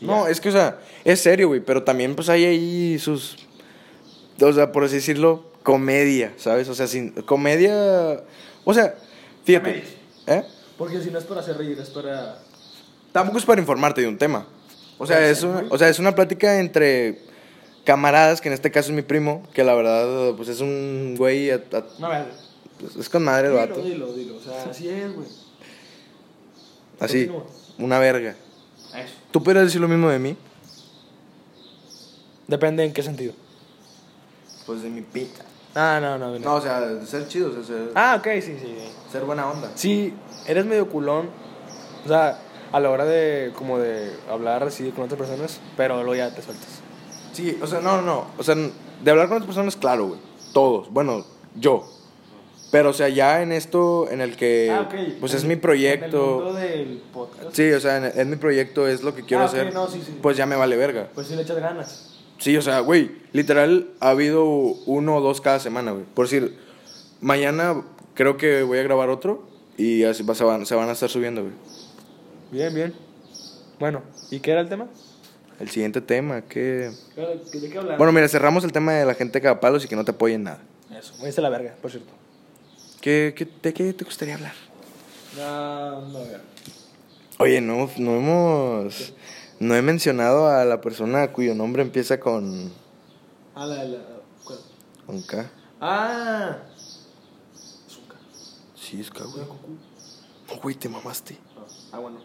No, 0.00 0.24
ya. 0.24 0.30
es 0.30 0.40
que, 0.40 0.48
o 0.48 0.52
sea, 0.52 0.78
es 1.04 1.20
serio, 1.20 1.48
güey, 1.48 1.60
pero 1.60 1.82
también, 1.84 2.14
pues, 2.16 2.28
hay 2.28 2.44
ahí 2.44 2.98
sus... 2.98 3.36
O 4.40 4.52
sea, 4.52 4.72
por 4.72 4.84
así 4.84 4.96
decirlo, 4.96 5.44
comedia, 5.62 6.32
¿sabes? 6.36 6.68
O 6.68 6.74
sea, 6.74 6.86
sin... 6.86 7.10
Comedia... 7.22 8.20
O 8.64 8.74
sea, 8.74 8.94
fíjate. 9.44 9.84
¿Eh? 10.26 10.42
Porque 10.76 11.00
si 11.00 11.10
no 11.10 11.18
es 11.18 11.24
para 11.24 11.40
hacer 11.40 11.56
reír, 11.56 11.78
es 11.80 11.88
para... 11.90 12.38
Tampoco 13.12 13.38
es 13.38 13.44
para 13.46 13.60
informarte 13.60 14.02
de 14.02 14.08
un 14.08 14.18
tema. 14.18 14.46
O 14.98 15.06
sea, 15.06 15.26
es 15.30 15.42
una, 15.42 15.64
o 15.70 15.78
sea, 15.78 15.88
es 15.88 15.98
una 15.98 16.14
plática 16.14 16.58
entre 16.58 17.20
camaradas, 17.84 18.40
que 18.40 18.48
en 18.48 18.54
este 18.54 18.70
caso 18.70 18.90
es 18.90 18.96
mi 18.96 19.02
primo, 19.02 19.42
que 19.54 19.62
la 19.64 19.74
verdad, 19.74 20.34
pues 20.36 20.48
es 20.48 20.60
un 20.60 21.14
güey, 21.16 21.50
a- 21.50 21.54
a- 21.72 21.84
No, 21.98 22.08
ver. 22.10 22.26
pues, 22.80 22.96
es 22.96 23.08
con 23.08 23.22
madre 23.24 23.48
el 23.48 23.52
Dilo, 23.54 23.66
vato. 23.68 23.82
dilo, 23.82 24.12
dilo. 24.12 24.36
O 24.36 24.40
sea, 24.40 24.64
así 24.70 24.88
es, 24.88 25.14
güey. 25.14 25.26
Así, 27.00 27.26
Continúa. 27.26 27.46
una 27.78 27.98
verga. 27.98 28.30
Eso. 28.94 29.14
¿Tú 29.30 29.42
podrías 29.42 29.66
decir 29.66 29.80
lo 29.80 29.88
mismo 29.88 30.08
de 30.08 30.18
mí? 30.18 30.36
Depende 32.46 32.84
en 32.84 32.92
qué 32.92 33.02
sentido. 33.02 33.32
Pues 34.66 34.82
de 34.82 34.88
mi 34.90 35.02
pita. 35.02 35.44
Ah, 35.74 35.98
no, 36.00 36.16
no, 36.18 36.30
no. 36.30 36.38
No, 36.38 36.54
o 36.54 36.60
sea, 36.60 36.80
de 36.80 37.06
ser 37.06 37.28
chido, 37.28 37.50
o 37.50 37.52
sea, 37.52 37.62
ser, 37.64 37.90
Ah, 37.94 38.16
ok, 38.18 38.26
sí, 38.40 38.56
sí. 38.60 38.74
ser 39.12 39.24
buena 39.24 39.48
onda. 39.50 39.70
Sí, 39.74 40.14
eres 40.46 40.64
medio 40.64 40.88
culón. 40.88 41.28
O 42.04 42.08
sea, 42.08 42.38
a 42.72 42.80
la 42.80 42.90
hora 42.90 43.04
de 43.04 43.52
como 43.56 43.78
de 43.78 44.12
hablar 44.30 44.62
así 44.62 44.90
con 44.90 45.04
otras 45.04 45.18
personas, 45.18 45.60
pero 45.76 45.96
luego 45.96 46.14
ya 46.14 46.34
te 46.34 46.40
sueltas. 46.42 46.68
Sí, 47.32 47.58
o 47.62 47.66
sea, 47.66 47.80
no, 47.80 47.96
no, 47.96 48.02
no. 48.02 48.26
O 48.38 48.42
sea, 48.42 48.54
de 48.54 49.10
hablar 49.10 49.28
con 49.28 49.36
otras 49.36 49.46
personas, 49.46 49.76
claro, 49.76 50.06
güey. 50.08 50.20
Todos. 50.54 50.90
Bueno, 50.90 51.24
yo. 51.56 51.86
Pero, 52.76 52.90
o 52.90 52.92
sea, 52.92 53.08
ya 53.08 53.40
en 53.42 53.52
esto, 53.52 54.06
en 54.10 54.20
el 54.20 54.36
que, 54.36 54.70
ah, 54.70 54.82
ok. 54.82 54.94
pues 55.18 55.32
es 55.32 55.44
mi 55.44 55.46
En 55.46 55.50
el 55.52 55.56
mundo 55.56 55.62
proyecto. 55.62 56.52
del 56.54 57.02
podcast. 57.10 57.54
Sí, 57.56 57.72
o 57.72 57.80
sea, 57.80 58.06
es 58.06 58.26
mi 58.26 58.36
proyecto, 58.36 58.86
es 58.86 59.02
lo 59.02 59.14
que 59.14 59.22
quiero 59.22 59.44
Ah, 59.44 59.46
ok, 59.46 59.52
hacer. 59.54 59.72
no, 59.72 59.88
sí, 59.88 60.02
sí. 60.04 60.18
Pues 60.20 60.36
ya 60.36 60.44
me 60.44 60.56
vale 60.56 60.76
verga. 60.76 61.08
Pues 61.14 61.26
sí 61.28 61.36
le 61.36 61.40
echas 61.42 61.56
ganas. 61.58 62.18
Sí, 62.36 62.54
o 62.54 62.60
sea, 62.60 62.80
güey, 62.80 63.12
literal 63.32 63.88
ha 64.00 64.10
habido 64.10 64.44
uno 64.44 65.16
o 65.16 65.20
dos 65.22 65.40
cada 65.40 65.58
semana, 65.58 65.92
güey. 65.92 66.04
Por 66.12 66.26
decir, 66.26 66.54
mañana 67.22 67.82
creo 68.12 68.36
que 68.36 68.62
voy 68.62 68.76
a 68.76 68.82
grabar 68.82 69.08
otro 69.08 69.48
y 69.78 70.04
así 70.04 70.22
se 70.34 70.44
van, 70.44 70.66
se 70.66 70.74
van 70.74 70.90
a 70.90 70.92
estar 70.92 71.08
subiendo, 71.08 71.40
güey. 71.40 71.54
Bien, 72.52 72.74
bien. 72.74 72.92
Bueno, 73.80 74.02
¿y 74.30 74.40
qué 74.40 74.50
era 74.50 74.60
el 74.60 74.68
tema? 74.68 74.86
El 75.58 75.70
siguiente 75.70 76.02
tema, 76.02 76.42
que... 76.42 76.90
¿De 77.54 77.70
qué 77.70 77.78
hablar? 77.78 77.96
Bueno, 77.96 78.12
mira, 78.12 78.28
cerramos 78.28 78.64
el 78.64 78.72
tema 78.72 78.92
de 78.92 79.06
la 79.06 79.14
gente 79.14 79.40
cagapalos 79.40 79.82
y 79.86 79.88
que 79.88 79.96
no 79.96 80.04
te 80.04 80.10
apoyen 80.10 80.42
nada. 80.44 80.58
Eso, 80.94 81.14
me 81.20 81.26
dice 81.28 81.40
la 81.40 81.48
verga, 81.48 81.74
por 81.80 81.90
cierto. 81.90 82.12
¿Qué, 83.06 83.34
qué, 83.36 83.46
¿De 83.62 83.72
qué 83.72 83.92
te 83.92 84.04
gustaría 84.04 84.34
hablar? 84.34 84.54
No, 85.36 86.00
no, 86.08 86.18
no. 86.18 86.38
Oye, 87.38 87.60
no, 87.60 87.88
no 87.98 88.16
hemos... 88.16 89.12
No 89.60 89.76
he 89.76 89.82
mencionado 89.82 90.48
a 90.48 90.64
la 90.64 90.80
persona 90.80 91.32
cuyo 91.32 91.54
nombre 91.54 91.82
empieza 91.82 92.18
con... 92.18 92.72
Ah, 93.54 93.64
la, 93.64 93.84
la, 93.84 93.98
¿cuál? 94.42 94.58
Con 95.06 95.22
K. 95.22 95.48
Ah. 95.80 96.56
Azúcar. 97.86 98.18
Sí, 98.74 99.00
es 99.00 99.08
K, 99.08 99.22
güey. 99.22 99.46
No, 100.48 100.60
güey, 100.60 100.74
te 100.74 100.88
mamaste. 100.88 101.38
Ah, 101.92 102.00
bueno. 102.00 102.18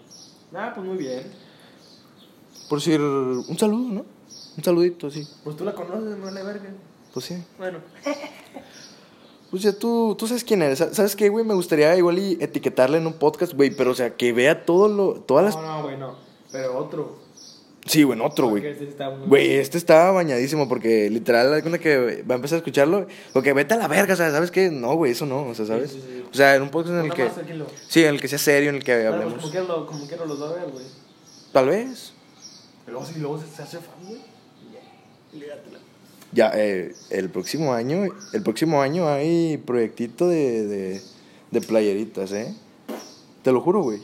Ah, 0.52 0.72
pues 0.74 0.84
muy 0.84 0.98
bien. 0.98 1.32
Por 2.67 2.80
decir, 2.80 3.00
un 3.00 3.56
saludo, 3.60 3.88
¿no? 3.88 4.06
Un 4.58 4.63
saludito, 4.63 5.12
sí. 5.12 5.28
Pues 5.44 5.56
tú 5.56 5.63
la 5.63 5.76
conoces, 5.76 6.17
no 6.17 6.32
la 6.32 6.41
verga. 6.41 6.72
Pues 7.13 7.26
sí. 7.26 7.36
Bueno. 7.60 7.78
Pues 9.52 9.64
ya 9.64 9.74
tú, 9.74 10.16
tú 10.18 10.28
sabes 10.28 10.44
quién 10.44 10.62
eres. 10.62 10.80
¿Sabes 10.80 11.16
qué, 11.16 11.28
güey? 11.30 11.44
Me 11.46 11.54
gustaría 11.54 11.96
igual 11.98 12.18
y 12.18 12.38
etiquetarle 12.42 12.98
en 12.98 13.06
un 13.06 13.14
podcast, 13.14 13.54
güey. 13.54 13.70
Pero, 13.70 13.92
o 13.92 13.96
sea, 13.96 14.16
que 14.16 14.32
vea 14.34 14.66
todo 14.66 14.88
lo, 14.88 15.16
todas 15.22 15.44
las... 15.46 15.56
No, 15.56 15.62
no, 15.62 15.84
güey, 15.84 15.98
no. 15.98 16.16
Pero 16.52 16.78
otro. 16.78 17.20
Sí, 17.86 18.04
güey, 18.04 18.18
en 18.18 18.24
otro, 18.26 18.48
güey. 18.48 18.66
este 18.66 18.86
muy- 19.10 19.28
Güey, 19.28 19.52
este 19.56 19.78
está 19.78 20.12
bañadísimo 20.12 20.70
porque 20.70 21.10
literal, 21.10 21.52
hay 21.54 21.62
cuenta 21.62 21.80
que 21.80 22.22
va 22.24 22.36
a 22.36 22.38
empezar 22.38 22.58
a 22.58 22.60
escucharlo. 22.60 23.08
Porque 23.34 23.54
vete 23.54 23.74
a 23.74 23.78
la 23.78 23.88
verga, 23.88 24.14
o 24.14 24.18
sea, 24.18 24.32
¿sabes 24.32 24.52
qué? 24.52 24.70
No, 24.70 24.94
güey, 24.96 25.12
eso 25.14 25.26
no, 25.26 25.48
o 25.48 25.56
sea, 25.56 25.66
¿sabes? 25.66 25.92
Sí, 25.92 26.00
sí, 26.00 26.08
sí. 26.08 26.24
O 26.32 26.34
sea, 26.34 26.56
en 26.56 26.62
un 26.62 26.70
podcast 26.70 26.96
en 27.00 27.06
el 27.06 27.14
que... 27.14 27.26
tranquilo. 27.26 27.66
Sí, 27.90 28.04
en 28.04 28.10
el 28.16 28.22
que 28.22 28.28
sea 28.30 28.38
serio, 28.40 28.70
en 28.70 28.76
el 28.76 28.84
que 28.84 28.94
Bueno, 29.10 29.12
pues 29.12 29.24
hablemos. 29.24 29.42
como 29.42 29.52
quiera 29.52 29.66
lo, 29.66 29.86
como 29.88 30.28
los 30.28 30.41
va 30.41 30.49
a 30.49 30.54
ver, 30.54 30.72
güey. 30.72 30.86
Tal 31.52 31.68
vez. 31.68 32.14
Pero 32.86 32.99
luego 32.99 33.12
si 33.14 33.20
luego 33.20 33.39
se, 33.39 33.62
hace 33.64 33.78
fan, 33.80 33.95
güey. 34.08 34.22
ya, 34.72 35.38
lígatela. 35.39 35.80
Ya, 36.34 36.51
eh, 36.55 36.93
el 37.09 37.29
próximo 37.29 37.73
año, 37.73 38.05
el 38.34 38.41
próximo 38.41 38.82
año 38.82 39.09
hay 39.09 39.57
proyectito 39.57 40.27
de, 40.29 40.65
de, 40.65 41.01
de 41.51 41.61
playeritas, 41.61 42.32
¿eh? 42.32 42.55
Te 43.43 43.51
lo 43.51 43.59
juro, 43.59 43.82
güey. 43.82 43.99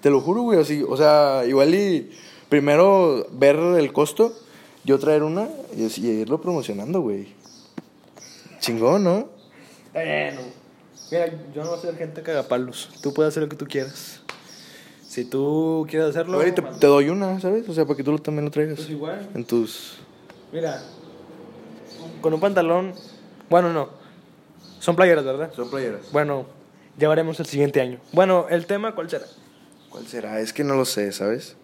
Te 0.00 0.10
lo 0.10 0.20
juro, 0.20 0.42
güey, 0.42 0.60
así, 0.60 0.82
o 0.88 0.96
sea, 0.96 1.44
igual 1.46 1.74
y 1.74 2.10
primero 2.48 3.26
ver 3.32 3.56
el 3.56 3.92
costo, 3.92 4.32
yo 4.84 4.98
traer 4.98 5.22
una 5.22 5.48
y, 5.76 5.86
así, 5.86 6.06
irlo 6.06 6.40
promocionando, 6.40 7.00
güey. 7.00 7.28
Chingón, 8.60 9.04
¿no? 9.04 9.28
Bueno. 9.92 10.40
Mira, 11.10 11.26
yo 11.54 11.64
no 11.64 11.70
voy 11.70 11.78
a 11.78 11.82
ser 11.82 11.96
gente 11.96 12.22
cagapalos. 12.22 12.90
Tú 13.02 13.14
puedes 13.14 13.32
hacer 13.32 13.42
lo 13.42 13.48
que 13.48 13.56
tú 13.56 13.66
quieras. 13.66 14.20
Si 15.06 15.24
tú 15.24 15.86
quieres 15.88 16.10
hacerlo. 16.10 16.38
Te, 16.38 16.60
manda. 16.60 16.78
te 16.78 16.86
doy 16.86 17.08
una, 17.08 17.40
¿sabes? 17.40 17.68
O 17.68 17.72
sea, 17.72 17.86
para 17.86 17.96
que 17.96 18.04
tú 18.04 18.18
también 18.18 18.44
lo 18.44 18.50
traigas. 18.50 18.76
Pues 18.76 18.90
igual. 18.90 19.28
En 19.34 19.44
tus... 19.44 19.98
Mira, 20.52 20.82
con 22.20 22.34
un 22.34 22.40
pantalón. 22.40 22.92
Bueno, 23.50 23.72
no. 23.72 23.90
Son 24.78 24.96
playeras, 24.96 25.24
¿verdad? 25.24 25.52
Son 25.54 25.70
playeras. 25.70 26.12
Bueno, 26.12 26.46
llevaremos 26.98 27.40
el 27.40 27.46
siguiente 27.46 27.80
año? 27.80 27.98
Bueno, 28.12 28.46
el 28.48 28.66
tema, 28.66 28.94
¿cuál 28.94 29.10
será? 29.10 29.26
¿Cuál 29.90 30.06
será? 30.06 30.40
Es 30.40 30.52
que 30.52 30.64
no 30.64 30.74
lo 30.74 30.84
sé, 30.84 31.12
¿sabes? 31.12 31.56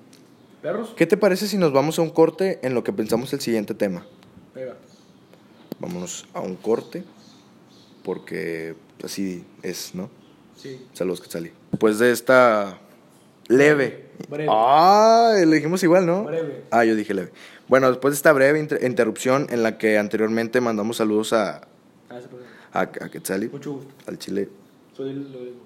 ¿Perros? 0.63 0.95
¿Qué 0.97 1.07
te 1.07 1.17
parece 1.17 1.47
si 1.47 1.59
nos 1.59 1.73
vamos 1.73 1.99
a 1.99 2.03
un 2.03 2.11
corte 2.11 2.59
en 2.63 2.75
lo 2.75 2.83
que 2.83 2.93
pensamos 2.93 3.33
el 3.33 3.41
siguiente 3.41 3.75
tema? 3.75 4.07
Venga. 4.55 4.77
Vámonos 5.79 6.27
a 6.33 6.41
un 6.41 6.57
corte, 6.57 7.05
porque 8.03 8.75
así 9.03 9.45
es, 9.63 9.95
¿no? 9.95 10.09
Sí. 10.57 10.87
Saludos, 10.93 11.21
Quetzali. 11.21 11.53
Después 11.73 11.99
de 11.99 12.13
esta 12.13 12.79
leve. 13.49 14.09
Breve. 14.29 14.49
Ah, 14.51 15.35
le 15.37 15.57
dijimos 15.57 15.83
igual, 15.83 16.07
¿no? 16.07 16.25
Breve. 16.25 16.65
Ah, 16.71 16.85
yo 16.85 16.95
dije 16.95 17.13
leve. 17.13 17.33
Bueno, 17.69 17.89
después 17.89 18.13
de 18.13 18.17
esta 18.17 18.33
breve 18.33 18.59
inter- 18.61 18.81
interrupción 18.85 19.47
en 19.51 19.63
la 19.63 19.79
que 19.79 19.99
anteriormente 19.99 20.61
mandamos 20.61 20.99
saludos 20.99 21.33
a, 21.33 21.63
Ah, 22.11 22.19
ese 22.19 22.29
a, 22.73 22.81
a 22.81 22.87
Quetzali, 23.11 23.49
Mucho 23.49 23.73
gusto. 23.75 23.93
al 24.07 24.19
Chile. 24.19 24.49
Soy 24.97 25.11
el... 25.11 25.33
lo 25.33 25.39
mismo. 25.41 25.61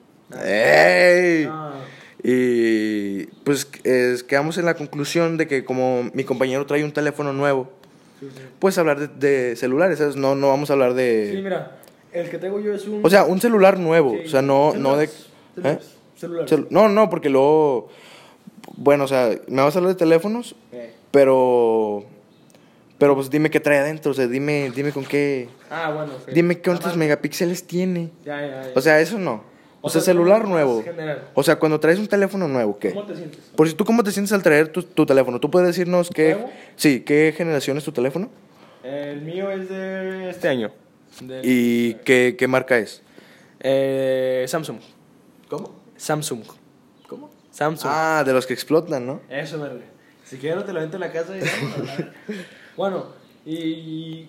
¡Ey! 0.45 1.47
Ah. 1.51 1.75
Y 2.23 3.25
pues 3.45 3.69
es- 3.85 4.23
quedamos 4.25 4.59
en 4.59 4.65
la 4.67 4.75
conclusión 4.75 5.37
de 5.37 5.47
que 5.47 5.65
como 5.65 6.11
mi 6.15 6.25
compañero 6.25 6.67
trae 6.67 6.85
un 6.85 6.93
teléfono 6.93 7.33
nuevo, 7.33 7.71
Sí, 8.21 8.27
sí. 8.35 8.43
pues 8.59 8.77
hablar 8.79 8.99
de, 8.99 9.09
de 9.49 9.57
celulares, 9.57 9.99
¿sabes? 9.99 10.17
No, 10.17 10.35
no 10.35 10.49
vamos 10.49 10.71
a 10.71 10.73
hablar 10.73 10.95
de... 10.95 11.33
Sí, 11.37 11.41
mira, 11.43 11.77
el 12.13 12.29
que 12.29 12.39
tengo 12.39 12.59
yo 12.61 12.75
es 12.75 12.87
un... 12.89 13.05
O 13.05 13.11
sea, 13.11 13.25
un 13.25 13.41
celular 13.41 13.79
nuevo, 13.79 14.13
Sí. 14.13 14.27
o 14.27 14.29
sea, 14.29 14.43
no, 14.43 14.75
no 14.75 14.97
de... 14.97 15.09
Celulares. 15.55 15.87
¿eh? 15.87 15.89
Celulares. 16.17 16.51
Cel- 16.53 16.67
No, 16.71 16.89
no, 16.89 17.09
porque 17.11 17.29
luego... 17.31 17.89
Bueno, 18.77 19.05
o 19.05 19.09
sea, 19.09 19.31
me 19.47 19.63
vas 19.63 19.75
a 19.75 19.79
hablar 19.79 19.95
de 19.95 19.99
teléfonos, 19.99 20.57
Eh. 20.73 20.93
Pero... 21.11 22.05
Pero 22.99 23.15
pues 23.15 23.31
dime 23.31 23.49
qué 23.49 23.61
trae 23.61 23.79
adentro, 23.79 24.11
o 24.11 24.15
sea, 24.15 24.27
dime, 24.27 24.73
dime 24.75 24.91
con 24.91 25.05
qué... 25.05 25.49
Ah, 25.71 25.93
bueno. 25.95 26.15
ok. 26.21 26.31
Dime 26.33 26.59
cuántos 26.61 26.97
megapíxeles 26.97 27.65
tiene. 27.65 28.11
Ya, 28.25 28.41
ya, 28.41 28.63
ya. 28.65 28.73
O 28.75 28.81
sea, 28.81 29.01
eso 29.01 29.19
no. 29.19 29.35
O, 29.81 29.87
O 29.87 29.89
sea, 29.91 30.01
sea, 30.01 30.13
celular 30.13 30.49
nuevo. 30.49 30.83
O 31.35 31.43
sea, 31.45 31.57
cuando 31.61 31.79
traes 31.79 32.01
un 32.01 32.09
teléfono 32.09 32.49
nuevo, 32.49 32.77
¿qué? 32.81 32.91
¿Cómo 32.91 33.05
te 33.07 33.15
sientes? 33.15 33.39
Por 33.55 33.69
si 33.69 33.75
tú 33.75 33.85
cómo 33.85 34.03
te 34.03 34.11
sientes 34.11 34.33
al 34.33 34.43
traer 34.43 34.69
tu, 34.73 34.83
tu 34.83 35.07
teléfono, 35.07 35.39
¿tú 35.39 35.49
puedes 35.49 35.69
decirnos 35.69 36.11
qué... 36.13 36.33
¿Nuevo? 36.35 36.51
Sí, 36.75 37.01
qué 37.03 37.33
generación 37.37 37.79
es 37.79 37.85
tu 37.85 37.93
teléfono? 37.93 38.29
El 38.83 39.23
mío 39.23 39.49
es 39.53 39.69
de 39.69 40.31
este 40.31 40.49
año. 40.49 40.73
Del- 41.21 41.43
¿Y 41.45 41.95
qué, 42.05 42.35
qué 42.37 42.49
marca 42.49 42.79
es? 42.79 43.03
Eh, 43.61 44.45
Samsung. 44.49 44.79
¿Cómo? 45.49 45.71
Samsung. 45.97 46.43
¿Cómo? 47.07 47.31
Samsung. 47.53 47.91
Ah, 47.95 48.25
de 48.27 48.33
los 48.33 48.45
que 48.45 48.55
explotan, 48.55 49.07
¿no? 49.07 49.21
Eso, 49.31 49.61
verde. 49.61 49.83
Si 50.29 50.37
quieres, 50.37 50.65
te 50.67 50.73
lo 50.73 50.81
vento 50.81 50.97
en 50.97 51.01
la 51.01 51.13
casa 51.13 51.37
y 51.37 51.41
vamos. 51.41 51.89
Bueno, 52.77 53.07
y. 53.47 54.29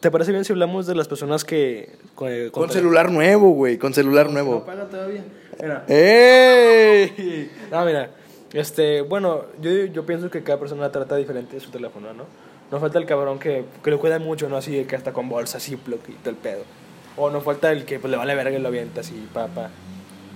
¿Te 0.00 0.10
parece 0.10 0.32
bien 0.32 0.44
si 0.44 0.52
hablamos 0.52 0.86
de 0.86 0.94
las 0.94 1.08
personas 1.08 1.44
que. 1.44 1.96
Con, 2.14 2.50
Con 2.50 2.70
celular 2.70 3.10
nuevo, 3.10 3.50
güey, 3.50 3.78
con 3.78 3.94
celular 3.94 4.26
No 4.26 4.32
nuevo. 4.32 4.64
paga 4.64 4.88
todavía. 4.88 5.24
Mira. 5.60 5.84
¡Ey! 5.88 7.50
No, 7.70 7.84
mira. 7.84 8.10
Este, 8.52 9.00
bueno, 9.02 9.44
yo, 9.60 9.70
yo 9.86 10.04
pienso 10.04 10.30
que 10.30 10.42
cada 10.42 10.58
persona 10.58 10.90
trata 10.90 11.16
diferente 11.16 11.54
de 11.54 11.60
su 11.60 11.70
teléfono, 11.70 12.12
¿no? 12.12 12.24
No 12.70 12.80
falta 12.80 12.98
el 12.98 13.06
cabrón 13.06 13.38
que, 13.38 13.64
que 13.82 13.90
lo 13.90 13.98
cuida 14.00 14.18
mucho, 14.18 14.48
¿no? 14.48 14.56
Así 14.56 14.84
que 14.84 14.96
hasta 14.96 15.12
con 15.12 15.28
bolsa, 15.28 15.58
así, 15.58 15.74
y 15.74 15.76
todo 15.76 16.30
el 16.30 16.36
pedo. 16.36 16.62
O 17.16 17.30
no 17.30 17.40
falta 17.40 17.70
el 17.70 17.84
que 17.84 17.98
pues, 17.98 18.10
le 18.10 18.16
vale 18.16 18.34
verga 18.34 18.56
y 18.58 18.60
lo 18.60 18.68
avienta 18.68 19.00
así, 19.00 19.28
papá. 19.32 19.70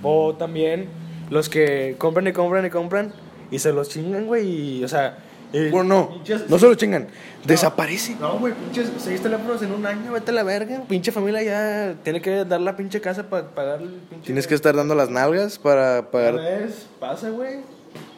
O 0.03 0.35
también 0.35 0.87
los 1.29 1.49
que 1.49 1.95
compran 1.97 2.27
y 2.27 2.33
compran 2.33 2.65
y 2.65 2.69
compran 2.69 3.13
y 3.51 3.59
se 3.59 3.71
los 3.73 3.89
chingan, 3.89 4.25
güey, 4.25 4.79
y, 4.79 4.83
o 4.83 4.87
sea... 4.87 5.17
y- 5.53 5.69
Bueno, 5.69 5.83
no, 6.09 6.09
pinches- 6.23 6.47
no 6.47 6.57
se 6.59 6.67
lo 6.67 6.75
chingan, 6.75 7.07
desaparece. 7.45 8.15
No, 8.19 8.37
güey, 8.39 8.53
pinches 8.53 8.91
seis 8.97 9.21
teléfonos 9.21 9.61
en 9.61 9.71
un 9.71 9.85
año, 9.85 10.11
vete 10.11 10.31
a 10.31 10.33
la 10.33 10.43
verga. 10.43 10.81
Pinche 10.87 11.11
familia 11.11 11.41
ya 11.43 11.95
tiene 12.03 12.21
que 12.21 12.43
dar 12.45 12.59
la 12.61 12.75
pinche 12.75 12.99
casa 13.01 13.29
para 13.29 13.47
pagar 13.49 13.81
el 13.81 13.89
pinche... 14.09 14.25
Tienes 14.25 14.47
que 14.47 14.55
estar 14.55 14.75
dando 14.75 14.95
las 14.95 15.09
nalgas 15.09 15.57
para 15.59 16.09
pagar. 16.11 16.35
¿Ves? 16.35 16.87
Pasa, 16.99 17.29
güey. 17.29 17.61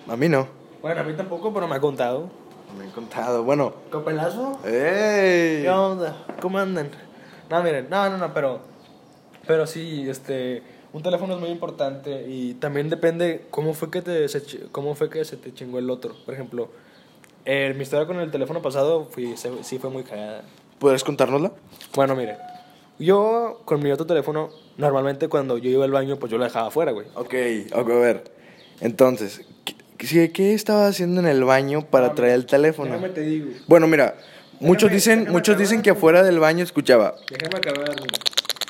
A 0.07 0.15
mí 0.15 0.27
no. 0.29 0.47
Bueno, 0.81 1.01
a 1.01 1.03
mí 1.03 1.13
tampoco, 1.13 1.53
pero 1.53 1.67
me 1.67 1.75
ha 1.75 1.79
contado. 1.79 2.29
Me 2.77 2.85
han 2.85 2.91
contado. 2.91 3.43
Bueno, 3.43 3.73
¿Copelazo? 3.91 4.59
¡ey! 4.65 5.63
¿Qué 5.63 5.69
onda? 5.69 6.15
¿Cómo 6.41 6.57
andan? 6.59 6.89
No, 7.49 7.63
miren, 7.63 7.87
no, 7.89 8.09
no, 8.09 8.17
no, 8.17 8.33
pero. 8.33 8.61
Pero 9.47 9.65
sí, 9.67 10.07
este. 10.09 10.61
Un 10.91 11.03
teléfono 11.03 11.35
es 11.35 11.39
muy 11.39 11.49
importante 11.49 12.25
y 12.27 12.55
también 12.55 12.89
depende 12.89 13.45
cómo 13.51 13.73
fue 13.73 13.91
que 13.91 14.01
te 14.01 14.27
se, 14.27 14.41
cómo 14.71 14.95
fue 14.95 15.09
que 15.09 15.23
se 15.23 15.37
te 15.37 15.53
chingó 15.53 15.77
el 15.79 15.89
otro. 15.89 16.15
Por 16.25 16.33
ejemplo, 16.33 16.69
eh, 17.45 17.73
mi 17.75 17.83
historia 17.83 18.07
con 18.07 18.19
el 18.19 18.31
teléfono 18.31 18.61
pasado 18.61 19.05
fui, 19.11 19.37
se- 19.37 19.63
sí 19.63 19.77
fue 19.77 19.89
muy 19.91 20.03
cagada. 20.03 20.43
¿Puedes 20.79 21.03
contárnosla? 21.03 21.51
Bueno, 21.93 22.15
mire, 22.15 22.37
yo 22.97 23.61
con 23.65 23.83
mi 23.83 23.91
otro 23.91 24.07
teléfono, 24.07 24.49
normalmente 24.77 25.27
cuando 25.27 25.57
yo 25.59 25.69
iba 25.69 25.85
al 25.85 25.91
baño, 25.91 26.17
pues 26.17 26.31
yo 26.31 26.37
lo 26.39 26.43
dejaba 26.45 26.69
afuera, 26.69 26.91
güey. 26.91 27.05
Ok, 27.13 27.35
ok, 27.73 27.89
a 27.91 27.99
ver. 27.99 28.23
Entonces, 28.81 29.41
¿qué, 29.97 30.31
qué- 30.31 30.53
estabas 30.55 30.89
haciendo 30.89 31.21
en 31.21 31.27
el 31.27 31.43
baño 31.43 31.85
para 31.85 32.15
traer 32.15 32.33
el 32.33 32.45
teléfono? 32.47 32.89
Déjame 32.91 33.09
te 33.09 33.21
digo. 33.21 33.51
Bueno, 33.67 33.85
mira, 33.87 34.15
muchos 34.59 34.89
dicen, 34.89 35.27
muchos 35.29 35.53
acabar, 35.53 35.59
dicen 35.59 35.81
que 35.83 35.91
afuera 35.91 36.23
del 36.23 36.39
baño 36.39 36.63
escuchaba. 36.63 37.13
Déjame 37.29 37.57
acabar, 37.57 37.95
güey. 37.95 38.09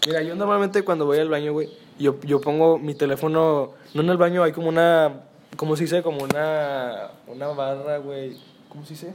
Mira, 0.06 0.22
yo 0.22 0.36
normalmente 0.36 0.84
cuando 0.84 1.06
voy 1.06 1.20
al 1.20 1.30
baño, 1.30 1.52
güey, 1.52 1.70
yo, 1.98 2.20
yo 2.22 2.40
pongo 2.40 2.78
mi 2.80 2.96
teléfono, 2.96 3.74
no 3.94 4.02
en 4.02 4.10
el 4.10 4.18
baño, 4.18 4.44
hay 4.44 4.52
como 4.52 4.70
una, 4.70 5.24
¿cómo 5.58 5.76
se 5.76 5.84
dice? 5.84 6.02
Como 6.02 6.24
una, 6.24 7.12
una 7.28 7.48
barra, 7.48 7.98
güey. 7.98 8.38
¿Cómo 8.70 8.86
se 8.86 8.94
dice? 8.94 9.14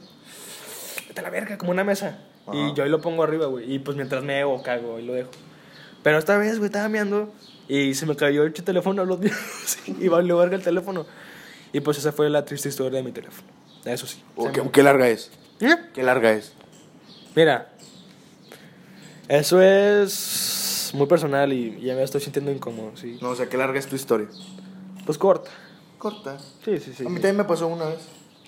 Vete 1.09 1.21
a 1.21 1.23
la 1.23 1.31
verga, 1.31 1.57
como 1.57 1.71
una 1.71 1.85
mesa. 1.85 2.19
Ajá. 2.47 2.57
Y 2.57 2.75
yo 2.75 2.85
ahí 2.85 2.91
lo 2.91 3.01
pongo 3.01 3.23
arriba, 3.23 3.47
güey. 3.47 3.73
Y 3.73 3.79
pues 3.79 3.97
mientras 3.97 4.23
me 4.23 4.45
o 4.45 4.63
cago, 4.63 4.97
ahí 4.97 5.07
lo 5.07 5.15
dejo. 5.15 5.31
Pero 6.03 6.19
esta 6.19 6.37
vez, 6.37 6.59
güey, 6.59 6.67
estaba 6.67 6.89
meando 6.89 7.33
y 7.67 7.95
se 7.95 8.05
me 8.05 8.15
cayó 8.15 8.43
el 8.43 8.53
teléfono 8.53 9.03
a 9.03 9.05
los 9.07 9.21
días 9.23 9.79
y 9.87 10.09
valió 10.09 10.37
verga 10.37 10.57
el 10.57 10.63
teléfono. 10.63 11.07
Y 11.73 11.81
pues 11.81 11.99
esa 11.99 12.13
fue 12.13 12.29
la 12.29 12.45
triste 12.45 12.69
historia 12.69 12.99
de 12.99 13.03
mi 13.03 13.13
teléfono. 13.13 13.49
Eso 13.85 14.07
sí. 14.07 14.23
¿O 14.37 14.47
Se 14.47 14.53
qué, 14.53 14.63
qué 14.71 14.83
larga 14.83 15.09
es? 15.09 15.31
¿Eh? 15.61 15.77
¿Qué 15.95 16.03
larga 16.03 16.33
es? 16.33 16.53
Mira, 17.35 17.71
eso 19.29 19.63
es 19.63 20.64
muy 20.95 21.07
personal 21.07 21.53
y 21.53 21.79
ya 21.81 21.95
me 21.95 22.03
estoy 22.03 22.21
sintiendo 22.21 22.51
incómodo, 22.51 22.97
sí. 22.97 23.19
No, 23.21 23.31
o 23.31 23.37
sea, 23.37 23.49
¿qué 23.49 23.57
larga 23.57 23.79
es 23.79 23.87
tu 23.87 23.97
historia? 23.97 24.29
Pues 25.05 25.19
corta. 25.19 25.51
Corta. 25.99 26.39
Sí, 26.65 26.79
sí, 26.79 26.93
sí. 26.97 27.05
a 27.05 27.09
mí 27.09 27.17
sí. 27.17 27.23
también 27.23 27.37
me 27.37 27.45
pasó 27.45 27.67
una 27.67 27.87
vez. 27.87 27.99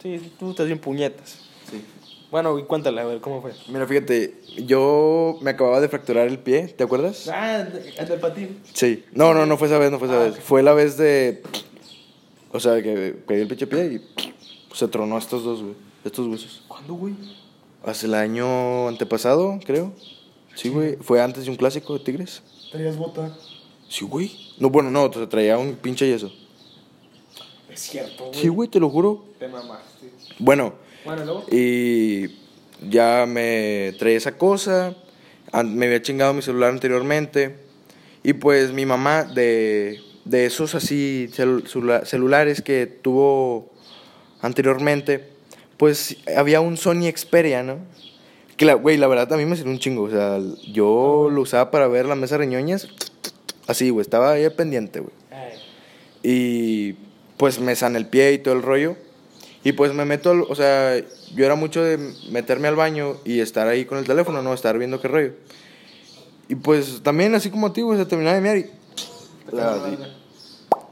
Sí, 0.03 0.33
tú 0.39 0.51
estás 0.51 0.67
bien 0.67 0.79
puñetas. 0.79 1.39
Sí. 1.71 1.83
Bueno, 2.31 2.59
y 2.59 2.65
cuéntale, 2.65 3.01
a 3.01 3.05
ver, 3.05 3.21
¿cómo 3.21 3.41
fue? 3.41 3.53
Mira, 3.69 3.87
fíjate, 3.87 4.35
yo 4.65 5.39
me 5.43 5.51
acababa 5.51 5.81
de 5.81 5.89
fracturar 5.89 6.27
el 6.27 6.39
pie, 6.39 6.69
¿te 6.69 6.85
acuerdas? 6.85 7.29
Ah, 7.29 7.67
el 7.99 8.09
del 8.09 8.21
patín. 8.21 8.59
Sí. 8.73 9.05
No, 9.13 9.33
no, 9.33 9.47
no 9.47 9.57
fue 9.57 9.69
esa 9.69 9.79
vez, 9.79 9.91
no 9.91 9.99
fue 9.99 10.09
esa 10.09 10.21
Ah, 10.21 10.25
vez. 10.25 10.39
Fue 10.41 10.63
la 10.63 10.73
vez 10.73 10.97
de... 10.97 11.43
O 12.53 12.61
sea, 12.61 12.83
que 12.83 13.15
pegué 13.27 13.43
el 13.43 13.49
pinche 13.49 13.67
pie 13.67 13.85
y 13.95 14.75
se 14.75 14.89
tronó 14.89 15.19
estos 15.19 15.45
dos, 15.45 15.63
güey. 15.63 15.75
Estos 16.05 16.27
huesos. 16.27 16.65
¿Cuándo, 16.69 16.95
güey? 16.95 17.15
Hace 17.85 18.07
el 18.07 18.15
año 18.15 18.89
antepasado, 18.89 19.59
creo. 19.65 19.93
Sí, 20.57 20.69
güey. 20.71 20.97
Fue 20.97 21.23
antes 21.23 21.45
de 21.45 21.51
un 21.51 21.57
clásico 21.57 21.97
de 21.97 22.05
Tigres. 22.05 22.43
Tenías 22.73 22.97
bota. 22.97 23.37
Sí, 23.89 24.05
güey. 24.05 24.33
No, 24.59 24.69
bueno, 24.71 24.91
no, 24.91 25.09
te 25.11 25.25
traía 25.29 25.57
un 25.59 25.77
pinche 25.77 26.09
yeso. 26.09 26.33
Es 27.71 27.81
cierto, 27.81 28.27
güey. 28.29 28.41
Sí, 28.41 28.49
güey, 28.49 28.69
te 28.69 28.81
lo 28.81 28.91
juro. 28.91 29.25
Te 29.39 29.47
mamaste. 29.49 30.11
Bueno, 30.39 30.75
Bueno, 31.05 31.25
luego. 31.25 31.45
y 31.53 32.29
ya 32.91 33.25
me 33.29 33.95
traía 33.99 34.17
esa 34.17 34.37
cosa. 34.37 34.97
Me 35.65 35.87
había 35.87 36.03
chingado 36.03 36.35
mi 36.35 36.43
celular 36.43 36.71
anteriormente. 36.71 37.57
Y 38.25 38.33
pues 38.33 38.73
mi 38.73 38.85
mamá, 38.87 39.23
de, 39.25 40.01
de 40.25 40.47
esos 40.47 40.75
así 40.75 41.29
celu- 41.33 41.63
celula- 41.65 42.05
celulares 42.05 42.61
que 42.61 42.87
tuvo 42.87 43.71
anteriormente, 44.41 45.29
pues 45.77 46.17
había 46.37 46.61
un 46.61 46.77
Sony 46.77 47.11
Xperia, 47.15 47.63
¿no? 47.63 47.79
Que 48.57 48.65
la, 48.65 48.75
güey, 48.75 48.97
la 48.97 49.07
verdad 49.07 49.33
a 49.33 49.37
mí 49.37 49.45
me 49.45 49.57
sirvió 49.57 49.73
un 49.73 49.79
chingo. 49.79 50.03
O 50.05 50.11
sea, 50.11 50.39
yo 50.73 51.29
lo 51.31 51.43
usaba 51.43 51.71
para 51.71 51.89
ver 51.89 52.07
la 52.07 52.15
mesa 52.15 52.39
reñoñas. 52.39 52.89
Así, 53.67 53.91
güey, 53.91 54.03
estaba 54.03 54.33
ahí 54.33 54.49
pendiente, 54.51 55.01
güey. 55.01 55.13
Y 56.23 56.95
pues 57.37 57.61
me 57.61 57.77
sané 57.77 57.99
el 57.99 58.07
pie 58.07 58.33
y 58.33 58.39
todo 58.39 58.55
el 58.55 58.63
rollo. 58.63 58.97
Y 59.63 59.73
pues 59.73 59.93
me 59.93 60.05
meto, 60.05 60.31
al- 60.31 60.43
o 60.49 60.55
sea, 60.55 60.97
yo 61.35 61.45
era 61.45 61.55
mucho 61.57 61.83
de 61.83 61.99
meterme 62.31 62.69
al 62.69 62.77
baño 62.77 63.17
y 63.25 63.41
estar 63.41 63.67
ahí 63.69 63.85
con 63.85 63.99
el 63.99 64.05
teléfono, 64.07 64.41
no 64.43 64.55
estar 64.55 64.79
viendo 64.79 65.01
qué 65.01 65.09
rollo. 65.09 65.33
Y 66.49 66.55
pues 66.55 67.03
también 67.03 67.35
así 67.35 67.51
como 67.51 67.67
a 67.67 67.73
ti, 67.73 67.83
güey, 67.83 67.99
se 67.99 68.07
terminaba 68.07 68.37
de 68.37 68.41
mear 68.43 68.57
y... 68.59 68.61
a 69.59 69.75
Ah, 69.75 69.93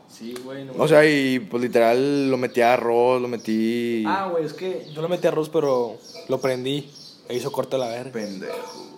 sí. 0.09 0.35
güey. 0.45 0.65
No 0.65 0.73
O 0.77 0.89
sea, 0.89 1.09
y 1.09 1.39
pues 1.39 1.63
literal 1.63 2.29
lo 2.29 2.37
metí 2.37 2.61
a 2.61 2.75
arroz, 2.75 3.23
lo 3.23 3.29
metí... 3.29 4.03
Ah, 4.07 4.29
güey, 4.31 4.45
es 4.45 4.53
que 4.53 4.87
yo 4.93 5.03
le 5.03 5.09
metí 5.09 5.27
arroz, 5.29 5.49
pero 5.49 5.97
lo 6.29 6.41
prendí. 6.41 6.91
E 7.29 7.35
hizo 7.37 7.51
corta 7.53 7.79
la 7.79 7.89
verga. 7.89 8.13
pendejo. 8.13 8.93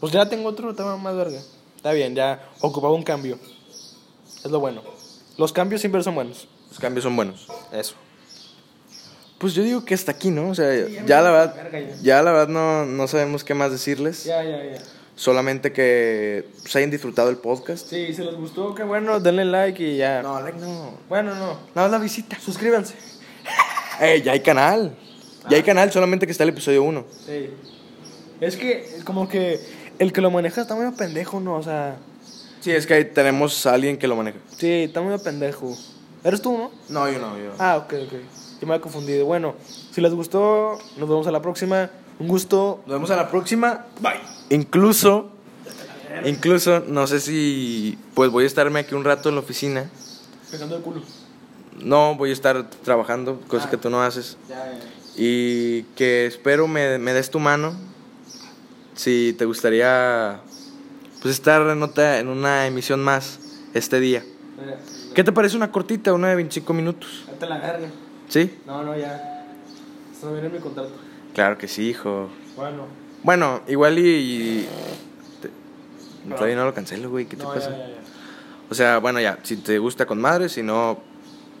Pues 0.00 0.12
ya 0.12 0.28
tengo 0.28 0.48
otro 0.48 0.74
tema 0.74 0.96
más 0.96 1.14
verga. 1.16 1.40
Está 1.76 1.92
bien, 1.92 2.14
ya 2.14 2.48
ocupaba 2.60 2.94
un 2.94 3.02
cambio. 3.02 3.38
Es 4.44 4.50
lo 4.50 4.60
bueno. 4.60 4.82
Los 5.38 5.52
cambios 5.52 5.80
siempre 5.80 6.02
son 6.02 6.14
buenos. 6.14 6.48
Los 6.68 6.78
cambios 6.78 7.04
son 7.04 7.16
buenos. 7.16 7.46
Eso. 7.72 7.94
Pues 9.38 9.54
yo 9.54 9.62
digo 9.62 9.84
que 9.84 9.94
hasta 9.94 10.12
aquí, 10.12 10.30
¿no? 10.30 10.50
O 10.50 10.54
sea, 10.54 10.86
Sí, 10.86 10.98
ya 11.06 11.22
la 11.22 11.30
verdad, 11.30 11.54
verga 11.54 11.80
ya. 11.80 11.96
ya 12.02 12.22
la 12.22 12.32
verdad 12.32 12.48
no, 12.48 12.84
no 12.84 13.08
sabemos 13.08 13.42
qué 13.44 13.54
más 13.54 13.70
decirles. 13.72 14.24
Ya, 14.24 14.42
ya, 14.42 14.62
ya. 14.64 14.82
Solamente 15.16 15.72
que 15.72 16.48
se 16.66 16.78
hayan 16.78 16.90
disfrutado 16.90 17.30
el 17.30 17.36
podcast. 17.36 17.86
Sí, 17.88 18.12
si 18.14 18.22
les 18.22 18.34
gustó, 18.34 18.74
qué 18.74 18.82
bueno, 18.84 19.20
denle 19.20 19.44
like 19.46 19.82
y 19.82 19.96
ya. 19.96 20.22
No, 20.22 20.40
like 20.42 20.58
no. 20.58 20.94
Bueno, 21.08 21.34
no. 21.34 21.58
No, 21.74 21.88
la 21.88 21.98
visita. 21.98 22.38
Suscríbanse. 22.40 22.94
Eh, 24.02 24.22
ya 24.22 24.32
hay 24.32 24.40
canal. 24.40 24.96
Ya 25.48 25.56
hay 25.56 25.62
canal, 25.62 25.90
solamente 25.90 26.26
que 26.26 26.32
está 26.32 26.44
el 26.44 26.50
episodio 26.50 26.82
1. 26.82 27.04
Sí. 27.26 27.50
Es 28.40 28.56
que, 28.56 29.00
como 29.04 29.28
que 29.28 29.58
el 29.98 30.12
que 30.12 30.20
lo 30.20 30.30
maneja 30.30 30.60
está 30.62 30.74
muy 30.74 30.90
pendejo, 30.92 31.40
¿no? 31.40 31.56
O 31.56 31.62
sea, 31.62 31.96
Sí, 32.60 32.70
es 32.72 32.86
que 32.86 32.92
ahí 32.94 33.04
tenemos 33.06 33.64
a 33.66 33.72
alguien 33.72 33.96
que 33.96 34.06
lo 34.06 34.16
maneja. 34.16 34.38
sí, 34.56 34.68
está 34.84 35.00
muy 35.00 35.16
pendejo. 35.18 35.74
¿Eres 36.22 36.42
tú, 36.42 36.56
no? 36.58 36.70
No, 36.90 37.10
yo 37.10 37.18
no, 37.18 37.38
yo. 37.38 37.52
Ah, 37.58 37.78
ok, 37.78 37.94
ok. 38.06 38.12
Yo 38.60 38.66
me 38.66 38.74
había 38.74 38.82
confundido. 38.82 39.24
Bueno, 39.24 39.54
si 39.90 40.02
les 40.02 40.12
gustó, 40.12 40.78
nos 40.98 41.08
vemos 41.08 41.26
a 41.26 41.30
la 41.30 41.40
próxima. 41.40 41.88
Un 42.18 42.28
gusto. 42.28 42.82
Nos 42.86 42.94
vemos 42.96 43.10
a 43.10 43.16
la 43.16 43.30
próxima. 43.30 43.86
Bye. 44.02 44.20
Incluso, 44.50 45.30
incluso, 46.26 46.80
no 46.80 47.06
sé 47.06 47.20
si, 47.20 47.98
pues 48.12 48.30
voy 48.30 48.44
a 48.44 48.46
estarme 48.46 48.80
aquí 48.80 48.94
un 48.94 49.04
rato 49.04 49.30
en 49.30 49.36
la 49.36 49.40
oficina. 49.40 49.88
Pegando 50.50 50.76
el 50.76 50.82
culo. 50.82 51.00
No, 51.82 52.14
voy 52.16 52.28
a 52.28 52.32
estar 52.34 52.68
trabajando, 52.84 53.40
cosas 53.48 53.68
Ah. 53.68 53.70
que 53.70 53.76
tú 53.78 53.88
no 53.88 54.02
haces. 54.02 54.36
Ya, 54.50 54.70
Y 55.22 55.82
que 55.96 56.24
espero 56.24 56.66
me, 56.66 56.96
me 56.98 57.12
des 57.12 57.30
tu 57.30 57.38
mano. 57.38 57.74
Si 58.94 59.34
te 59.36 59.44
gustaría, 59.44 60.40
pues 61.20 61.34
estar 61.34 61.60
en, 61.68 61.82
otra, 61.82 62.18
en 62.20 62.28
una 62.28 62.66
emisión 62.66 63.04
más 63.04 63.38
este 63.74 64.00
día. 64.00 64.24
¿Qué 65.14 65.22
te 65.22 65.30
parece 65.30 65.56
una 65.58 65.70
cortita, 65.70 66.14
una 66.14 66.28
de 66.30 66.36
25 66.36 66.72
minutos? 66.72 67.24
Ahí 67.28 67.34
te 67.38 67.46
la 67.46 67.58
verga. 67.58 67.88
¿Sí? 68.30 68.58
No, 68.66 68.82
no, 68.82 68.96
ya. 68.96 69.44
Esto 70.10 70.28
no 70.28 70.32
viene 70.32 70.46
en 70.46 70.54
mi 70.54 70.58
contrato. 70.60 70.92
Claro 71.34 71.58
que 71.58 71.68
sí, 71.68 71.90
hijo. 71.90 72.30
Bueno. 72.56 72.86
Bueno, 73.22 73.60
igual 73.68 73.98
y... 73.98 74.02
y 74.08 74.68
te- 75.42 76.30
todavía 76.34 76.56
no 76.56 76.64
lo 76.64 76.72
cancelo, 76.72 77.10
güey. 77.10 77.26
¿Qué 77.26 77.36
te 77.36 77.42
no, 77.44 77.52
pasa? 77.52 77.72
ya, 77.72 77.76
ya, 77.76 77.86
ya. 77.88 77.94
O 78.70 78.74
sea, 78.74 78.98
bueno, 79.00 79.20
ya, 79.20 79.38
si 79.42 79.56
te 79.56 79.78
gusta 79.78 80.06
con 80.06 80.18
madre, 80.18 80.48
si 80.48 80.62
no, 80.62 80.98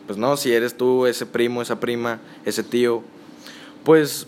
pues 0.06 0.18
no, 0.18 0.38
si 0.38 0.50
eres 0.50 0.78
tú, 0.78 1.04
ese 1.04 1.26
primo, 1.26 1.60
esa 1.60 1.78
prima, 1.78 2.20
ese 2.46 2.62
tío, 2.62 3.02
pues 3.84 4.26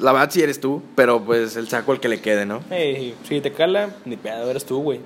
la 0.00 0.12
verdad 0.12 0.30
si 0.30 0.42
eres 0.42 0.60
tú, 0.60 0.82
pero 0.94 1.22
pues 1.24 1.56
el 1.56 1.68
saco 1.68 1.92
el 1.92 2.00
que 2.00 2.08
le 2.08 2.20
quede, 2.20 2.46
¿no? 2.46 2.60
Ey, 2.70 3.14
si 3.28 3.40
te 3.40 3.52
cala, 3.52 3.90
ni 4.04 4.16
pedo, 4.16 4.50
eres 4.50 4.64
tú, 4.64 4.82
güey. 4.82 5.00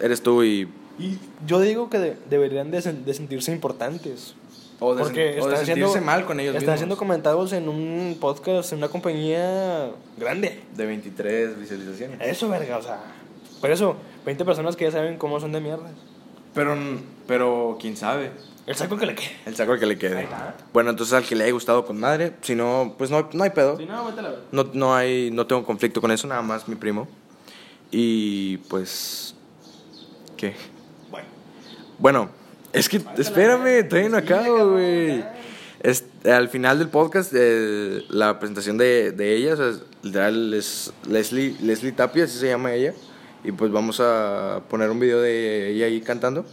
Eres 0.00 0.22
tú 0.22 0.42
y... 0.42 0.68
Y 0.98 1.18
yo 1.46 1.60
digo 1.60 1.88
que 1.90 1.98
de- 1.98 2.16
deberían 2.28 2.70
de, 2.70 2.78
sen- 2.78 3.04
de 3.04 3.14
sentirse 3.14 3.52
importantes. 3.52 4.34
O 4.78 4.94
de, 4.94 5.02
Porque 5.02 5.20
o 5.20 5.46
de 5.46 5.52
están 5.54 5.66
sentirse 5.66 5.84
haciendo, 5.84 6.06
mal 6.06 6.24
con 6.26 6.40
ellos 6.40 6.54
Están 6.54 6.60
mismos. 6.62 6.74
haciendo 6.74 6.96
comentarios 6.96 7.52
en 7.52 7.68
un 7.68 8.16
podcast, 8.20 8.72
en 8.72 8.78
una 8.78 8.88
compañía 8.88 9.90
grande. 10.18 10.60
De 10.76 10.86
23 10.86 11.58
visualizaciones. 11.58 12.18
Eso, 12.22 12.48
verga, 12.48 12.78
o 12.78 12.82
sea. 12.82 12.98
Por 13.60 13.70
eso, 13.70 13.96
20 14.24 14.44
personas 14.46 14.76
que 14.76 14.84
ya 14.84 14.90
saben 14.90 15.16
cómo 15.18 15.38
son 15.40 15.52
de 15.52 15.60
mierda. 15.60 15.90
Pero, 16.54 16.74
pero, 17.26 17.76
quién 17.80 17.96
sabe. 17.96 18.30
El 18.66 18.76
saco 18.76 18.96
que 18.96 19.06
le 19.06 19.14
quede. 19.14 19.30
El 19.46 19.56
saco 19.56 19.76
que 19.78 19.86
le 19.86 19.98
quede. 19.98 20.22
está. 20.24 20.56
Bueno, 20.72 20.90
entonces 20.90 21.12
al 21.14 21.24
que 21.24 21.34
le 21.34 21.44
haya 21.44 21.52
gustado 21.52 21.84
con 21.84 21.98
madre, 21.98 22.34
si 22.42 22.54
no, 22.54 22.94
pues 22.96 23.10
no, 23.10 23.28
no 23.32 23.42
hay 23.44 23.50
pedo. 23.50 23.76
Si 23.76 23.84
no, 23.86 24.06
vete 24.06 24.20
a 24.20 24.22
la 24.22 24.28
verga. 24.30 24.44
No, 24.52 24.70
no 24.74 24.94
hay, 24.94 25.30
no 25.32 25.46
tengo 25.46 25.64
conflicto 25.64 26.00
con 26.00 26.10
eso, 26.12 26.26
nada 26.28 26.42
más 26.42 26.68
mi 26.68 26.76
primo. 26.76 27.08
Y 27.90 28.58
pues, 28.68 29.34
¿qué? 30.36 30.54
Bueno. 31.10 31.26
Bueno, 31.98 32.30
es 32.72 32.88
que, 32.88 33.02
espérame, 33.18 33.88
todavía 33.88 34.10
no 34.10 34.18
acabo, 34.18 34.72
güey. 34.72 35.24
al 36.24 36.48
final 36.48 36.78
del 36.78 36.88
podcast, 36.88 37.32
eh, 37.34 38.04
la 38.08 38.38
presentación 38.38 38.78
de, 38.78 39.10
de 39.12 39.34
ella, 39.34 39.54
o 39.54 39.56
sea, 39.56 39.68
es- 39.70 39.80
literal, 40.02 40.54
es 40.54 40.92
Leslie, 41.08 41.56
Leslie 41.60 41.92
Tapia, 41.92 42.24
así 42.24 42.38
se 42.38 42.46
llama 42.48 42.72
ella. 42.72 42.94
Y 43.42 43.52
pues 43.52 43.72
vamos 43.72 43.98
a 44.00 44.60
poner 44.68 44.90
un 44.90 45.00
video 45.00 45.20
de 45.20 45.70
ella 45.72 45.86
ahí 45.86 46.00
cantando. 46.02 46.44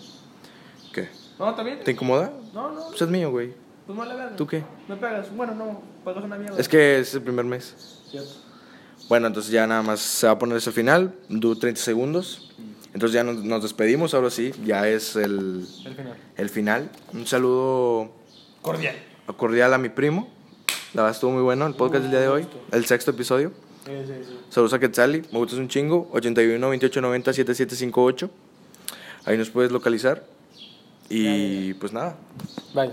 No, 1.39 1.53
¿también? 1.55 1.83
¿Te 1.83 1.91
incomoda? 1.91 2.31
No, 2.53 2.71
no. 2.71 2.87
Pues 2.89 3.01
es 3.01 3.07
mío, 3.09 3.29
güey. 3.31 3.53
Pues 3.85 3.97
le 4.07 4.15
verga. 4.15 4.35
¿Tú 4.35 4.47
qué? 4.47 4.63
Me 4.87 4.95
pegas. 4.95 5.33
Bueno, 5.35 5.53
no. 5.55 5.81
Pagas 6.03 6.23
una 6.23 6.35
mierda. 6.37 6.59
Es 6.59 6.67
que 6.67 6.99
es 6.99 7.13
el 7.13 7.21
primer 7.21 7.45
mes. 7.45 7.75
Cierto. 8.09 8.29
Bueno, 9.07 9.27
entonces 9.27 9.51
ya 9.51 9.65
nada 9.67 9.81
más 9.81 9.99
se 10.01 10.27
va 10.27 10.33
a 10.33 10.39
poner 10.39 10.57
eso 10.57 10.69
al 10.69 10.73
final, 10.73 11.13
dura 11.29 11.59
30 11.59 11.79
segundos. 11.81 12.51
Entonces 12.93 13.13
ya 13.13 13.23
nos, 13.23 13.43
nos 13.43 13.61
despedimos, 13.63 14.13
ahora 14.13 14.29
sí, 14.29 14.51
ya 14.65 14.87
es 14.87 15.15
el, 15.15 15.65
El 15.85 15.93
final. 15.95 16.15
el 16.35 16.49
final. 16.49 16.89
Un 17.13 17.27
saludo 17.27 18.11
Cordial. 18.61 18.95
cordial 19.37 19.73
a 19.73 19.77
mi 19.77 19.89
primo. 19.89 20.27
La 20.93 21.03
verdad 21.03 21.15
estuvo 21.15 21.31
muy 21.31 21.43
bueno 21.43 21.67
el 21.67 21.75
podcast 21.75 22.01
del 22.03 22.11
día 22.11 22.21
de 22.21 22.27
hoy, 22.27 22.47
el 22.71 22.85
sexto 22.85 23.11
episodio. 23.11 23.51
Sí, 23.85 23.91
sí, 24.07 24.13
sí. 24.27 24.39
Saludos 24.49 24.73
a 24.73 24.79
Quetzali, 24.79 25.21
me 25.31 25.37
gustas 25.37 25.59
un 25.59 25.67
chingo, 25.69 26.09
81 26.11 26.67
28 26.69 27.01
90 27.01 27.33
7758. 27.33 28.29
Ahí 29.25 29.37
nos 29.37 29.49
puedes 29.49 29.71
localizar. 29.71 30.25
Y 31.09 31.73
pues 31.75 31.93
nada, 31.93 32.17
Bye. 32.73 32.91